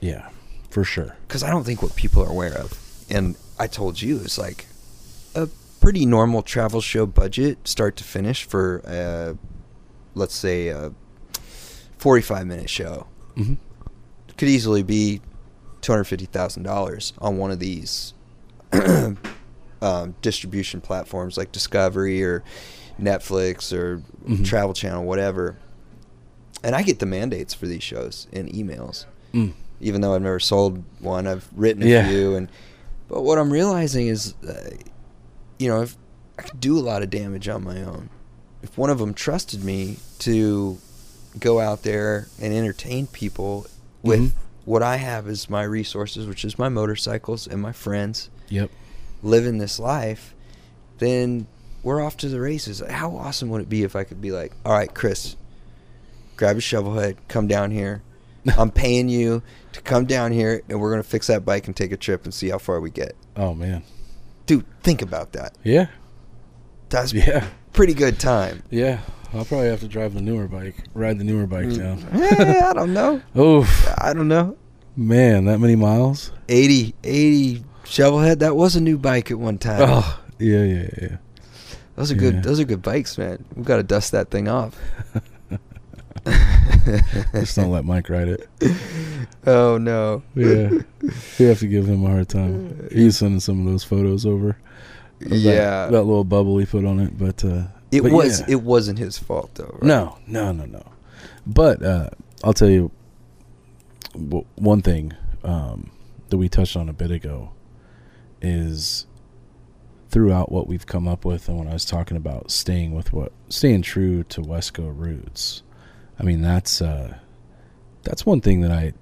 [0.00, 0.28] Yeah.
[0.70, 1.16] For sure.
[1.26, 2.78] Because I don't think what people are aware of,
[3.10, 4.66] and I told you, is like
[5.34, 5.48] a
[5.80, 9.34] pretty normal travel show budget, start to finish, for uh,
[10.14, 10.92] let's say a
[11.98, 13.06] forty-five minute show
[13.36, 13.54] hmm
[14.40, 15.20] could easily be
[15.82, 18.14] two hundred fifty thousand dollars on one of these
[19.82, 22.42] um, distribution platforms like Discovery or
[23.00, 24.44] Netflix or Mhm.
[24.44, 25.56] Travel Channel, whatever.
[26.62, 29.52] And I get the mandates for these shows in emails, Mm.
[29.80, 31.26] even though I've never sold one.
[31.26, 32.08] I've written a Yeah.
[32.08, 32.48] few, and
[33.08, 34.70] but what I'm realizing is, uh,
[35.58, 35.96] you know, if
[36.38, 38.08] I could do a lot of damage on my own.
[38.62, 40.78] If one of them trusted me to
[41.38, 43.66] go out there and entertain people
[44.02, 44.32] with Mhm.
[44.64, 48.70] what I have as my resources, which is my motorcycles and my friends, Yep.
[49.22, 50.34] living this life,
[50.98, 51.46] then
[51.82, 52.82] we're off to the races.
[52.88, 55.36] How awesome would it be if I could be like, all right, Chris,
[56.36, 58.02] grab a shovel head, come down here.
[58.58, 61.92] I'm paying you to come down here, and we're gonna fix that bike and take
[61.92, 63.14] a trip and see how far we get.
[63.36, 63.82] Oh man.
[64.46, 65.54] Dude, think about that.
[65.62, 65.86] Yeah.
[66.88, 67.46] That's Yeah.
[67.72, 68.62] Pretty good time.
[68.70, 69.00] Yeah.
[69.32, 72.04] I'll probably have to drive the newer bike, ride the newer bike down.
[72.12, 73.22] Eh, I don't know.
[73.36, 74.56] Oh I don't know.
[74.96, 76.32] man, that many miles?
[76.48, 78.40] 80, 80 shovelhead.
[78.40, 79.82] That was a new bike at one time.
[79.88, 81.16] Oh yeah, yeah, yeah.
[81.94, 82.42] Those are good.
[82.42, 83.44] Those are good bikes, man.
[83.54, 84.76] We've got to dust that thing off.
[87.32, 88.48] Just don't let Mike ride it.
[89.46, 90.22] Oh no.
[90.34, 90.68] Yeah,
[91.38, 92.88] we have to give him a hard time.
[92.92, 94.58] He's sending some of those photos over.
[95.22, 95.86] Of that- Yeah.
[95.86, 98.40] that, little bubble he put on it, but uh, It but was.
[98.40, 98.46] yeah.
[98.50, 99.70] It wasn't his fault though.
[99.80, 99.82] Right?
[99.84, 100.82] No, no, no, no.
[101.46, 102.10] But uh,
[102.44, 102.90] I'll tell you
[104.14, 105.12] w- one thing
[105.44, 105.90] um,
[106.28, 107.50] that we touched on a bit ago
[108.42, 109.06] is
[110.10, 113.32] throughout what we've come up with, and when I was talking about staying with what
[113.48, 115.62] staying true to Wesco roots.
[116.18, 117.16] I mean, that's uh,
[118.02, 118.92] that's one thing that I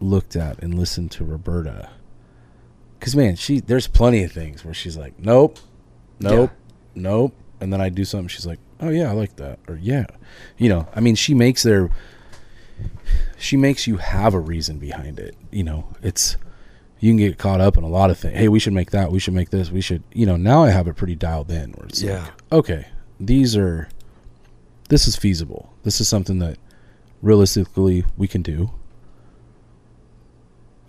[0.00, 1.90] looked at and listened to Roberta.
[3.00, 5.58] Cause man, she there's plenty of things where she's like, nope,
[6.20, 6.50] nope,
[6.94, 8.28] nope, and then I do something.
[8.28, 10.04] She's like, oh yeah, I like that, or yeah,
[10.58, 10.86] you know.
[10.94, 11.88] I mean, she makes their
[13.38, 15.34] she makes you have a reason behind it.
[15.50, 16.36] You know, it's
[16.98, 18.36] you can get caught up in a lot of things.
[18.36, 19.10] Hey, we should make that.
[19.10, 19.70] We should make this.
[19.70, 20.36] We should, you know.
[20.36, 21.72] Now I have it pretty dialed in.
[21.72, 22.24] Where it's Yeah.
[22.24, 22.86] like, okay,
[23.18, 23.88] these are
[24.90, 25.72] this is feasible.
[25.84, 26.58] This is something that
[27.22, 28.72] realistically we can do.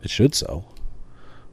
[0.03, 0.70] It should sell.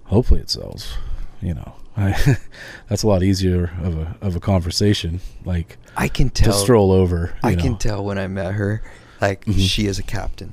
[0.08, 0.96] Hopefully, it sells.
[1.40, 2.36] You know, I,
[2.88, 5.20] that's a lot easier of a of a conversation.
[5.44, 6.52] Like I can to tell.
[6.52, 7.34] stroll over.
[7.42, 7.62] I know.
[7.62, 8.82] can tell when I met her.
[9.20, 9.68] Like Mhm.
[9.68, 10.52] she is a captain.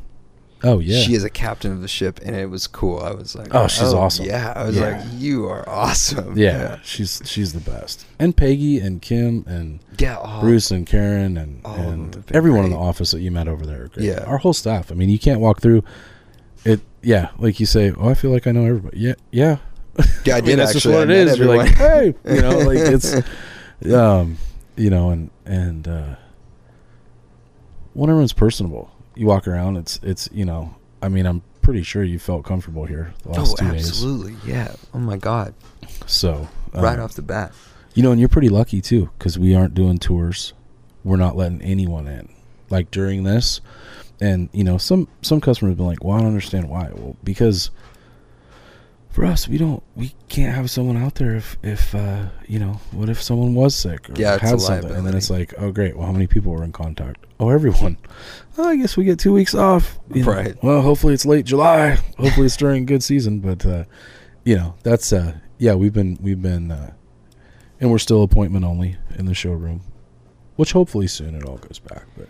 [0.64, 1.00] Oh yeah.
[1.02, 3.00] She is a captain of the ship, and it was cool.
[3.00, 4.26] I was like, Oh, she's awesome.
[4.26, 4.98] Yeah, I was Yeah.
[4.98, 6.36] like, you are awesome.
[6.38, 8.06] Yeah, she's she's the best.
[8.18, 10.18] And Peggy and Kim and yeah.
[10.20, 13.66] oh, Bruce and Karen and, them and everyone in the office that you met over
[13.66, 13.84] there.
[13.84, 14.06] are Great.
[14.08, 14.24] Yeah.
[14.26, 14.92] our whole staff.
[14.92, 15.84] I mean, you can't walk through
[16.66, 16.82] it.
[17.02, 17.92] Yeah, like you say.
[17.96, 18.98] Oh, I feel like I know everybody.
[19.00, 19.58] Yeah, yeah.
[20.26, 20.96] Yeah, I did that's just actually.
[20.96, 21.38] what I it met.
[21.38, 23.16] You're like, hey, you know, like it's,
[23.94, 24.38] um,
[24.76, 26.16] you know, and and uh,
[27.94, 29.78] when everyone's personable, you walk around.
[29.78, 33.54] It's it's you know, I mean, I'm pretty sure you felt comfortable here the last
[33.54, 33.88] Oh, two days.
[33.88, 34.36] absolutely.
[34.46, 34.74] Yeah.
[34.94, 35.54] Oh my God.
[36.06, 37.54] So right um, off the bat.
[37.94, 40.54] You know, and you're pretty lucky too, because we aren't doing tours.
[41.06, 42.28] We're not letting anyone in,
[42.70, 43.62] like during this.
[44.22, 47.16] And you know, some some customers have been like, "Well, I don't understand why." Well,
[47.24, 47.70] because
[49.10, 52.82] for us, we don't, we can't have someone out there if, if uh, you know,
[52.92, 55.96] what if someone was sick or Yeah, had something, and then it's like, oh great,
[55.96, 57.26] well, how many people were in contact?
[57.40, 57.98] Oh, everyone.
[58.58, 60.00] Oh, I guess we get two weeks off.
[60.14, 60.32] you know.
[60.32, 60.64] Right.
[60.64, 61.96] Well, hopefully it's late July.
[62.18, 63.84] Hopefully it's during good season, but uh,
[64.46, 66.72] you know, that's uh, yeah, we've been we've been.
[66.72, 66.94] Uh,
[67.82, 69.82] and we're still appointment only in the showroom.
[70.56, 72.06] which hopefully soon it all goes back.
[72.18, 72.30] But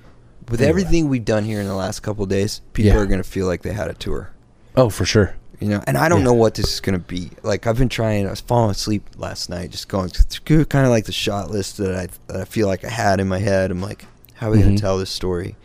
[0.50, 0.70] With Anyway.
[0.70, 2.98] everything we've done here in the last couple of days, people Yeah.
[2.98, 4.30] are going to feel like they had a tour.
[4.78, 5.34] oh, for sure.
[5.62, 6.26] You know, and I don't Yeah.
[6.26, 7.32] know what this is going to be.
[7.42, 8.28] Like I've been trying.
[8.28, 11.78] I was falling asleep last night, just going through kind of like the shot list
[11.78, 13.72] that I that I feel like I had in my head.
[13.72, 14.86] I'm like, how are we going to mm-hmm.
[14.86, 15.56] tell this story?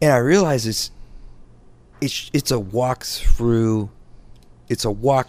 [0.00, 0.90] And I realize it's
[2.00, 3.90] it's it's a walk through.
[4.68, 5.28] It's a walk,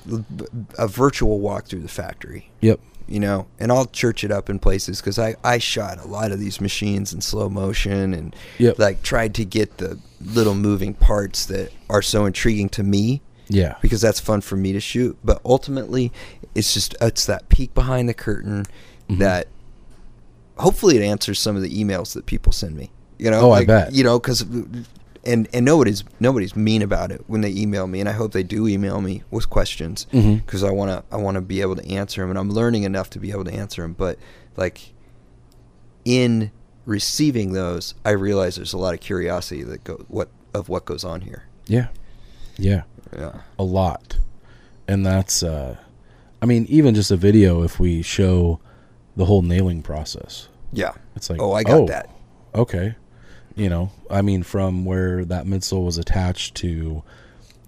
[0.78, 2.50] a virtual walk through the factory.
[2.62, 2.80] Yep.
[3.08, 6.32] You know, and I'll church it up in places because I I shot a lot
[6.32, 8.80] of these machines in slow motion and Yep.
[8.80, 13.76] like tried to get the little moving parts that are so intriguing to me Yeah.
[13.82, 15.18] because that's fun for me to shoot.
[15.24, 16.12] But ultimately,
[16.56, 18.66] it's just it's that peek behind the curtain
[19.10, 19.20] Mhm.
[19.20, 19.48] that
[20.58, 22.90] hopefully it answers some of the emails that people send me.
[23.20, 23.94] You know, Oh, I bet.
[23.94, 24.46] You know, because
[25.26, 28.44] and and nobody's nobody's mean about it when they email me, and I hope they
[28.44, 31.86] do email me with questions because I want to I want to be able to
[31.90, 33.94] answer them, and I'm learning enough to be able to answer them.
[33.94, 34.20] But
[34.58, 34.94] like
[36.06, 36.52] in
[36.86, 41.04] receiving those, I realize there's a lot of curiosity that go what of what goes
[41.04, 41.44] on here.
[41.66, 41.88] Yeah.
[42.58, 42.84] Yeah.
[43.18, 43.42] Yeah.
[43.60, 44.18] a lot
[44.88, 45.78] and that's uh
[46.42, 48.60] i mean even just a video if we show
[49.16, 50.94] the whole nailing process Yeah.
[51.16, 52.10] it's like oh, I got that.
[52.56, 52.96] okay
[53.56, 57.04] you know i mean from where that midsole was attached to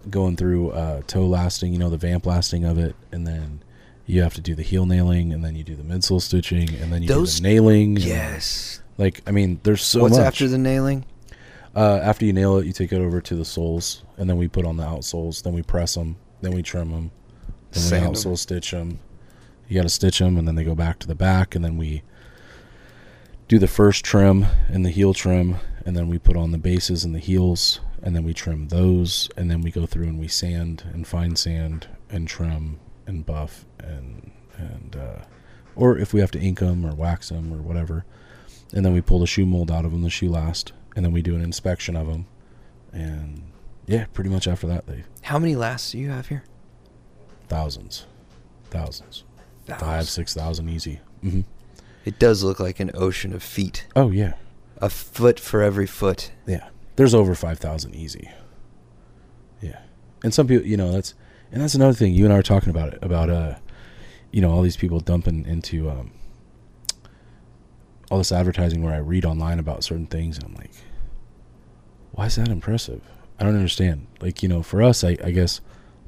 [0.10, 3.62] going through uh toe lasting you know the vamp lasting of it and then
[4.08, 6.92] you have to do the heel nailing and then you do the midsole stitching and
[6.92, 8.82] then you Those- do the nailing and, Yes.
[8.98, 11.06] like i mean there's so What's much after the nailing?
[11.76, 14.48] uh, after you nail it, you take it over to the soles, and then we
[14.48, 15.44] put on the outsoles.
[15.44, 16.16] Then we press them.
[16.40, 17.12] Then we trim them.
[17.72, 19.00] Then Sand we outsole stitch them.
[19.68, 21.76] You got to stitch them, and then they go back to the back, and then
[21.76, 22.02] we
[23.50, 27.04] do the first trim and the heel trim, and then we put on the bases
[27.06, 30.28] and the heels, and then we trim those, and then we go through and we
[30.28, 35.24] sand and fine sand and trim and buff and and uh,
[35.76, 38.06] or if we have to ink them or wax them or whatever,
[38.74, 41.12] and then we pull the shoe mold out of them, the shoe last, and then
[41.12, 42.26] we do an inspection of them,
[42.94, 43.44] and
[43.86, 46.44] yeah, pretty much after that they How many lasts do you have here?
[47.48, 48.06] thousands,
[48.70, 49.24] thousands,
[49.68, 50.10] five Thousands.
[50.10, 51.00] six thousand easy.
[51.22, 51.42] hmm
[52.06, 53.86] It does look like an ocean of feet.
[53.96, 54.34] Oh yeah,
[54.80, 56.32] A foot for every foot.
[56.46, 56.70] yeah.
[56.96, 58.30] There's over five thousand easy.
[59.62, 59.80] Yeah,
[60.24, 61.14] and some people, you know, that's
[61.52, 62.14] and that's another thing.
[62.14, 63.56] You and I are talking about it about uh,
[64.32, 66.12] you know, all these people dumping into um,
[68.10, 70.72] all this advertising where I read online about certain things, and I'm like,
[72.12, 73.02] why is that impressive?
[73.40, 74.08] I don't understand.
[74.22, 75.60] Like, you know, for us, I, I guess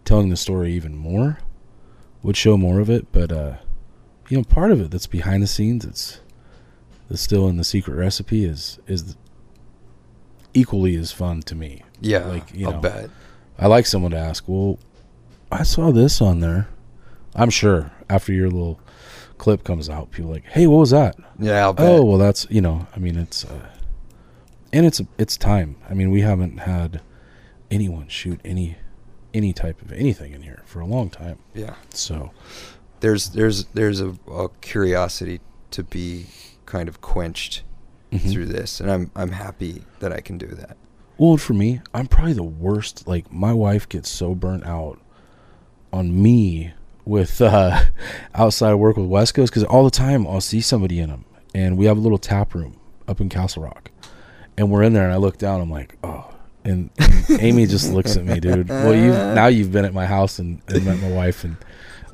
[0.06, 1.39] telling the story even more
[2.23, 3.57] would show more of it, but uh,
[4.30, 6.22] you know, part of it that's behind the scenes, it's
[7.10, 9.16] that's still in the secret recipe is is
[10.54, 11.84] equally as fun to me.
[12.02, 12.80] Yeah, Like, you I'll know.
[12.80, 13.10] bet.
[13.60, 14.78] I like someone to ask, well,
[15.52, 16.68] I saw this on there.
[17.36, 18.80] I'm sure after your little
[19.38, 21.16] clip comes out, people like, hey, what was that?
[21.40, 21.86] Yeah, I'll bet.
[21.88, 23.68] Oh, well, that's you know, I mean, it's uh,
[24.74, 25.76] and it's it's time.
[25.90, 27.02] I mean, we haven't had
[27.70, 28.78] anyone shoot any
[29.34, 31.38] any type of anything in here for a long time.
[31.54, 31.76] yeah.
[31.94, 32.32] So
[33.02, 35.40] There's there's there's a, a curiosity
[35.72, 36.26] to be
[36.68, 37.64] kind of quenched
[38.11, 38.31] mhm.
[38.31, 40.77] through this, and I'm I'm happy that I can do that.
[41.18, 43.07] Well, for me, I'm probably the worst.
[43.07, 44.99] Like my wife gets so burnt out
[45.91, 46.73] on me
[47.06, 47.85] with uh,
[48.35, 51.26] outside work with Wesco because all the time I'll see somebody in them,
[51.56, 53.89] and we have a little tap room up in Castle Rock,
[54.57, 56.34] and we're in there, and I look down, I'm like, oh.
[56.64, 58.68] And, and Amy just looks at me, dude.
[58.68, 61.56] Well, you now you've been at my house and, and met my wife, and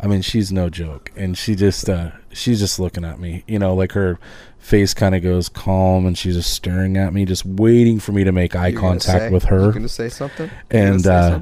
[0.04, 3.58] I mean she's no joke, and she just uh, she's just looking at me, you
[3.58, 4.20] know, like her
[4.64, 8.24] face kind of goes calm, and she's just staring at me, just waiting for me
[8.24, 9.72] to make eye You're contact say- with her.
[9.74, 10.50] gonna say something?
[10.72, 11.42] And, uh,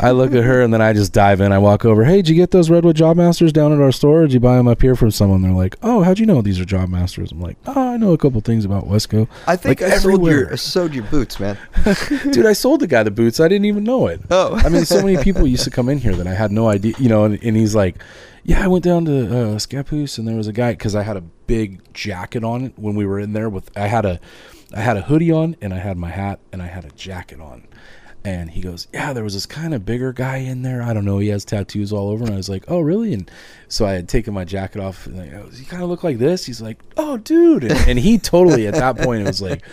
[0.00, 1.50] I look at her and then I just dive in.
[1.52, 2.04] I walk over.
[2.04, 4.20] Hey, did you get those Redwood Job Masters down at our store?
[4.20, 5.42] Or did you buy them up here from someone?
[5.42, 7.32] They're like, Oh, how'd you know these are Job Masters?
[7.32, 9.26] I'm like, Oh, I know a couple things about Wesco.
[9.46, 10.52] I think like I sold your.
[10.52, 11.58] I sold your boots, man.
[12.30, 13.40] Dude, I sold the guy the boots.
[13.40, 14.20] I didn't even know it.
[14.30, 16.68] Oh, I mean, so many people used to come in here that I had no
[16.68, 17.96] idea, you know, and, and he's like,
[18.44, 21.22] yeah, I went down to uh, and there was a guy because I had a
[21.46, 24.20] big jacket on when we were in there with, I had a,
[24.74, 27.40] I had a hoodie on and I had my hat and I had a jacket
[27.40, 27.66] on.
[28.24, 30.80] And he goes, yeah, there was this kind of bigger guy in there.
[30.80, 31.18] I don't know.
[31.18, 32.24] He has tattoos all over.
[32.24, 33.12] And I was like, oh, really?
[33.12, 33.28] And
[33.66, 36.46] so I had taken my jacket off and oh, he kind of look like this?
[36.46, 37.64] He's like, oh, dude.
[37.64, 39.64] And, and he totally, at that point, it was like,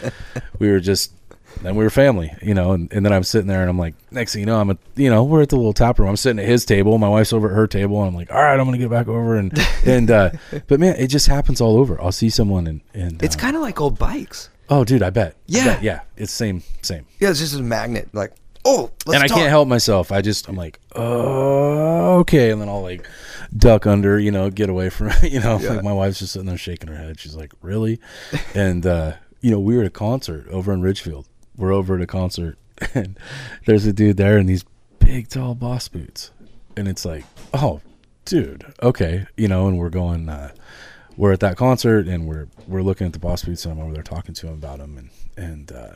[0.57, 1.13] we were just
[1.61, 3.93] then we were family, you know, and, and then I'm sitting there and I'm like,
[4.11, 6.07] next thing you know, I'm at, you know, we're at the little tap room.
[6.09, 6.97] I'm sitting at his table.
[6.97, 7.99] My wife's over at her table.
[7.99, 9.35] And I'm like, all right, I'm going to get back over.
[9.37, 9.51] And,
[9.85, 10.31] and, uh,
[10.67, 12.01] but man, it just happens all over.
[12.01, 14.49] I'll see someone and, and, it's uh, kind of like old bikes.
[14.69, 15.33] oh, dude, I bet.
[15.33, 15.63] I Yeah.
[15.65, 15.83] bet.
[15.83, 15.99] Yeah.
[16.17, 17.05] It's same, same.
[17.19, 18.07] Yeah, it's just a magnet.
[18.13, 18.33] Like,
[18.65, 19.37] oh, let's and I talk.
[19.37, 20.11] can't help myself.
[20.11, 22.51] I just, I'm like, oh, okay.
[22.51, 23.05] And then I'll like
[23.55, 25.69] duck under, you know, get away from, you know, Yeah.
[25.73, 27.19] like my wife's just sitting there shaking her head.
[27.19, 27.99] She's like, really?
[28.53, 31.25] and, uh, you know, we were at a concert over in Ridgefield.
[31.59, 32.57] We're over at a concert
[32.95, 33.19] and
[33.65, 34.63] there's a dude there in these
[34.99, 36.31] big, tall boss boots.
[36.77, 37.81] And it's like, oh,
[38.25, 39.27] dude, okay.
[39.35, 40.53] You know, and we're going, uh,
[41.17, 43.93] we're at that concert and we're, we're looking at the boss boots and I'm over
[43.93, 44.97] there talking to him about them.
[44.97, 45.93] And, and, uh,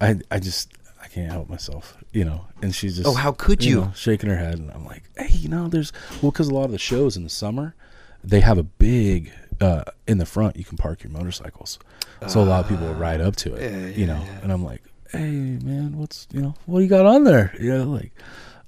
[0.00, 3.64] I, I just, I can't help myself, you know, and she's just, Oh, how could
[3.64, 3.80] you?
[3.80, 4.58] know, shaking her head.
[4.58, 7.24] And I'm like, hey, you know, there's, well, because a lot of the shows in
[7.24, 7.74] the summer,
[8.22, 11.78] they have a big, uh, in the front, you can park your motorcycles.
[12.26, 14.38] So a lot of people ride up to it, Ah, yeah, you know, yeah.
[14.42, 17.54] and I'm like, hey, man, what's, you know, what do you got on there?
[17.60, 18.12] You know, like,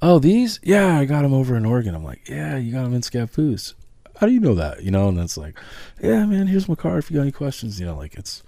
[0.03, 0.61] oh, these?
[0.63, 1.95] Yeah, I got them over in Oregon.
[1.95, 3.75] I'm like, yeah, you got them in Scappoose.
[4.19, 4.83] How do you know that?
[4.83, 5.59] You know, and it's like,
[6.03, 7.81] yeah, man, here's my card if you got any questions.
[7.81, 8.43] You know, like it's,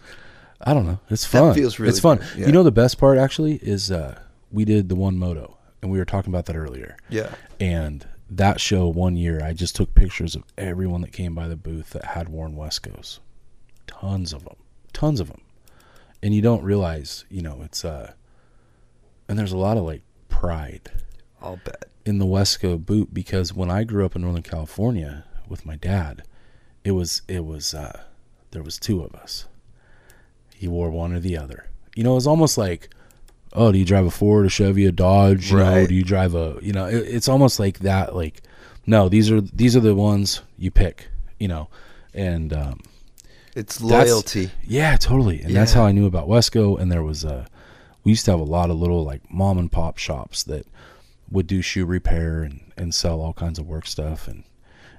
[0.61, 1.55] I don't know, it's That fun.
[1.55, 2.21] feels really it's fun.
[2.37, 2.47] yeah.
[2.47, 4.19] You know, the best part actually is uh,
[4.53, 6.97] we did the one moto, and we were talking about that earlier.
[7.09, 7.35] Yeah.
[7.61, 11.57] And that show one year, I just took pictures of everyone that came by the
[11.57, 13.21] booth that had worn Wescos.
[13.87, 14.57] Tons of them,
[14.93, 15.41] tons of them,
[16.23, 18.13] and you don't realize, you know, it's uh,
[19.29, 20.91] and there's a lot of like pride
[21.41, 21.89] I'll bet.
[22.05, 26.23] in the Wesco boot because when I grew up in Northern California with my dad,
[26.85, 28.03] it was it was uh,
[28.51, 29.47] there was two of us.
[30.55, 31.67] He wore one or the other.
[31.95, 32.91] You know, it was almost like,
[33.53, 35.51] oh, do you drive a Ford, a Chevy, a Dodge?
[35.51, 36.59] You know, do you drive a?
[36.63, 38.15] You know, it, it's almost like that.
[38.15, 38.43] Like,
[38.87, 41.09] no, these are these are the ones you pick.
[41.39, 41.69] You know,
[42.15, 42.81] and um,
[43.59, 44.51] It's That's- loyalty.
[44.65, 45.43] yeah, totally.
[45.43, 46.79] And that's how I knew about Wesco.
[46.79, 47.47] And there was a,
[48.05, 50.65] we used to have a lot of little like mom and pop shops that
[51.31, 54.29] would do shoe repair and, and sell all kinds of work stuff.
[54.29, 54.45] And,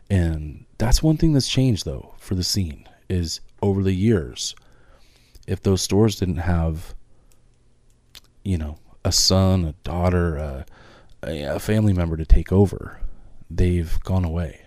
[0.09, 4.55] and that's one thing that's changed though for the scene is over the years,
[5.47, 6.93] if those stores didn't have,
[8.43, 10.65] you know, a son, a daughter, a,
[11.23, 12.99] a family member to take over,
[13.49, 14.61] they've gone away.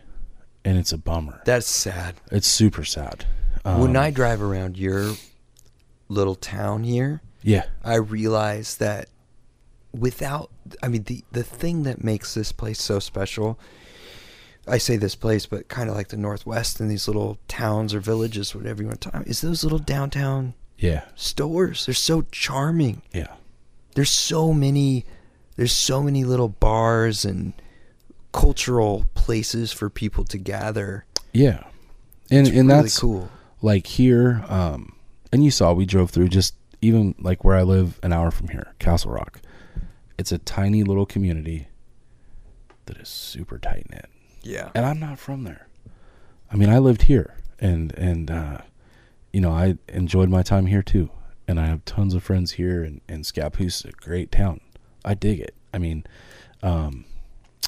[0.64, 1.42] And it's a bummer.
[1.44, 2.14] That's sad.
[2.30, 3.26] It's super sad.
[3.64, 5.14] When Um, I drive around your
[6.08, 9.08] little town here, yeah, I realize that
[9.92, 10.50] without
[10.82, 13.58] I mean the the thing that makes this place so special
[14.66, 18.00] I say this place but kind of like the northwest and these little towns or
[18.00, 21.84] villages whatever you want to talk is those little downtown yeah, stores.
[21.86, 23.02] They're so charming.
[23.12, 23.34] Yeah.
[23.94, 25.04] there's so many
[25.56, 27.52] there's so many little bars and
[28.32, 31.04] cultural places for people to gather.
[31.32, 31.64] Yeah.
[32.30, 33.30] And it's and really that's cool
[33.62, 34.94] like here um
[35.32, 38.48] and you saw we drove through just even like where I live an hour from
[38.48, 39.40] here, Castle Rock.
[40.18, 41.68] It's a tiny little community
[42.86, 44.06] that is super tight knit.
[44.42, 45.68] yeah And I'm not from there.
[46.50, 48.58] I mean, I lived here and and uh
[49.32, 51.08] you know, I enjoyed my time here too.
[51.48, 54.60] And I have tons of friends here and and Scappoose is a great town.
[55.04, 55.54] I dig it.
[55.72, 56.04] I mean,
[56.62, 57.04] um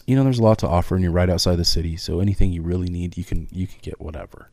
[0.06, 1.96] you know, there's a lot to offer, and you're right outside the city.
[1.96, 4.50] So anything you really need, you can you can get whatever.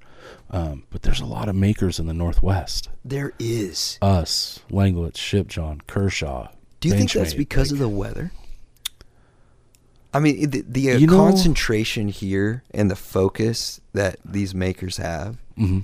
[0.49, 2.89] Um, but there's a lot of makers in the Northwest.
[3.03, 6.49] there is Us, Langlitz, Shipjohn, Kershaw.
[6.79, 8.31] Do you think that's because like- of the weather?
[10.13, 14.97] I mean, the, the uh, You know- concentration here and the focus that these makers
[14.97, 15.37] have.
[15.57, 15.83] Mhm.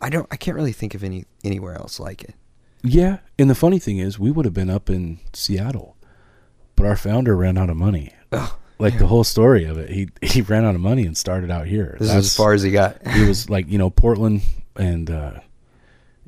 [0.00, 0.26] I don't.
[0.30, 2.34] I can't really think of any anywhere else like it.
[2.82, 5.96] Yeah, and the funny thing is, we would have been up in Seattle,
[6.76, 8.12] but our founder ran out of money.
[8.36, 11.48] Oh, Like the whole story of it, he he ran out of money and started
[11.50, 11.96] out here.
[12.00, 12.98] this is as far as he got.
[13.04, 14.42] it was like you know Portland,
[14.74, 15.40] and uh,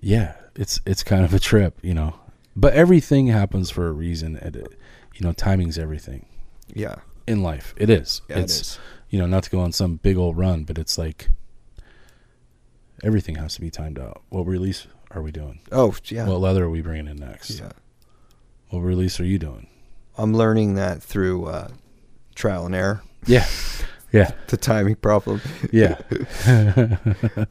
[0.01, 2.15] yeah, it's it's kind of a trip, you know.
[2.55, 4.69] But everything happens for a reason, and it,
[5.17, 6.25] you know, timing's everything
[6.73, 6.95] yeah,
[7.27, 7.75] in life.
[7.77, 8.23] It is.
[8.29, 8.79] yeah, it's it is.
[9.11, 11.29] you know not to go on some big old run, but it's like
[13.03, 14.23] everything has to be timed out.
[14.29, 15.61] What release are we doing?
[15.73, 17.59] Oh, yeah, What leather are we bringing in next?
[17.59, 17.73] yeah.
[18.71, 19.67] What release are you doing?
[20.17, 21.69] I'm learning that through uh,
[22.37, 23.03] trial and error.
[23.27, 23.47] Yeah,
[24.13, 25.41] yeah, The timing problem.
[25.73, 25.95] yeah.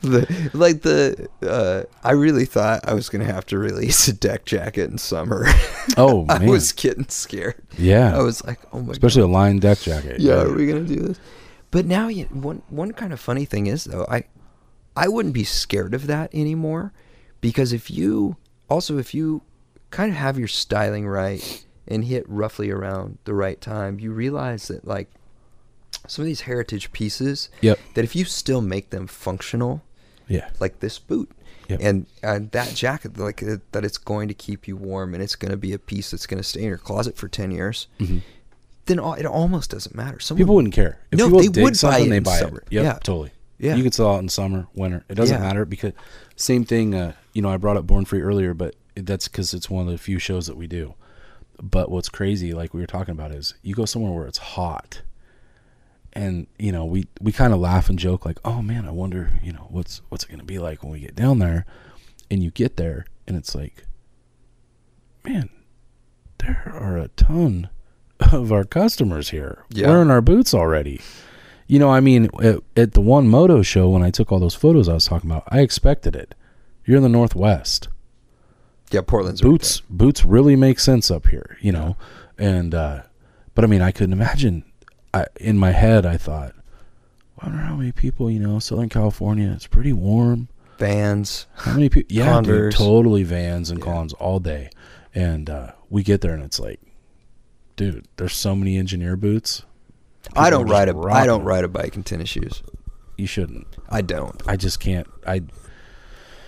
[0.02, 4.46] the, like the, uh, I really thought I was gonna have to release a deck
[4.46, 5.46] jacket in summer.
[5.98, 7.62] Oh I was getting scared.
[7.78, 8.18] yeah.
[8.18, 8.92] I was like, oh my god.
[8.94, 10.22] Especially a line deck jacket.
[10.22, 11.20] yeah, are we gonna do this?
[11.72, 14.24] But now, you, one one kind of funny thing is though, I
[14.96, 16.94] I wouldn't be scared of that anymore
[17.42, 18.38] because if you
[18.70, 19.42] also if you
[19.92, 24.68] kind of have your styling right and hit roughly around the right time, you realize
[24.70, 25.10] that like
[26.08, 27.80] some of these heritage pieces Yep.
[27.96, 29.82] that if you still make them functional,
[30.28, 30.50] Yeah.
[30.60, 31.30] like this boot.
[31.70, 31.80] Yep.
[31.82, 35.36] And uh, that jacket, like uh, that, it's going to keep you warm, and it's
[35.36, 37.88] going to be a piece that's going to stay in your closet for ten years.
[38.00, 38.22] Mhm.
[38.86, 40.20] Then all, it almost doesn't matter.
[40.20, 41.00] Someone, People wouldn't care.
[41.12, 42.60] If No, people they would buy it they buy summer.
[42.60, 42.68] it.
[42.70, 42.94] Yep, Yeah.
[43.04, 43.32] totally.
[43.58, 43.76] Yeah.
[43.76, 45.06] You can sell it in summer, winter.
[45.10, 45.42] It doesn't Yeah.
[45.48, 45.94] matter because
[46.36, 46.94] same thing.
[46.94, 49.92] Uh, you know, I brought up Born Free earlier, but that's because it's one of
[49.92, 50.94] the few shows that we do.
[51.62, 55.02] But what's crazy, like we were talking about, is you go somewhere where it's hot,
[56.16, 59.30] and you know we we kind of laugh and joke like oh man i wonder
[59.44, 61.66] you know what's what's it going to be like when we get down there?
[62.32, 63.86] And you get there and it's like
[65.24, 65.50] man
[66.40, 67.70] there are a ton
[68.32, 69.66] of our customers here.
[69.70, 69.90] Yeah.
[69.90, 71.02] wearing our boots already.
[71.68, 74.56] You know i mean at, at the one moto show when i took all those
[74.56, 76.34] photos i was talking about i expected it.
[76.86, 77.90] You're in the northwest
[78.92, 81.98] Yeah, Portland's right boots boots really make sense up here you know
[82.38, 83.02] and uh
[83.54, 84.64] but i mean i couldn't imagine
[85.14, 86.54] I, in my head i thought
[87.42, 90.48] I wonder how many people you know southern california it's pretty warm.
[90.78, 91.48] Vans.
[91.56, 93.86] how many people yeah dude, totally vans and Yeah.
[93.86, 94.70] cons all day
[95.14, 96.80] and uh we get there and it's like
[97.76, 99.64] dude there's so many engineer boots
[100.36, 102.64] I don't ride a I don't ride a bike in tennis shoes.
[103.18, 104.42] you shouldn't I don't.
[104.48, 105.42] i just can't i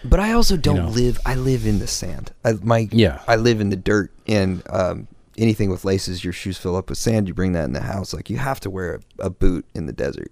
[0.10, 0.88] But I also don't know.
[0.90, 1.20] live.
[1.26, 2.32] I live in the sand.
[2.46, 3.22] I, my Yeah.
[3.28, 5.08] I live in the dirt, and um,
[5.38, 7.28] anything with laces, your shoes fill up with sand.
[7.28, 8.14] You bring that in the house.
[8.14, 10.32] Like you have to wear a, a boot in the desert.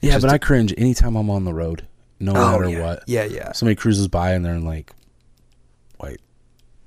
[0.00, 1.86] yeah but a- i cringe anytime i'm on the road
[2.20, 2.84] no matter Oh, yeah.
[2.86, 3.52] what Yeah, yeah.
[3.52, 4.92] somebody cruises by and they're in like
[5.98, 6.20] white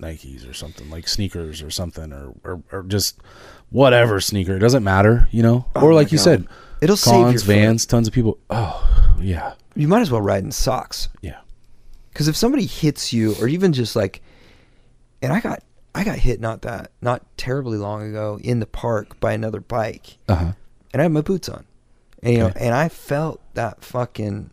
[0.01, 3.19] Nikes or something, like sneakers or something, or or, or just
[3.69, 4.55] whatever sneaker.
[4.55, 5.65] It doesn't matter, you know.
[5.75, 6.23] Oh or like you God.
[6.23, 6.47] said,
[6.81, 7.47] It'll save cons, your foot.
[7.47, 8.37] vans, tons of people.
[8.49, 11.09] Oh yeah, You might as well ride in socks.
[11.21, 11.39] yeah,
[12.11, 14.21] Because if somebody hits you, or even just like,
[15.21, 15.63] and I got
[15.95, 20.17] I got hit not that not terribly long ago in the park by another bike,
[20.27, 20.51] uh huh,
[20.93, 21.65] and I had my boots on,
[22.23, 24.49] and you know, and I felt that fucking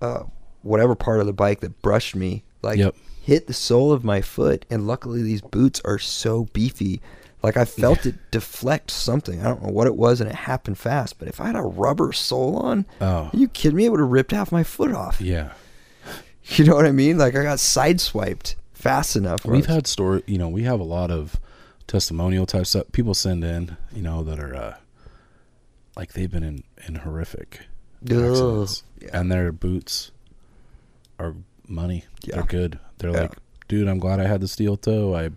[0.00, 0.24] uh,
[0.62, 2.94] whatever part of the bike that brushed me, like Yep.
[3.22, 7.00] hit the sole of my foot, and luckily these boots are so beefy.
[7.42, 9.40] Like I felt it deflect something.
[9.42, 11.18] I don't know what it was, and it happened fast.
[11.18, 13.28] But if I had a rubber sole on, Oh.
[13.30, 13.84] are you kidding me?
[13.84, 15.20] It would have ripped half my foot off.
[15.20, 15.52] yeah.
[16.56, 17.16] You know what I mean?
[17.16, 19.46] Like I got sideswiped fast enough.
[19.46, 21.40] We've had story, you know, we have a lot of
[21.86, 22.86] testimonial type stuff.
[22.92, 24.76] People send in, you know, that are uh,
[25.96, 27.60] like they've been in in horrific
[28.02, 29.08] accidents, Yeah.
[29.20, 30.10] and their boots
[31.18, 31.34] are
[31.66, 32.04] money.
[32.22, 32.34] Yeah.
[32.36, 32.78] They're good.
[32.98, 33.20] They're Yeah.
[33.22, 33.32] like,
[33.68, 35.14] dude, I'm glad I had the steel toe.
[35.14, 35.30] I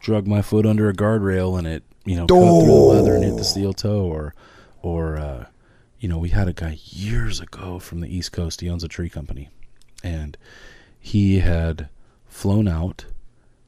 [0.00, 3.22] drug my foot under a guardrail and it, you know, cut through the leather and
[3.22, 4.04] hit the steel toe.
[4.06, 4.34] Or,
[4.82, 5.46] or, uh,
[6.00, 8.60] you know, we had a guy years ago from the East Coast.
[8.60, 9.50] He owns a tree company,
[10.02, 10.36] and
[10.98, 11.88] he had
[12.26, 13.06] flown out.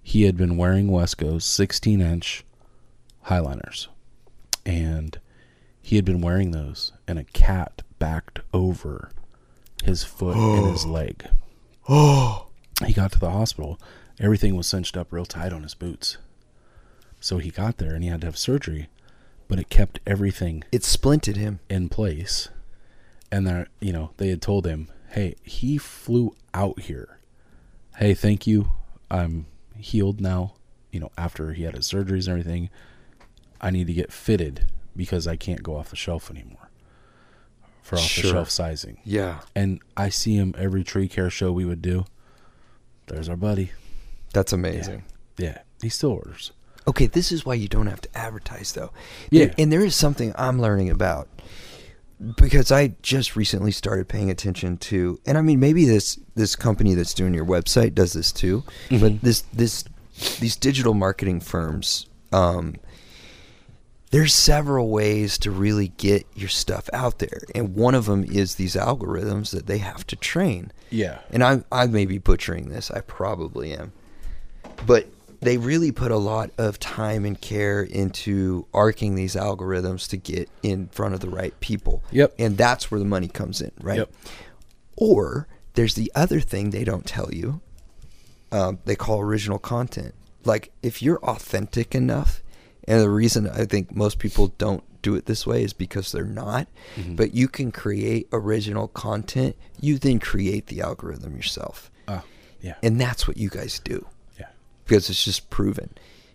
[0.02, 2.44] He had been wearing Wesco's 16 inch
[3.26, 3.88] highliners,
[4.66, 5.18] and
[5.80, 9.10] he had been wearing those, and a cat backed over
[9.82, 11.26] his foot and his leg.
[11.88, 12.46] Oh,
[12.84, 13.78] He got to the hospital.
[14.18, 16.18] Everything was cinched up real tight on his boots.
[17.20, 18.88] So he got there and he had to have surgery,
[19.48, 21.60] but it kept everything it splinted him.
[21.68, 22.48] in place.
[23.30, 27.18] And there, you know, they had told him, "Hey, he flew out here.
[27.96, 28.70] Hey, thank you.
[29.10, 29.46] I'm
[29.76, 30.54] healed now.
[30.90, 32.70] You know, after he had his surgeries and everything,
[33.60, 34.66] I need to get fitted
[34.96, 36.70] because I can't go off the shelf anymore
[37.82, 38.22] for off Sure.
[38.22, 42.04] the shelf sizing." Yeah, And I see him every tree care show we would do.
[43.06, 43.72] There's our buddy.
[44.32, 45.04] that's amazing.
[45.38, 46.50] Yeah, he still orders.
[46.88, 48.90] Okay, this is why you don't have to advertise, though.
[49.30, 49.54] Yeah.
[49.56, 51.28] And there is something I'm learning about
[52.36, 56.94] because I just recently started paying attention to, and I mean, maybe this this company
[56.94, 59.00] that's doing your website does this too, Mhm.
[59.00, 59.84] but this this
[60.40, 62.06] these digital marketing firms.
[62.32, 62.76] Um,
[64.10, 68.54] there's several ways to really get your stuff out there, and one of them is
[68.54, 70.70] these algorithms that they have to train.
[70.90, 71.18] Yeah.
[71.30, 72.90] and I I may be butchering this.
[72.90, 73.92] I probably am,
[74.86, 75.08] but
[75.44, 80.48] they really put a lot of time and care into arcing these algorithms to get
[80.62, 82.02] in front of the right people.
[82.10, 82.34] Yep.
[82.38, 83.98] and that's where the money comes in, right?
[83.98, 84.12] Yep.
[84.96, 87.60] Or there's the other thing they don't tell you.
[88.52, 90.14] Um, they call original content.
[90.44, 92.42] Like if you're authentic enough,
[92.86, 96.24] and the reason I think most people don't do it this way is because they're
[96.24, 96.68] not.
[96.96, 97.16] Mm-hmm.
[97.16, 99.56] But you can create original content.
[99.80, 102.22] You then create the algorithm yourself, Oh,
[102.60, 102.74] yeah.
[102.82, 104.06] and that's what you guys do.
[104.84, 105.90] Because it's just proven.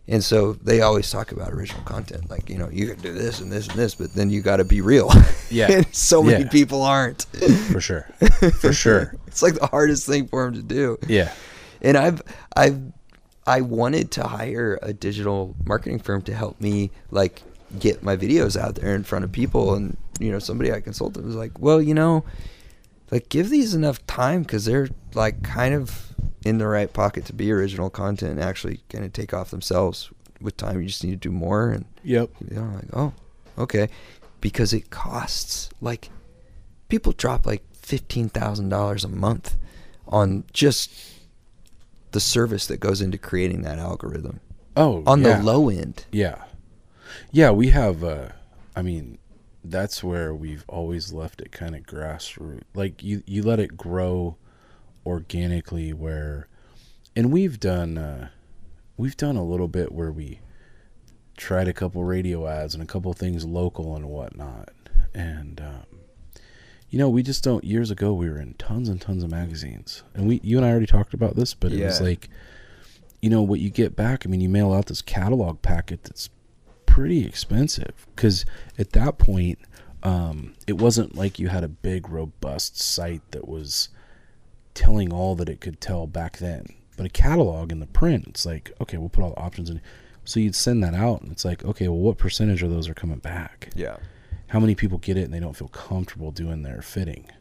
[0.07, 3.41] And so they always talk about original content, like you know you can do this
[3.41, 5.11] and this and this, but then you got to be real.
[5.51, 5.71] Yeah.
[5.71, 6.49] and so many Yeah.
[6.49, 7.23] people aren't.
[7.71, 8.09] For sure.
[8.59, 9.15] For sure.
[9.27, 10.97] it's like the hardest thing for them to do.
[11.07, 11.31] Yeah.
[11.81, 12.23] And I've
[12.55, 12.79] I've
[13.45, 17.43] I wanted to hire a digital marketing firm to help me like
[17.77, 21.23] get my videos out there in front of people and you know somebody I consulted
[21.23, 22.25] was like, "Well, you know,
[23.11, 26.13] like give these enough time cuz they're like kind of
[26.45, 30.09] in the right pocket to be original content and actually going to take off themselves
[30.39, 30.79] with time.
[30.81, 32.29] You just need to do more and Yep.
[32.49, 33.13] you know, like, oh,
[33.57, 33.89] okay.
[34.39, 36.09] Because it costs like
[36.87, 39.57] people drop like fifteen thousand dollars a month
[40.07, 40.91] on just
[42.11, 44.39] the service that goes into creating that algorithm.
[44.77, 45.37] Oh, On yeah.
[45.39, 46.05] the low end.
[46.11, 46.43] Yeah.
[47.31, 48.29] Yeah, we have uh
[48.77, 49.17] I mean
[49.63, 52.63] that's where we've always left it kind of grassroots.
[52.73, 54.37] Like you, you let it grow
[55.05, 55.93] organically.
[55.93, 56.47] Where,
[57.15, 58.29] and we've done, uh,
[58.97, 60.39] we've done a little bit where we
[61.37, 64.69] tried a couple radio ads and a couple things local and whatnot.
[65.13, 65.99] And um,
[66.89, 67.63] you know, we just don't.
[67.63, 70.71] Years ago, we were in tons and tons of magazines, and we, you and I
[70.71, 72.29] already talked about this, but it was like,
[73.21, 74.25] you know, what you get back.
[74.25, 76.29] I mean, you mail out this catalog packet that's
[76.99, 78.45] pretty expensive because
[78.77, 79.57] at that point,
[80.03, 83.87] um, it wasn't like you had a big, robust site that was
[84.73, 86.65] telling all that it could tell back then.
[86.97, 89.79] But a catalog in the print, it's like, okay, we'll put all the options in.
[90.25, 92.93] So you'd send that out, and it's like, okay, well, what percentage of those are
[92.93, 93.69] coming back?
[93.73, 93.95] Yeah.
[94.47, 97.31] How many people get it and they don't feel comfortable doing their fitting?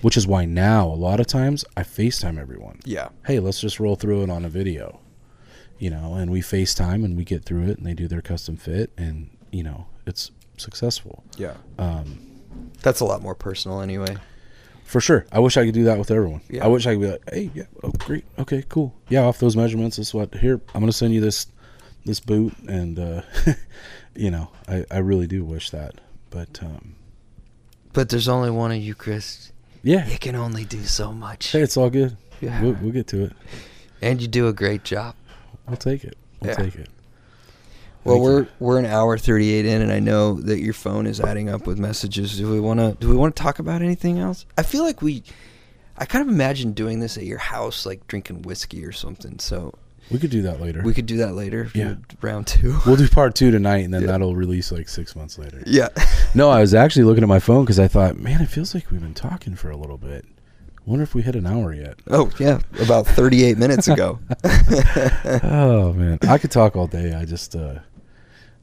[0.00, 2.80] Which is why now, a lot of times, I FaceTime everyone.
[2.86, 3.10] Yeah.
[3.26, 5.00] Hey, let's just roll through it on a video.
[5.78, 8.56] You know, and we FaceTime and we get through it and they do their custom
[8.56, 11.22] fit and, you know, it's successful.
[11.36, 11.54] Yeah.
[11.78, 12.40] Um,
[12.82, 14.16] That's a lot more personal anyway.
[14.84, 15.24] For sure.
[15.30, 16.40] I wish I could do that with everyone.
[16.50, 16.64] Yeah.
[16.64, 18.24] I wish I could be like, hey, yeah, oh, great.
[18.38, 18.94] Okay, cool.
[19.08, 21.46] Yeah, off those measurements, this is what, here, I'm going to send you this
[22.04, 22.54] this boot.
[22.68, 23.22] And, uh,
[24.16, 26.00] you know, I, I really do wish that.
[26.30, 26.96] But, um,
[27.92, 29.52] But there's only one of you, Chris.
[29.82, 31.52] yeah, You can only do so much.
[31.52, 32.16] hey, it's all good.
[32.40, 32.60] Yeah.
[32.62, 33.32] We'll, we'll get to it.
[34.00, 35.14] And you do a great job.
[35.68, 36.16] We'll take it.
[36.40, 36.56] We'll Yeah.
[36.56, 36.88] take it.
[38.04, 38.46] Well, Thank we're you.
[38.60, 41.78] we're an hour 38 in and I know that your phone is adding up with
[41.78, 42.36] messages.
[42.38, 44.46] Do we want to do we want to talk about anything else?
[44.56, 45.22] I feel like we
[45.98, 49.38] I kind of imagine doing this at your house like drinking whiskey or something.
[49.40, 49.74] So
[50.10, 50.80] We could do that later.
[50.84, 51.96] we could do that later Yeah.
[52.22, 52.78] round 2.
[52.86, 54.06] We'll do part two tonight, and then Yeah.
[54.12, 55.60] that'll release like six months later.
[55.66, 55.88] yeah.
[56.34, 58.90] No, I was actually looking at my phone because I thought, man, it feels like
[58.90, 60.24] we've been talking for a little bit.
[60.88, 61.98] Wonder if we hit an hour yet.
[62.08, 64.18] Oh, yeah, about 38 minutes ago.
[65.42, 67.12] oh man, I could talk all day.
[67.12, 67.80] I just uh,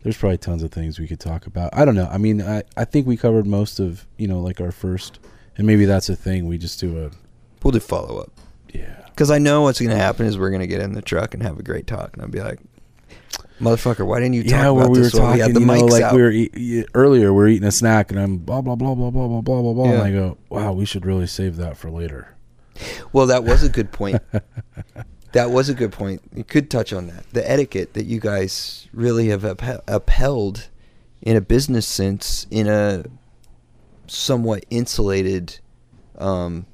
[0.02, 1.70] there's probably tons of things we could talk about.
[1.74, 2.08] I don't know.
[2.12, 5.20] I mean, I I think we covered most of you know like our first,
[5.56, 6.48] and maybe that's a thing.
[6.48, 7.12] We just do a
[7.62, 8.32] we'll do follow up.
[8.74, 9.02] yeah.
[9.06, 11.34] Because I know what's going to happen is we're going to get in the truck
[11.34, 12.14] and have a great talk.
[12.14, 12.60] And I'll be like,
[13.60, 15.60] motherfucker, why didn't you talk yeah, about we were this while talking, we had the
[15.60, 16.16] you know, like out?
[16.16, 19.12] we were eat, earlier, we are eating a snack, and I'm blah blah blah blah
[19.12, 21.90] blah blah blah blah blah, and I go, wow, we should really save that for
[21.90, 22.36] later.
[23.14, 24.22] Well, that was a good point.
[25.32, 26.22] that was a good point.
[26.36, 27.30] You could touch on that.
[27.32, 29.44] The etiquette that you guys really have
[29.88, 30.70] upheld
[31.22, 33.06] in a business sense, in a
[34.08, 35.60] somewhat insulated,
[36.18, 36.66] um,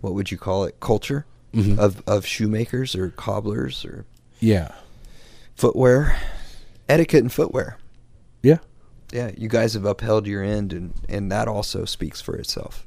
[0.00, 1.24] what would you call it, culture
[1.54, 1.78] Mhm.
[1.78, 4.04] of, of shoemakers or cobblers or
[4.40, 4.72] Yeah,
[5.56, 6.18] footwear,
[6.88, 7.78] etiquette and footwear.
[8.42, 8.58] yeah,
[9.12, 12.86] Yeah, you guys have upheld your end, and, and that also speaks for itself.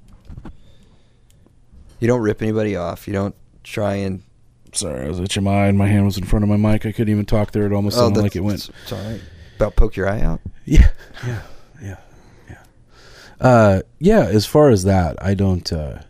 [2.00, 3.08] You don't rip anybody off.
[3.08, 4.22] You don't try and
[4.74, 6.86] Sorry, I was itching my eye and my hand was in front of my mic.
[6.86, 7.66] I couldn't even talk there.
[7.66, 8.70] It almost sounded like it went.
[8.70, 9.22] Oh, It's all right.
[9.56, 10.42] About poke your eye out.
[10.66, 10.90] Yeah,
[11.26, 11.42] yeah,
[11.82, 11.98] yeah,
[12.50, 12.58] yeah.
[13.40, 14.26] Uh, yeah.
[14.26, 15.72] As far as that, I don't.
[15.72, 16.02] Uh,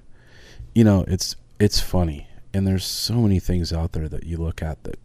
[0.74, 4.64] you know, it's it's funny, and there's so many things out there that you look
[4.64, 4.98] at that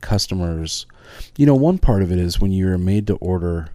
[0.00, 0.86] customers.
[1.36, 3.68] You know, one part of it is when you're a made-to-order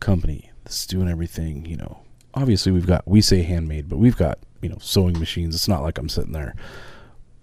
[0.00, 1.64] company that's doing everything.
[1.66, 2.00] You know,
[2.34, 5.54] obviously we've got we say handmade, but we've got you know sewing machines.
[5.54, 6.54] It's not like I'm sitting there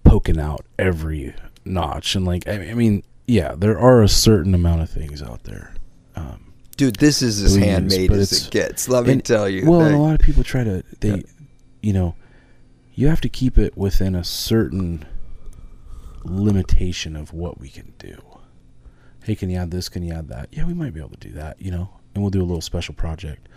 [0.03, 1.34] poking out every
[1.66, 5.44] notch and like I I mean, yeah, there are a certain amount of things out
[5.44, 5.74] there.
[6.16, 8.88] Um, Dude, this is as handmade as it gets.
[8.90, 9.70] Let me tell you.
[9.70, 11.22] Well, They- and a lot of people try to they, Yeah.
[11.82, 12.16] you know,
[12.94, 15.06] you have to keep it within a certain
[16.26, 18.18] limitation of what we can do.
[19.23, 19.89] Hey, can you add this?
[19.89, 20.49] Can you add that?
[20.52, 22.61] Yeah, we might be able to do that, you know, and we'll do a little
[22.61, 23.47] special project.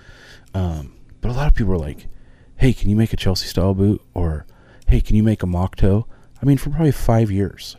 [0.54, 2.06] Um, but a lot of people are like,
[2.56, 4.46] "Hey, can you make a Chelsea style boot?" Or,
[4.86, 6.06] "Hey, can you make a mock toe?"
[6.40, 7.76] I mean, for probably five years,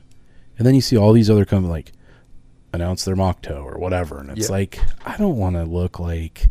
[0.58, 1.92] and then you see all these other companies like
[2.74, 6.50] announce their mock toe or whatever, and it's like, I don't want to look like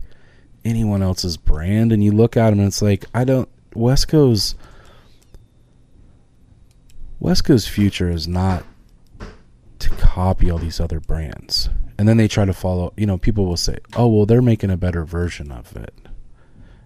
[0.64, 4.54] anyone else's brand and you look at them and it's like I don't Wesco's
[7.20, 8.64] Wesco's future is not
[9.78, 11.68] to copy all these other brands.
[11.98, 14.70] And then they try to follow, you know, people will say, "Oh, well, they're making
[14.70, 15.94] a better version of it."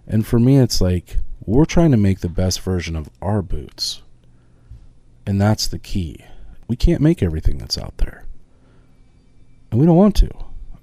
[0.06, 4.02] And for me it's like we're trying to make the best version of our boots.
[5.26, 6.18] And that's the key.
[6.68, 8.24] We can't make everything that's out there.
[9.70, 10.30] And we don't want to.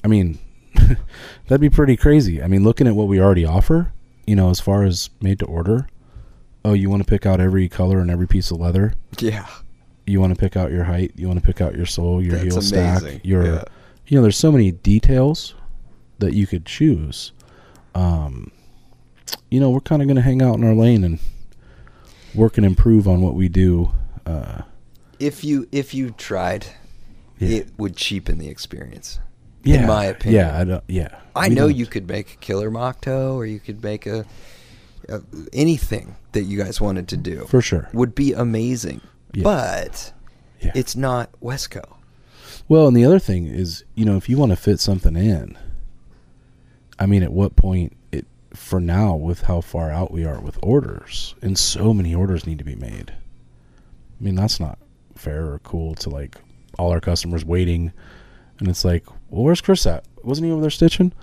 [0.04, 0.40] I mean,
[1.48, 2.42] that'd be pretty crazy.
[2.42, 3.92] I mean, looking at what we already offer,
[4.26, 5.88] you know, as far as made to order.
[6.66, 8.94] Oh, you want to pick out every color and every piece of leather.
[9.20, 9.48] yeah,
[10.06, 11.14] You want to pick out your height.
[11.16, 13.22] You want to pick out your sole, your that's heel stack, amazing.
[13.24, 13.46] your.
[13.46, 13.64] yeah.
[14.08, 15.54] You know, there's so many details
[16.18, 17.32] that you could choose.
[17.96, 18.52] Um,
[19.52, 21.20] you know, we're kind of going to hang out in our lane and
[22.36, 23.92] work and improve on what we do.
[24.26, 24.64] Uh,
[25.20, 26.66] If you if you tried,
[27.38, 27.58] Yeah.
[27.60, 29.20] it would cheapen the experience.
[29.64, 30.42] in my opinion.
[30.46, 31.20] Yeah, I don't, yeah.
[31.36, 34.06] I We know don't- you could make a killer mock toe, or you could make
[34.08, 34.26] a,
[35.08, 35.22] a
[35.54, 37.90] anything that you guys wanted to do for sure.
[37.94, 39.02] would be amazing.
[39.34, 39.44] Yeah.
[39.44, 40.14] But
[40.62, 40.72] Yeah.
[40.76, 41.84] it's not Wesco.
[42.68, 45.58] Well, and the other thing is, you know, if you want to fit something in,
[47.00, 50.60] I mean, at what point it for now with how far out we are with
[50.62, 53.12] orders, and so many orders need to be made.
[54.20, 54.78] I mean, that's not
[55.16, 56.36] fair or cool to like
[56.78, 57.92] all our customers waiting,
[58.60, 60.04] and it's like, well, where's Chris at?
[60.24, 61.14] Wasn't he over there stitching?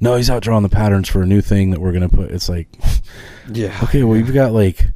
[0.00, 2.30] No, he's out drawing the patterns for a new thing that we're gonna put.
[2.30, 2.68] It's like,
[3.52, 3.78] Yeah.
[3.84, 4.86] okay, well, you've got like,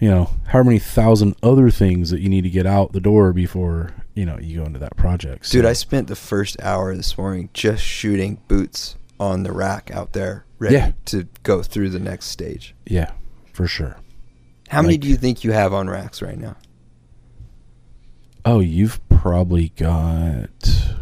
[0.00, 3.32] you know, how many thousand other things that you need to get out the door
[3.32, 5.50] before you know you go into that project.
[5.50, 10.12] Dude, I spent the first hour this morning just shooting boots on the rack out
[10.14, 10.92] there, ready Yeah.
[11.06, 12.74] to go through the next stage.
[12.86, 13.12] Yeah,
[13.52, 13.96] for sure.
[14.68, 16.56] How many do you think you have on racks right now?
[18.44, 20.94] Oh, you've probably got,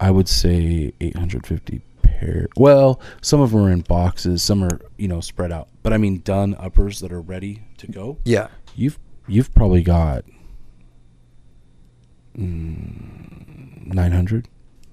[0.00, 1.82] I would say, 850
[2.18, 2.46] pair.
[2.56, 5.68] Well, some of them are in boxes, some are you know spread out.
[5.82, 8.18] But I mean, done uppers that are ready to go.
[8.24, 8.48] Yeah.
[8.74, 10.24] You've you've probably got
[12.36, 14.48] mm, 900.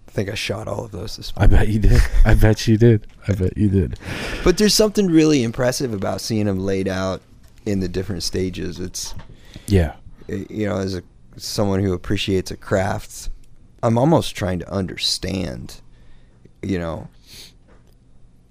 [0.07, 1.55] I think I shot all of those this morning.
[1.55, 2.01] I bet you did.
[2.25, 3.07] I bet you did.
[3.27, 3.97] I bet you did.
[4.43, 7.21] But there's something really impressive about seeing them laid out
[7.65, 8.79] in the different stages.
[8.79, 9.13] It's
[9.67, 9.93] Yeah.
[10.27, 11.03] you know, as a
[11.37, 13.29] someone who appreciates a craft,
[13.81, 15.79] I'm almost trying to understand,
[16.61, 17.07] you know,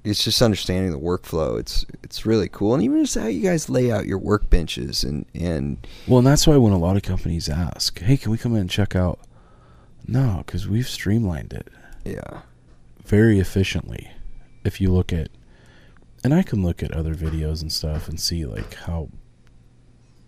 [0.05, 1.59] it's just understanding the workflow.
[1.59, 5.27] It's it's really cool, and even just how you guys lay out your workbenches and
[5.35, 8.55] and Well, and that's why when a lot of companies ask, "Hey, can we come
[8.55, 9.19] in and check out?"
[10.07, 11.69] No, because we've streamlined it.
[12.05, 12.41] yeah,
[13.05, 14.11] very efficiently
[14.65, 15.28] if you look at
[16.23, 19.09] and i can look at other videos and stuff and see like how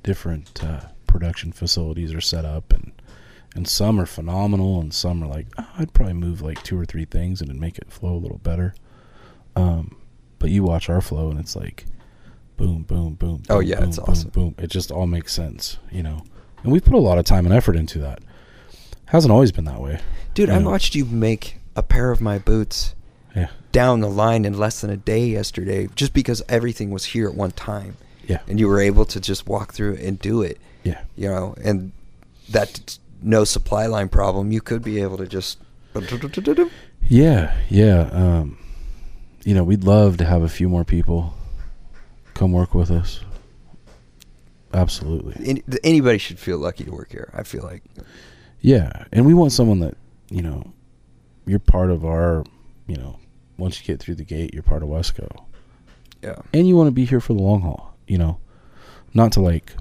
[0.02, 2.92] different uh, production facilities are set up and
[3.54, 6.84] and some are phenomenal and some are like oh, i'd probably move like two or
[6.86, 8.74] three things and it'd make it flow a little better.
[9.56, 9.96] Um
[10.38, 11.84] but you watch our flow and it's like
[12.56, 14.30] boom boom boom Oh, yeah, boom, it's boom, awesome.
[14.30, 14.54] boom.
[14.58, 16.22] It just all makes sense you know?
[16.62, 18.20] And we put a lot of time and effort into that.
[19.06, 20.00] Hasn't always been that way
[20.34, 20.64] dude, I Yeah.
[20.66, 22.94] watched you make a pair of my boots
[23.36, 23.48] yeah.
[23.70, 27.34] down the line in less than a day yesterday, just because everything was here at
[27.34, 27.96] one time,
[28.26, 28.38] yeah.
[28.46, 30.58] And you were able to just walk through and do it.
[30.84, 31.00] yeah.
[31.16, 31.92] You know, and
[32.50, 35.58] that no supply line problem, you could be able to just.
[37.08, 38.08] Yeah, yeah.
[38.12, 38.58] Um,
[39.44, 41.34] you know, we'd love to have a few more people
[42.34, 43.20] come work with us.
[44.74, 45.34] Absolutely.
[45.44, 47.30] Any- Anybody should feel lucky to work here.
[47.34, 47.82] I feel like.
[48.60, 49.96] Yeah, and we want someone that
[50.30, 50.72] you know,
[51.44, 52.42] you're part of our,
[52.86, 53.18] you know,
[53.58, 55.28] once you get through the gate, you're part of Wesco,
[56.22, 56.36] Yeah.
[56.54, 57.94] and you want to be here for the long haul.
[58.08, 58.38] You know,
[59.12, 59.74] not to like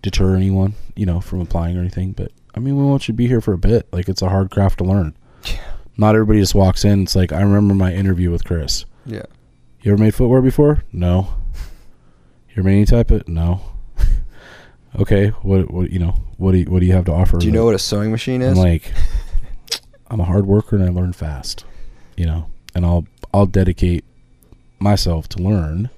[0.00, 3.16] deter anyone, you know, from applying or anything, but I mean, we want you to
[3.16, 3.86] be here for a bit.
[3.92, 5.14] Like it's a hard craft to learn.
[5.44, 5.60] Yeah.
[5.98, 7.02] Not everybody just walks in.
[7.02, 8.84] It's like I remember my interview with Chris.
[9.04, 9.22] Yeah.
[9.82, 10.82] You ever made footwear before?
[10.92, 11.34] No.
[12.48, 13.28] You ever made any type of?
[13.28, 13.60] No.
[14.98, 15.28] okay.
[15.28, 15.70] What?
[15.70, 15.90] What?
[15.90, 16.14] You know?
[16.38, 16.64] What do you?
[16.64, 17.38] What do you have to offer?
[17.38, 18.58] Do you know what a sewing machine is?
[18.58, 18.92] I'm like,
[20.08, 21.64] I'm a hard worker and I learn fast.
[22.16, 24.04] You know, and I'll I'll dedicate
[24.78, 25.90] myself to learn.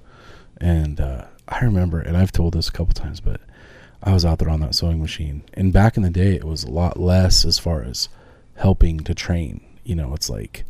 [0.61, 3.39] And uh, I remember, and I've told this a couple times, but
[4.03, 6.63] I was out there on that sewing machine, and back in the day, it was
[6.63, 8.07] a lot less as far as
[8.55, 9.61] helping to train.
[9.83, 10.63] You know, it's like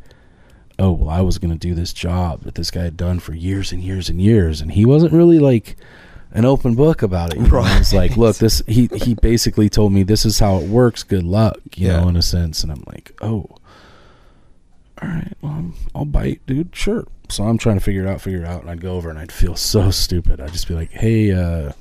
[0.81, 3.33] oh well i was going to do this job that this guy had done for
[3.33, 5.75] years and years and years and he wasn't really like
[6.31, 7.41] an open book about it?
[7.41, 11.03] He was like look this he he basically told me this is how it works
[11.03, 11.99] good luck you Yeah.
[11.99, 13.45] know in a sense and i'm like oh
[15.01, 18.21] all right well I'm, i'll bite dude sure so i'm trying to figure it out
[18.21, 20.75] figure it out and i'd go over and i'd feel so stupid i'd just be
[20.75, 21.73] like hey uh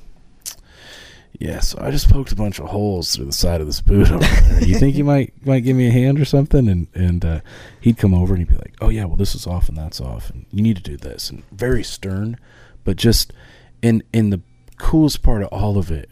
[1.37, 4.09] yeah, so I just poked a bunch of holes through the side of this boot.
[4.61, 6.67] You think you might might give me a hand or something?
[6.67, 7.39] And and uh,
[7.79, 10.01] he'd come over and he'd be like, "Oh yeah, well this is off and that's
[10.01, 12.37] off, and you need to do this." And very stern,
[12.83, 13.31] but just
[13.81, 14.41] in in the
[14.77, 16.09] coolest part of all of it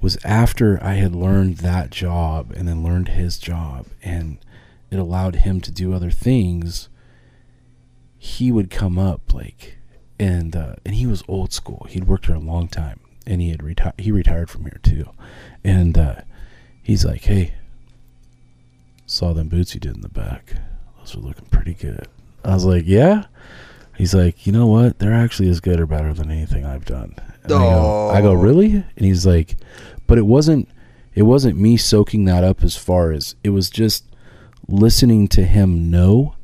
[0.00, 4.38] was after I had learned that job and then learned his job, and
[4.90, 6.88] it allowed him to do other things.
[8.18, 9.78] He would come up like,
[10.18, 11.86] and uh, and he was old school.
[11.88, 13.94] He'd worked here a long time, and he had retired.
[13.98, 15.08] He retired from here too,
[15.64, 16.16] and uh,
[16.82, 17.54] he's like, "Hey,
[19.06, 20.54] saw them boots you did in the back.
[20.98, 22.06] Those are looking pretty good."
[22.44, 23.24] I was like, "Yeah."
[23.96, 24.98] He's like, "You know what?
[24.98, 28.30] They're actually as good or better than anything I've done." And I, go, I go,
[28.30, 28.34] Oh.
[28.34, 29.56] "Really?" And he's like,
[30.06, 30.68] "But it wasn't.
[31.14, 34.04] It wasn't me soaking that up as far as it was just
[34.68, 36.34] listening to him know."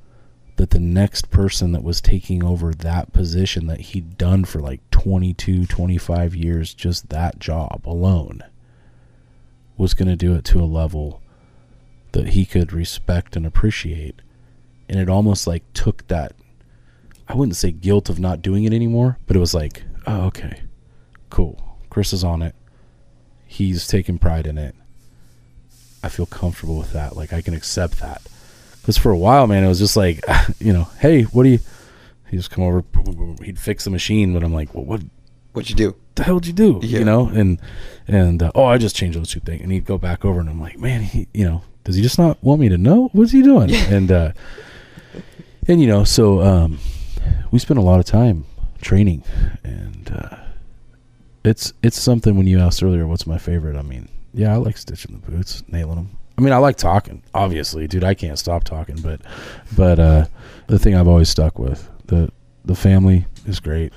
[0.59, 4.80] That the next person that was taking over that position that he'd done for like
[4.90, 8.43] 22 25 years just that job alone
[9.76, 11.22] was going to do it to a level
[12.12, 14.20] that he could respect and appreciate
[14.89, 16.32] and it almost like took that.
[17.28, 20.62] I wouldn't say guilt of not doing it anymore, but it was like, oh, okay,
[21.28, 21.78] cool.
[21.90, 22.55] Chris is on it.
[23.47, 24.74] He's taking pride in it.
[26.02, 27.16] I feel comfortable with that.
[27.16, 28.22] Like I can accept that.
[28.89, 30.24] Because for a while, man, it was just like,
[30.60, 31.59] you know, hey, what do you?
[32.31, 32.82] He just come over,
[33.44, 35.02] he'd fix the machine, but I'm like, well, what
[35.52, 35.94] What'd you do?
[36.15, 36.81] the hell did you do?
[36.82, 37.01] Yeah.
[37.01, 37.60] You know, and
[38.06, 40.48] and uh, oh, I just changed those two things, and he'd go back over, and
[40.48, 43.10] I'm like, man, he, you know, does he just not want me to know?
[43.12, 43.74] What's he doing?
[43.74, 44.32] and uh,
[45.66, 46.78] and you know, so um,
[47.51, 48.47] we spent a lot of time
[48.81, 49.23] training,
[49.65, 50.36] and uh,
[51.44, 52.39] it's it's something.
[52.39, 53.77] When you asked earlier, what's my favorite?
[53.77, 56.19] I mean, yeah, I like stitching the boots, nailing them.
[56.39, 57.23] I mean, I like talking.
[57.35, 58.97] Obviously, dude, I can't stop talking.
[59.02, 59.20] But
[59.77, 60.27] but uh,
[60.69, 62.31] the thing I've always stuck with the
[62.65, 63.93] the family is great,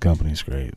[0.00, 0.72] company's great.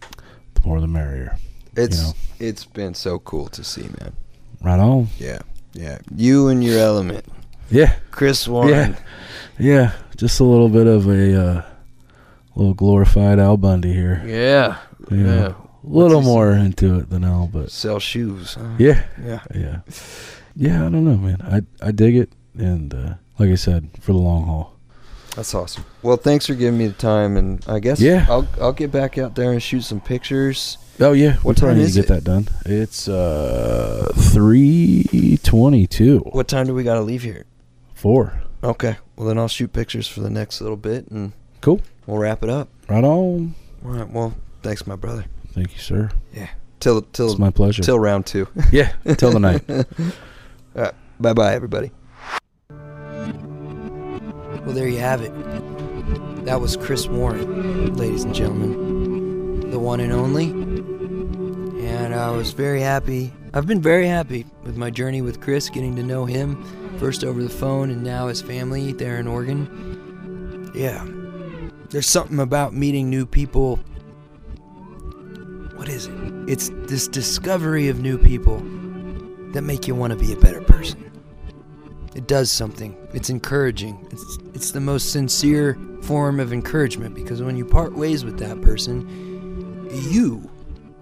[0.00, 1.36] The more the merrier.
[1.76, 2.12] It's You know.
[2.38, 4.14] it's been so cool to see, man.
[4.62, 5.08] Right on.
[5.18, 5.40] Yeah,
[5.74, 5.98] yeah.
[6.16, 7.26] You and your element,
[7.70, 8.96] Yeah, Chris Warren.
[9.58, 9.74] Yeah.
[9.74, 9.92] yeah.
[10.16, 11.62] Just a little bit of a uh,
[12.54, 14.22] little glorified Al Bundy here.
[14.26, 14.78] Yeah,
[15.10, 15.16] Yeah.
[15.18, 15.52] yeah.
[15.82, 18.54] Little more into it than Al, but Sell shoes.
[18.54, 18.68] Huh?
[18.78, 19.40] yeah, yeah.
[19.54, 19.78] yeah,
[20.54, 20.76] yeah.
[20.86, 21.40] I don't know, man.
[21.42, 24.76] I I dig it, and uh, like I said, for the long haul.
[25.36, 25.84] That's awesome.
[26.02, 28.26] Well, thanks for giving me the time, and I guess Yeah.
[28.28, 30.76] I'll I'll get back out there and shoot some pictures.
[30.98, 32.12] Oh yeah, What we probably time need is to get it?
[32.12, 32.48] that done.
[32.66, 36.18] It's uh three twenty-two.
[36.32, 37.46] What time do we got to leave here?
[37.94, 38.42] Four.
[38.62, 38.96] Okay.
[39.16, 41.32] Well, then I'll shoot pictures for the next little bit, and
[41.62, 41.80] Cool.
[42.06, 42.68] we'll wrap it up.
[42.88, 43.54] Right on.
[43.84, 44.08] All right.
[44.10, 45.24] Well, thanks, my brother.
[45.52, 46.10] Thank you, sir.
[46.32, 46.48] Yeah.
[46.80, 47.82] Till till It's my pleasure.
[47.82, 48.48] till round two.
[48.72, 48.92] yeah.
[49.18, 49.66] Till the night.
[51.20, 51.90] Bye bye, everybody.
[52.70, 55.32] Well, there you have it.
[56.46, 59.70] That was Chris Warren, ladies and gentlemen.
[59.70, 60.46] The one and only.
[61.86, 63.32] And I was very happy.
[63.52, 66.62] I've been very happy with my journey with Chris, getting to know him
[66.98, 70.70] first over the phone and now his family there in Oregon.
[70.74, 71.06] Yeah.
[71.90, 73.80] There's something about meeting new people.
[75.80, 76.12] What is it?
[76.46, 78.58] It's this discovery of new people
[79.52, 81.10] that make you want to be a better person.
[82.14, 82.94] It does something.
[83.14, 84.06] It's encouraging.
[84.10, 88.60] It's it's the most sincere form of encouragement because when you part ways with that
[88.60, 90.50] person, you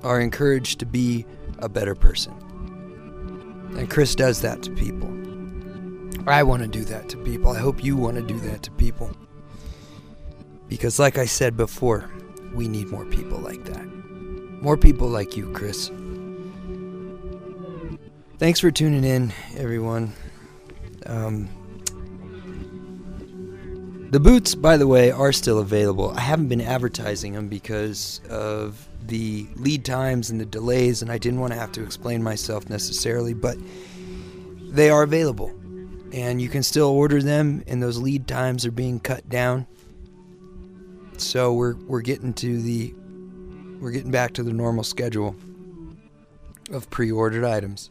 [0.05, 1.27] are encouraged to be
[1.59, 2.33] a better person.
[3.77, 5.09] And Chris does that to people.
[6.29, 7.51] I want to do that to people.
[7.51, 9.11] I hope you want to do that to people.
[10.69, 12.09] Because like I said before,
[12.55, 13.99] we need more people like that.
[14.61, 15.91] More people like you, Chris.
[18.39, 20.13] Thanks for tuning in, everyone.
[21.07, 21.49] Um,
[24.11, 26.11] the boots, by the way, are still available.
[26.11, 31.19] I haven't been advertising them because of the lead times and the delays, and I
[31.19, 33.59] didn't want to have to explain myself necessarily, but
[34.71, 35.55] they are available.
[36.13, 39.67] And you can still order them, and those lead times are being cut down.
[41.17, 42.95] So we're we're getting to the
[43.81, 45.37] we're getting back to the normal schedule
[46.71, 47.91] of pre-ordered items.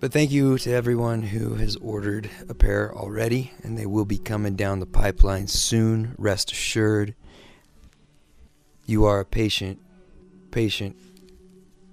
[0.00, 4.18] But thank you to everyone who has ordered a pair already, and they will be
[4.18, 6.14] coming down the pipeline soon.
[6.16, 7.14] Rest assured.
[8.86, 9.80] You are a patient,
[10.52, 10.96] patient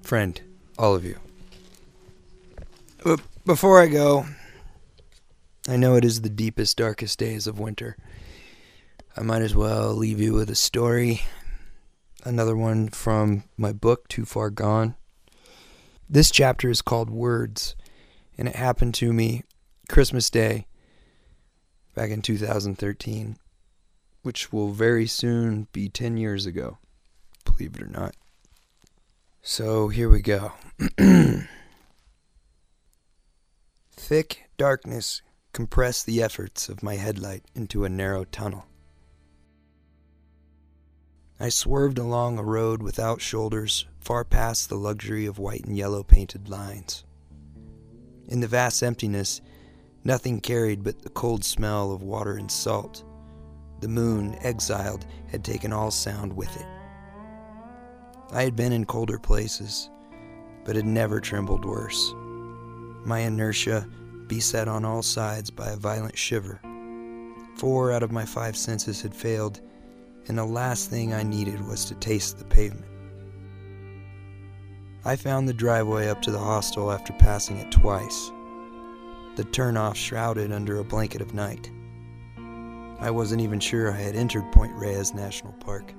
[0.03, 0.39] friend,
[0.77, 1.17] all of you.
[3.03, 4.25] But before I go,
[5.67, 7.97] I know it is the deepest, darkest days of winter.
[9.17, 11.21] I might as well leave you with a story.
[12.27, 14.95] Another one from my book, Too Far Gone.
[16.09, 17.75] This chapter is called Words
[18.35, 19.43] and it happened to me
[19.87, 20.65] Christmas Day
[21.93, 23.37] back in 2013,
[24.23, 26.79] which will very soon be 10 years ago,
[27.45, 28.15] believe it or not.
[29.43, 30.53] So here we go.
[33.91, 35.21] Thick darkness
[35.53, 38.65] compressed the efforts of my headlight into a narrow tunnel.
[41.39, 46.01] I swerved along a road without shoulders, far past the luxury of white and yellow
[46.01, 47.03] painted lines.
[48.27, 49.41] In the vast emptiness,
[50.05, 53.03] nothing carried but the cold smell of water and salt.
[53.81, 56.65] The moon, exiled, had taken all sound with it.
[58.31, 59.89] I had been in colder places,
[60.63, 62.13] but had never trembled worse.
[63.03, 63.87] My inertia
[64.27, 66.61] beset on all sides by a violent shiver.
[67.57, 69.61] Four out of my five senses had failed,
[70.27, 72.85] and the last thing I needed was to taste the pavement.
[75.03, 78.31] I found the driveway up to the hostel after passing it twice,
[79.35, 81.69] the turnoff shrouded under a blanket of night.
[82.99, 85.93] I wasn't even sure I had entered Point Reyes National Park.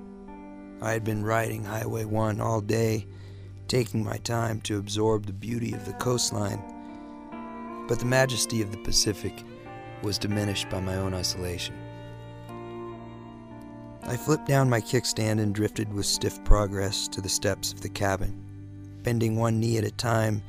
[0.81, 3.07] I had been riding Highway 1 all day,
[3.67, 6.61] taking my time to absorb the beauty of the coastline,
[7.87, 9.43] but the majesty of the Pacific
[10.01, 11.75] was diminished by my own isolation.
[14.09, 17.89] I flipped down my kickstand and drifted with stiff progress to the steps of the
[17.89, 18.41] cabin.
[19.03, 20.41] Bending one knee at a time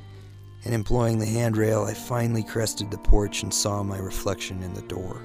[0.65, 4.83] and employing the handrail, I finally crested the porch and saw my reflection in the
[4.83, 5.21] door.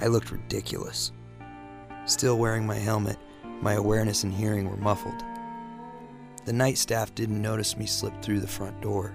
[0.00, 1.12] I looked ridiculous.
[2.06, 3.18] Still wearing my helmet,
[3.60, 5.22] my awareness and hearing were muffled.
[6.46, 9.14] The night staff didn't notice me slip through the front door.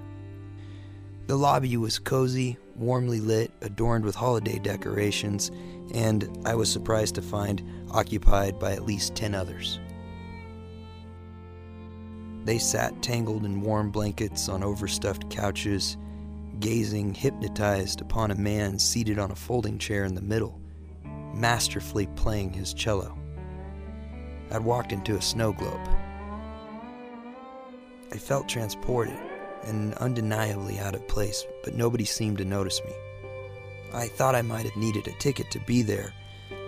[1.26, 5.50] The lobby was cozy, warmly lit, adorned with holiday decorations,
[5.94, 7.64] and I was surprised to find
[7.96, 9.80] occupied by at least 10 others.
[12.44, 15.98] They sat tangled in warm blankets on overstuffed couches,
[16.60, 20.60] gazing hypnotized upon a man seated on a folding chair in the middle,
[21.34, 23.18] masterfully playing his cello.
[24.52, 25.88] I'd walked into a snow globe.
[28.12, 29.18] I felt transported
[29.64, 32.94] and undeniably out of place, but nobody seemed to notice me.
[33.94, 36.14] I thought I might have needed a ticket to be there,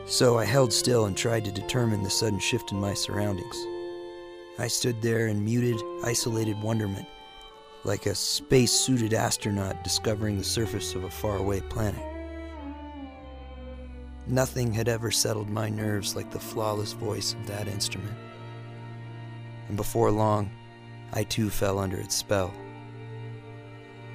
[0.08, 3.58] so I held still and tried to determine the sudden shift in my surroundings.
[4.58, 7.06] I stood there in muted, isolated wonderment,
[7.84, 12.02] like a space suited astronaut discovering the surface of a faraway planet.
[14.26, 18.18] Nothing had ever settled my nerves like the flawless voice of that instrument.
[19.68, 20.50] And before long,
[21.14, 22.54] I too fell under its spell.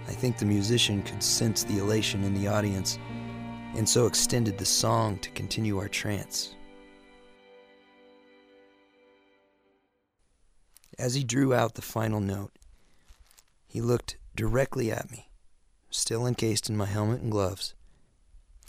[0.09, 2.99] I think the musician could sense the elation in the audience
[3.75, 6.55] and so extended the song to continue our trance.
[10.99, 12.53] As he drew out the final note,
[13.67, 15.31] he looked directly at me,
[15.91, 17.75] still encased in my helmet and gloves,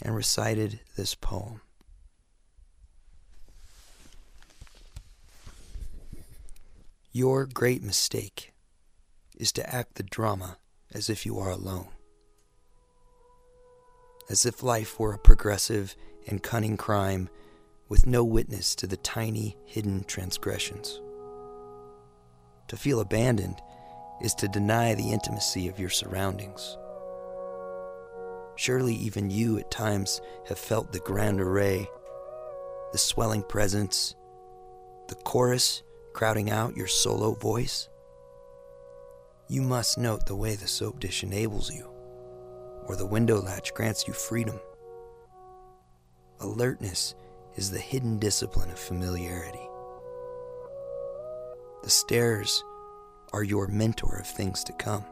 [0.02, 1.60] and recited this poem.
[7.12, 8.52] Your great mistake
[9.36, 10.58] is to act the drama
[10.92, 11.93] as if you are alone.
[14.28, 15.96] As if life were a progressive
[16.26, 17.28] and cunning crime
[17.88, 21.00] with no witness to the tiny, hidden transgressions.
[22.68, 23.60] To feel abandoned
[24.22, 26.78] is to deny the intimacy of your surroundings.
[28.56, 31.86] Surely even you at times have felt the grand array,
[32.92, 34.14] the swelling presence,
[35.08, 35.82] the chorus
[36.14, 37.88] crowding out your solo voice.
[39.48, 41.90] You must note the way the soap dish enables you,
[42.86, 44.60] or the window latch grants you freedom.
[46.40, 47.14] Alertness
[47.56, 49.68] is the hidden discipline of familiarity.
[51.82, 52.62] The stairs
[53.32, 55.04] are your mentor of things to come.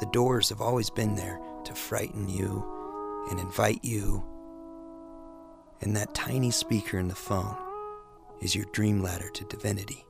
[0.00, 4.24] The doors have always been there to frighten you and invite you.
[5.80, 7.56] And that tiny speaker in the phone
[8.40, 10.04] is your dream ladder to divinity.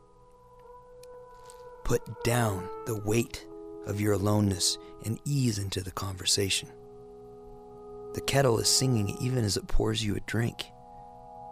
[1.84, 3.46] Put down the weight
[3.86, 6.68] of your aloneness and ease into the conversation.
[8.14, 10.64] The kettle is singing even as it pours you a drink.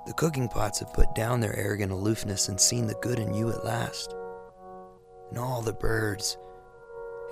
[0.07, 3.51] The cooking pots have put down their arrogant aloofness and seen the good in you
[3.51, 4.15] at last.
[5.31, 6.39] And all the birds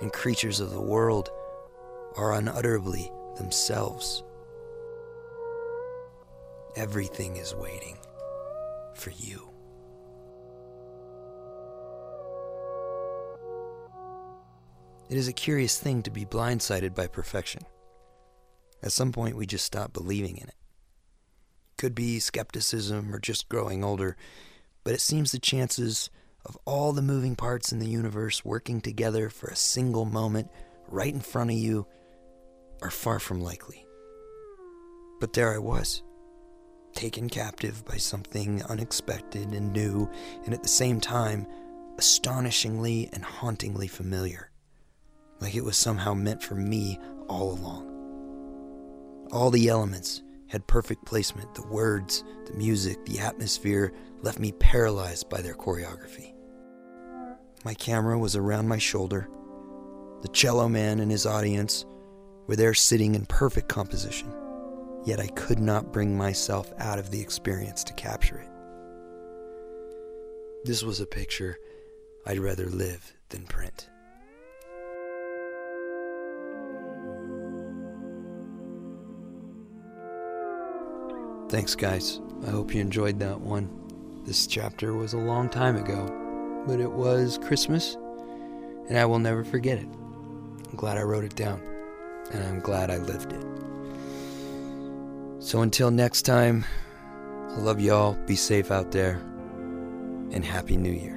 [0.01, 1.29] and creatures of the world
[2.15, 4.23] are unutterably themselves.
[6.75, 7.97] Everything is waiting
[8.93, 9.49] for you.
[15.09, 17.61] It is a curious thing to be blindsided by perfection.
[18.83, 20.55] At some point, we just stop believing in it.
[21.77, 24.17] Could be skepticism or just growing older,
[24.83, 26.09] but it seems the chances
[26.45, 30.49] of all the moving parts in the universe working together for a single moment
[30.89, 31.87] right in front of you
[32.81, 33.85] are far from likely.
[35.21, 36.03] But there I was,
[36.93, 40.09] taken captive by something unexpected and new,
[40.45, 41.47] and at the same time,
[41.97, 44.51] astonishingly and hauntingly familiar
[45.39, 49.27] like it was somehow meant for me all along.
[49.31, 55.29] All the elements had perfect placement the words, the music, the atmosphere left me paralyzed
[55.29, 56.33] by their choreography.
[57.65, 59.29] My camera was around my shoulder.
[60.21, 61.85] The cello man and his audience
[62.47, 64.33] were there sitting in perfect composition,
[65.05, 68.49] yet I could not bring myself out of the experience to capture it.
[70.63, 71.57] This was a picture
[72.25, 73.89] I'd rather live than print.
[81.49, 82.19] Thanks, guys.
[82.45, 83.69] I hope you enjoyed that one.
[84.25, 87.95] This chapter was a long time ago, but it was Christmas,
[88.89, 89.87] and I will never forget it.
[89.87, 91.61] I'm glad I wrote it down,
[92.33, 93.45] and I'm glad I lived it.
[95.39, 96.65] So until next time,
[97.51, 98.15] I love y'all.
[98.25, 99.13] Be safe out there,
[100.31, 101.16] and Happy New Year.